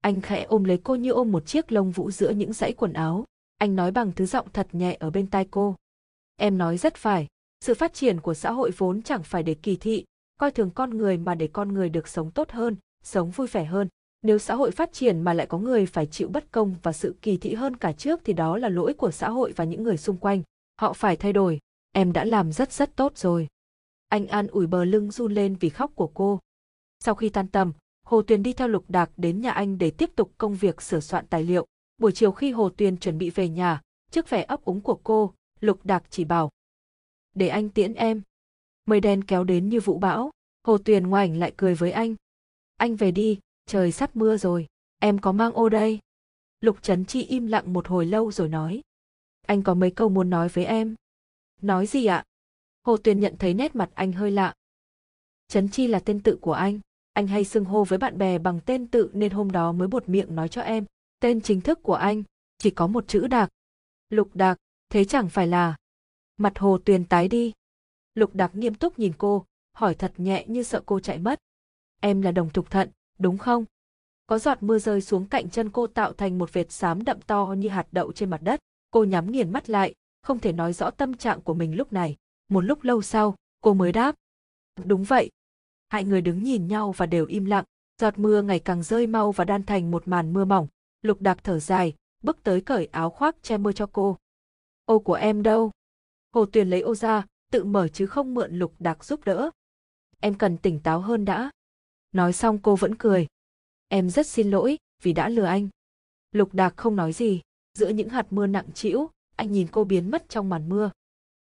[0.00, 2.92] Anh khẽ ôm lấy cô như ôm một chiếc lông vũ giữa những dãy quần
[2.92, 3.24] áo.
[3.58, 5.76] Anh nói bằng thứ giọng thật nhẹ ở bên tai cô.
[6.36, 7.26] Em nói rất phải,
[7.60, 10.04] sự phát triển của xã hội vốn chẳng phải để kỳ thị,
[10.40, 13.64] coi thường con người mà để con người được sống tốt hơn, sống vui vẻ
[13.64, 13.88] hơn.
[14.22, 17.16] Nếu xã hội phát triển mà lại có người phải chịu bất công và sự
[17.22, 19.96] kỳ thị hơn cả trước thì đó là lỗi của xã hội và những người
[19.96, 20.42] xung quanh.
[20.80, 21.58] Họ phải thay đổi.
[21.92, 23.48] Em đã làm rất rất tốt rồi.
[24.08, 26.40] Anh an ủi bờ lưng run lên vì khóc của cô.
[27.04, 27.72] Sau khi tan tầm,
[28.06, 31.00] Hồ Tuyền đi theo Lục Đạc đến nhà anh để tiếp tục công việc sửa
[31.00, 31.66] soạn tài liệu.
[31.98, 33.80] Buổi chiều khi Hồ Tuyền chuẩn bị về nhà,
[34.10, 36.50] trước vẻ ấp úng của cô, Lục Đạc chỉ bảo.
[37.34, 38.22] Để anh tiễn em.
[38.86, 40.30] Mây đen kéo đến như vũ bão,
[40.64, 42.14] Hồ Tuyền ngoảnh lại cười với anh.
[42.76, 44.66] Anh về đi, trời sắp mưa rồi,
[44.98, 45.98] em có mang ô đây.
[46.60, 48.80] Lục Trấn Chi im lặng một hồi lâu rồi nói.
[49.46, 50.94] Anh có mấy câu muốn nói với em.
[51.62, 52.24] Nói gì ạ?
[52.82, 54.54] Hồ Tuyền nhận thấy nét mặt anh hơi lạ.
[55.48, 56.80] Trấn Chi là tên tự của anh,
[57.12, 60.08] anh hay xưng hô với bạn bè bằng tên tự nên hôm đó mới buột
[60.08, 60.84] miệng nói cho em.
[61.20, 62.22] Tên chính thức của anh,
[62.58, 63.48] chỉ có một chữ Đạc.
[64.08, 64.56] Lục Đạc,
[64.88, 65.76] thế chẳng phải là...
[66.38, 67.52] Mặt Hồ Tuyền tái đi.
[68.14, 71.40] Lục đặc nghiêm túc nhìn cô, hỏi thật nhẹ như sợ cô chạy mất.
[72.00, 73.64] Em là đồng thục thận, đúng không?
[74.26, 77.54] Có giọt mưa rơi xuống cạnh chân cô tạo thành một vệt xám đậm to
[77.58, 78.60] như hạt đậu trên mặt đất.
[78.90, 82.16] Cô nhắm nghiền mắt lại, không thể nói rõ tâm trạng của mình lúc này.
[82.48, 84.14] Một lúc lâu sau, cô mới đáp.
[84.84, 85.30] Đúng vậy.
[85.88, 87.64] Hai người đứng nhìn nhau và đều im lặng.
[88.00, 90.66] Giọt mưa ngày càng rơi mau và đan thành một màn mưa mỏng.
[91.02, 94.16] Lục Đạc thở dài, bước tới cởi áo khoác che mưa cho cô.
[94.84, 95.70] Ô của em đâu?
[96.34, 99.50] Hồ Tuyền lấy ô ra, tự mở chứ không mượn Lục Đạc giúp đỡ.
[100.20, 101.50] Em cần tỉnh táo hơn đã.
[102.12, 103.26] Nói xong cô vẫn cười.
[103.88, 105.68] Em rất xin lỗi vì đã lừa anh.
[106.32, 107.40] Lục Đạc không nói gì,
[107.78, 110.90] giữa những hạt mưa nặng trĩu, anh nhìn cô biến mất trong màn mưa.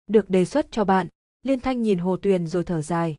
[0.06, 1.06] Được đề xuất cho bạn,
[1.42, 3.16] Liên Thanh nhìn Hồ Tuyền rồi thở dài.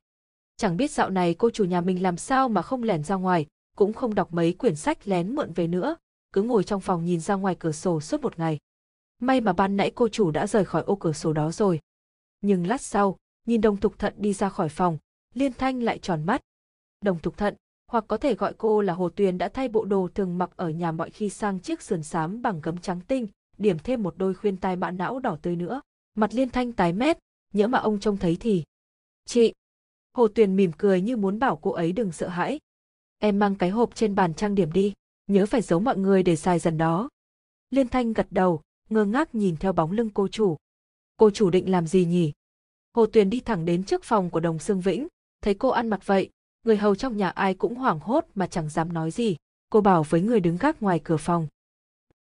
[0.57, 3.45] Chẳng biết dạo này cô chủ nhà mình làm sao mà không lẻn ra ngoài,
[3.75, 5.95] cũng không đọc mấy quyển sách lén mượn về nữa,
[6.33, 8.59] cứ ngồi trong phòng nhìn ra ngoài cửa sổ suốt một ngày.
[9.23, 11.79] May mà ban nãy cô chủ đã rời khỏi ô cửa sổ đó rồi.
[12.41, 13.17] Nhưng lát sau,
[13.47, 14.97] nhìn đồng thục thận đi ra khỏi phòng,
[15.33, 16.41] Liên Thanh lại tròn mắt.
[17.01, 17.55] Đồng thục thận,
[17.87, 20.69] hoặc có thể gọi cô là Hồ Tuyền đã thay bộ đồ thường mặc ở
[20.69, 24.33] nhà mọi khi sang chiếc sườn xám bằng gấm trắng tinh, điểm thêm một đôi
[24.33, 25.81] khuyên tai mã não đỏ tươi nữa.
[26.15, 27.17] Mặt Liên Thanh tái mét,
[27.53, 28.63] nhỡ mà ông trông thấy thì.
[29.25, 29.53] Chị!
[30.13, 32.59] Hồ Tuyền mỉm cười như muốn bảo cô ấy đừng sợ hãi.
[33.19, 34.93] Em mang cái hộp trên bàn trang điểm đi,
[35.27, 37.09] nhớ phải giấu mọi người để xài dần đó.
[37.69, 38.61] Liên Thanh gật đầu,
[38.93, 40.57] ngơ ngác nhìn theo bóng lưng cô chủ.
[41.17, 42.31] Cô chủ định làm gì nhỉ?
[42.93, 45.07] Hồ Tuyền đi thẳng đến trước phòng của đồng Sương Vĩnh,
[45.41, 46.29] thấy cô ăn mặc vậy,
[46.63, 49.35] người hầu trong nhà ai cũng hoảng hốt mà chẳng dám nói gì.
[49.69, 51.47] Cô bảo với người đứng gác ngoài cửa phòng.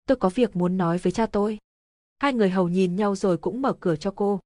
[0.07, 1.59] Tôi có việc muốn nói với cha tôi.
[2.19, 4.41] Hai người hầu nhìn nhau rồi cũng mở cửa cho cô.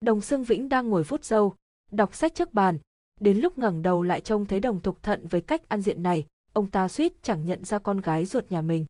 [0.00, 1.54] Đồng Sương Vĩnh đang ngồi vuốt râu,
[1.90, 2.78] đọc sách trước bàn,
[3.20, 6.26] đến lúc ngẩng đầu lại trông thấy đồng thục thận với cách ăn diện này,
[6.52, 8.86] ông ta suýt chẳng nhận ra con gái ruột nhà mình.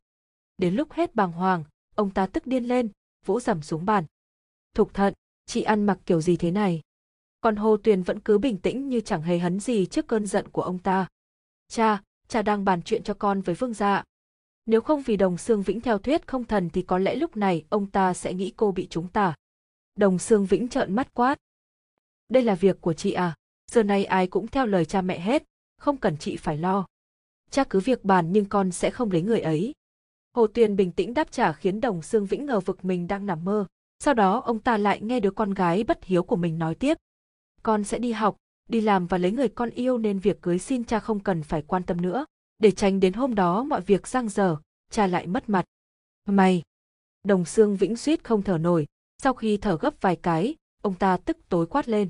[0.58, 1.64] đến lúc hết bàng hoàng,
[1.96, 2.88] ông ta tức điên lên,
[3.24, 4.04] vỗ rầm xuống bàn.
[4.74, 5.14] Thục thận,
[5.46, 6.80] chị ăn mặc kiểu gì thế này?
[7.40, 10.48] Còn Hồ Tuyền vẫn cứ bình tĩnh như chẳng hề hấn gì trước cơn giận
[10.48, 11.08] của ông ta.
[11.68, 14.02] Cha, cha đang bàn chuyện cho con với Vương Gia.
[14.66, 17.64] Nếu không vì Đồng Sương Vĩnh theo thuyết không thần thì có lẽ lúc này
[17.68, 19.34] ông ta sẽ nghĩ cô bị trúng tà.
[19.94, 21.38] Đồng Sương Vĩnh trợn mắt quát.
[22.28, 23.34] Đây là việc của chị à,
[23.70, 25.42] giờ này ai cũng theo lời cha mẹ hết,
[25.78, 26.86] không cần chị phải lo.
[27.50, 29.72] Cha cứ việc bàn nhưng con sẽ không lấy người ấy.
[30.36, 33.44] Hồ Tuyền bình tĩnh đáp trả khiến Đồng Sương Vĩnh ngờ vực mình đang nằm
[33.44, 33.66] mơ.
[33.98, 36.96] Sau đó ông ta lại nghe đứa con gái bất hiếu của mình nói tiếp.
[37.62, 38.36] Con sẽ đi học,
[38.68, 41.62] đi làm và lấy người con yêu nên việc cưới xin cha không cần phải
[41.62, 42.24] quan tâm nữa.
[42.58, 44.56] Để tránh đến hôm đó mọi việc giang dở,
[44.90, 45.64] cha lại mất mặt.
[46.26, 46.62] Mày!
[47.24, 48.86] Đồng Sương Vĩnh suýt không thở nổi,
[49.22, 52.08] sau khi thở gấp vài cái, ông ta tức tối quát lên.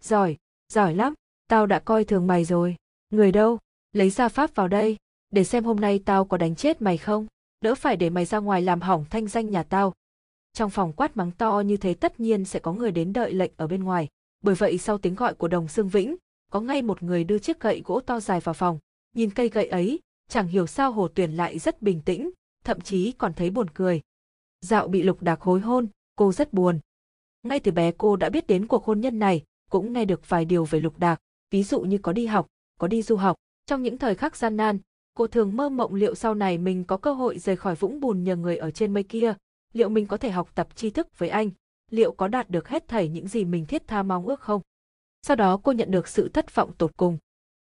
[0.00, 0.36] Giỏi,
[0.72, 1.14] giỏi lắm,
[1.48, 2.76] tao đã coi thường mày rồi.
[3.10, 3.58] Người đâu,
[3.92, 4.96] lấy ra pháp vào đây,
[5.30, 7.26] để xem hôm nay tao có đánh chết mày không,
[7.60, 9.92] đỡ phải để mày ra ngoài làm hỏng thanh danh nhà tao.
[10.52, 13.52] Trong phòng quát mắng to như thế tất nhiên sẽ có người đến đợi lệnh
[13.56, 14.08] ở bên ngoài,
[14.42, 16.16] bởi vậy sau tiếng gọi của đồng Sương Vĩnh,
[16.52, 18.78] có ngay một người đưa chiếc gậy gỗ to dài vào phòng,
[19.14, 22.30] nhìn cây gậy ấy, chẳng hiểu sao Hồ tuyển lại rất bình tĩnh,
[22.64, 24.00] thậm chí còn thấy buồn cười.
[24.60, 26.80] Dạo bị lục đạc hối hôn, cô rất buồn.
[27.42, 30.44] Ngay từ bé cô đã biết đến cuộc hôn nhân này, cũng nghe được vài
[30.44, 32.46] điều về lục đạc, ví dụ như có đi học,
[32.78, 33.36] có đi du học.
[33.66, 34.78] Trong những thời khắc gian nan,
[35.16, 38.24] cô thường mơ mộng liệu sau này mình có cơ hội rời khỏi vũng bùn
[38.24, 39.34] nhờ người ở trên mây kia,
[39.72, 41.50] liệu mình có thể học tập tri thức với anh,
[41.90, 44.62] liệu có đạt được hết thảy những gì mình thiết tha mong ước không.
[45.22, 47.18] Sau đó cô nhận được sự thất vọng tột cùng.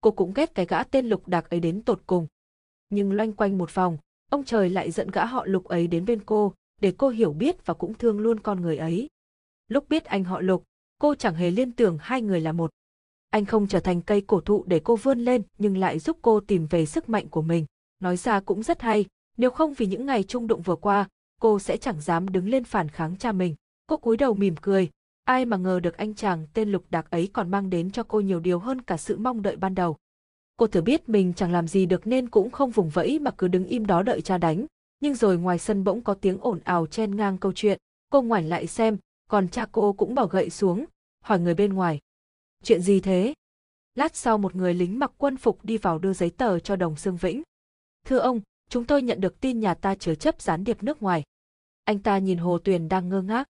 [0.02, 2.28] Cô cũng ghét cái gã tên lục đạc ấy đến tột cùng.
[2.90, 3.98] Nhưng loanh quanh một vòng,
[4.32, 7.66] ông trời lại dẫn gã họ lục ấy đến bên cô, để cô hiểu biết
[7.66, 9.08] và cũng thương luôn con người ấy.
[9.68, 10.64] Lúc biết anh họ lục,
[11.00, 12.72] cô chẳng hề liên tưởng hai người là một.
[13.30, 16.40] Anh không trở thành cây cổ thụ để cô vươn lên nhưng lại giúp cô
[16.40, 17.66] tìm về sức mạnh của mình.
[18.00, 19.06] Nói ra cũng rất hay,
[19.38, 21.10] nếu không vì những ngày trung đụng vừa qua,
[21.42, 23.56] cô sẽ chẳng dám đứng lên phản kháng cha mình.
[23.88, 24.90] Cô cúi đầu mỉm cười,
[25.24, 28.20] ai mà ngờ được anh chàng tên lục đạc ấy còn mang đến cho cô
[28.20, 29.98] nhiều điều hơn cả sự mong đợi ban đầu.
[30.58, 33.48] Cô thừa biết mình chẳng làm gì được nên cũng không vùng vẫy mà cứ
[33.48, 34.66] đứng im đó đợi cha đánh.
[35.00, 37.78] Nhưng rồi ngoài sân bỗng có tiếng ồn ào chen ngang câu chuyện,
[38.12, 38.98] cô ngoảnh lại xem,
[39.30, 40.86] còn cha cô cũng bỏ gậy xuống,
[41.24, 42.00] hỏi người bên ngoài.
[42.64, 43.34] Chuyện gì thế?
[43.96, 46.96] Lát sau một người lính mặc quân phục đi vào đưa giấy tờ cho đồng
[46.96, 47.44] Sương Vĩnh.
[48.06, 51.24] Thưa ông, chúng tôi nhận được tin nhà ta chứa chấp gián điệp nước ngoài.
[51.84, 53.48] Anh ta nhìn Hồ Tuyền đang ngơ ngác.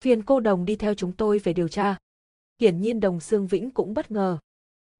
[0.00, 1.98] Phiền cô đồng đi theo chúng tôi về điều tra.
[2.60, 4.38] Hiển nhiên đồng Sương Vĩnh cũng bất ngờ.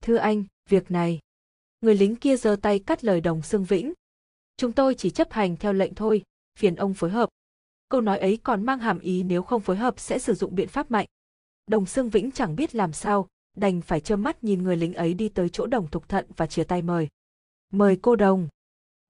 [0.02, 1.18] Thưa anh, việc này.
[1.80, 3.92] Người lính kia giơ tay cắt lời đồng Sương Vĩnh.
[4.56, 6.22] Chúng tôi chỉ chấp hành theo lệnh thôi,
[6.58, 7.28] phiền ông phối hợp.
[7.88, 10.68] Câu nói ấy còn mang hàm ý nếu không phối hợp sẽ sử dụng biện
[10.68, 11.06] pháp mạnh.
[11.66, 15.14] Đồng Sương Vĩnh chẳng biết làm sao, đành phải trơ mắt nhìn người lính ấy
[15.14, 17.08] đi tới chỗ đồng thục thận và chia tay mời.
[17.72, 18.48] Mời cô đồng.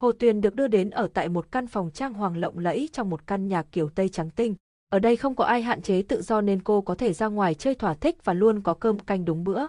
[0.01, 3.11] Hồ Tuyền được đưa đến ở tại một căn phòng trang hoàng lộng lẫy trong
[3.11, 4.55] một căn nhà kiểu Tây trắng tinh.
[4.89, 7.55] Ở đây không có ai hạn chế tự do nên cô có thể ra ngoài
[7.55, 9.67] chơi thỏa thích và luôn có cơm canh đúng bữa.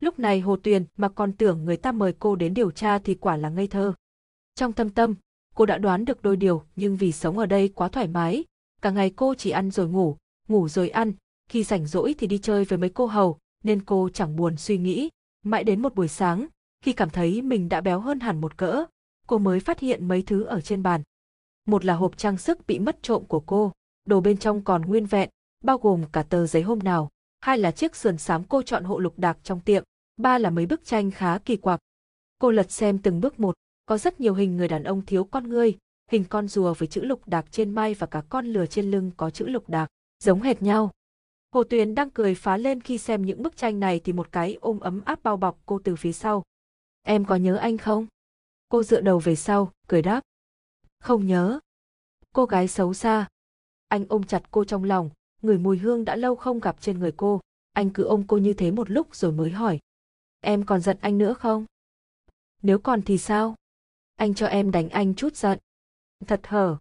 [0.00, 3.14] Lúc này Hồ Tuyền mà còn tưởng người ta mời cô đến điều tra thì
[3.14, 3.92] quả là ngây thơ.
[4.54, 5.14] Trong thâm tâm,
[5.54, 8.44] cô đã đoán được đôi điều nhưng vì sống ở đây quá thoải mái,
[8.82, 10.16] cả ngày cô chỉ ăn rồi ngủ,
[10.48, 11.12] ngủ rồi ăn,
[11.48, 14.78] khi rảnh rỗi thì đi chơi với mấy cô hầu, nên cô chẳng buồn suy
[14.78, 15.08] nghĩ.
[15.42, 16.46] Mãi đến một buổi sáng,
[16.84, 18.84] khi cảm thấy mình đã béo hơn hẳn một cỡ,
[19.26, 21.02] cô mới phát hiện mấy thứ ở trên bàn.
[21.66, 23.72] Một là hộp trang sức bị mất trộm của cô,
[24.04, 25.30] đồ bên trong còn nguyên vẹn,
[25.64, 27.08] bao gồm cả tờ giấy hôm nào.
[27.40, 29.84] Hai là chiếc sườn xám cô chọn hộ lục đạc trong tiệm.
[30.16, 31.80] Ba là mấy bức tranh khá kỳ quặc.
[32.38, 33.54] Cô lật xem từng bước một,
[33.86, 35.78] có rất nhiều hình người đàn ông thiếu con ngươi,
[36.10, 39.10] hình con rùa với chữ lục đạc trên may và cả con lừa trên lưng
[39.16, 39.88] có chữ lục đạc,
[40.24, 40.90] giống hệt nhau.
[41.52, 44.58] Hồ Tuyền đang cười phá lên khi xem những bức tranh này thì một cái
[44.60, 46.42] ôm ấm áp bao bọc cô từ phía sau.
[47.02, 48.06] Em có nhớ anh không?
[48.68, 50.20] Cô dựa đầu về sau, cười đáp.
[50.98, 51.60] Không nhớ.
[52.32, 53.28] Cô gái xấu xa.
[53.88, 55.10] Anh ôm chặt cô trong lòng,
[55.42, 57.40] người mùi hương đã lâu không gặp trên người cô.
[57.72, 59.78] Anh cứ ôm cô như thế một lúc rồi mới hỏi.
[60.40, 61.64] Em còn giận anh nữa không?
[62.62, 63.54] Nếu còn thì sao?
[64.16, 65.58] Anh cho em đánh anh chút giận.
[66.26, 66.76] Thật hở.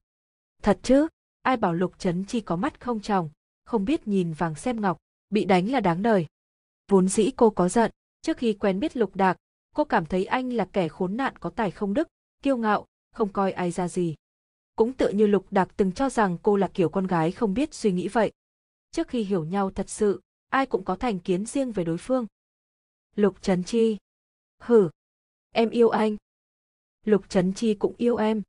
[0.61, 1.07] Thật chứ,
[1.41, 3.29] ai bảo Lục Trấn Chi có mắt không chồng?
[3.69, 4.97] Không biết nhìn vàng xem ngọc,
[5.29, 6.25] bị đánh là đáng đời.
[6.87, 7.91] Vốn dĩ cô có giận,
[8.21, 9.37] trước khi quen biết Lục Đạc,
[9.75, 12.07] cô cảm thấy anh là kẻ khốn nạn có tài không đức,
[12.43, 14.15] kiêu ngạo, không coi ai ra gì.
[14.75, 17.73] Cũng tự như Lục Đạc từng cho rằng cô là kiểu con gái không biết
[17.73, 18.31] suy nghĩ vậy.
[18.91, 22.27] Trước khi hiểu nhau thật sự, ai cũng có thành kiến riêng về đối phương.
[23.15, 23.97] Lục Trấn Chi.
[24.59, 24.89] Hử.
[25.51, 26.17] Em yêu anh.
[27.05, 28.41] Lục Trấn Chi cũng yêu em.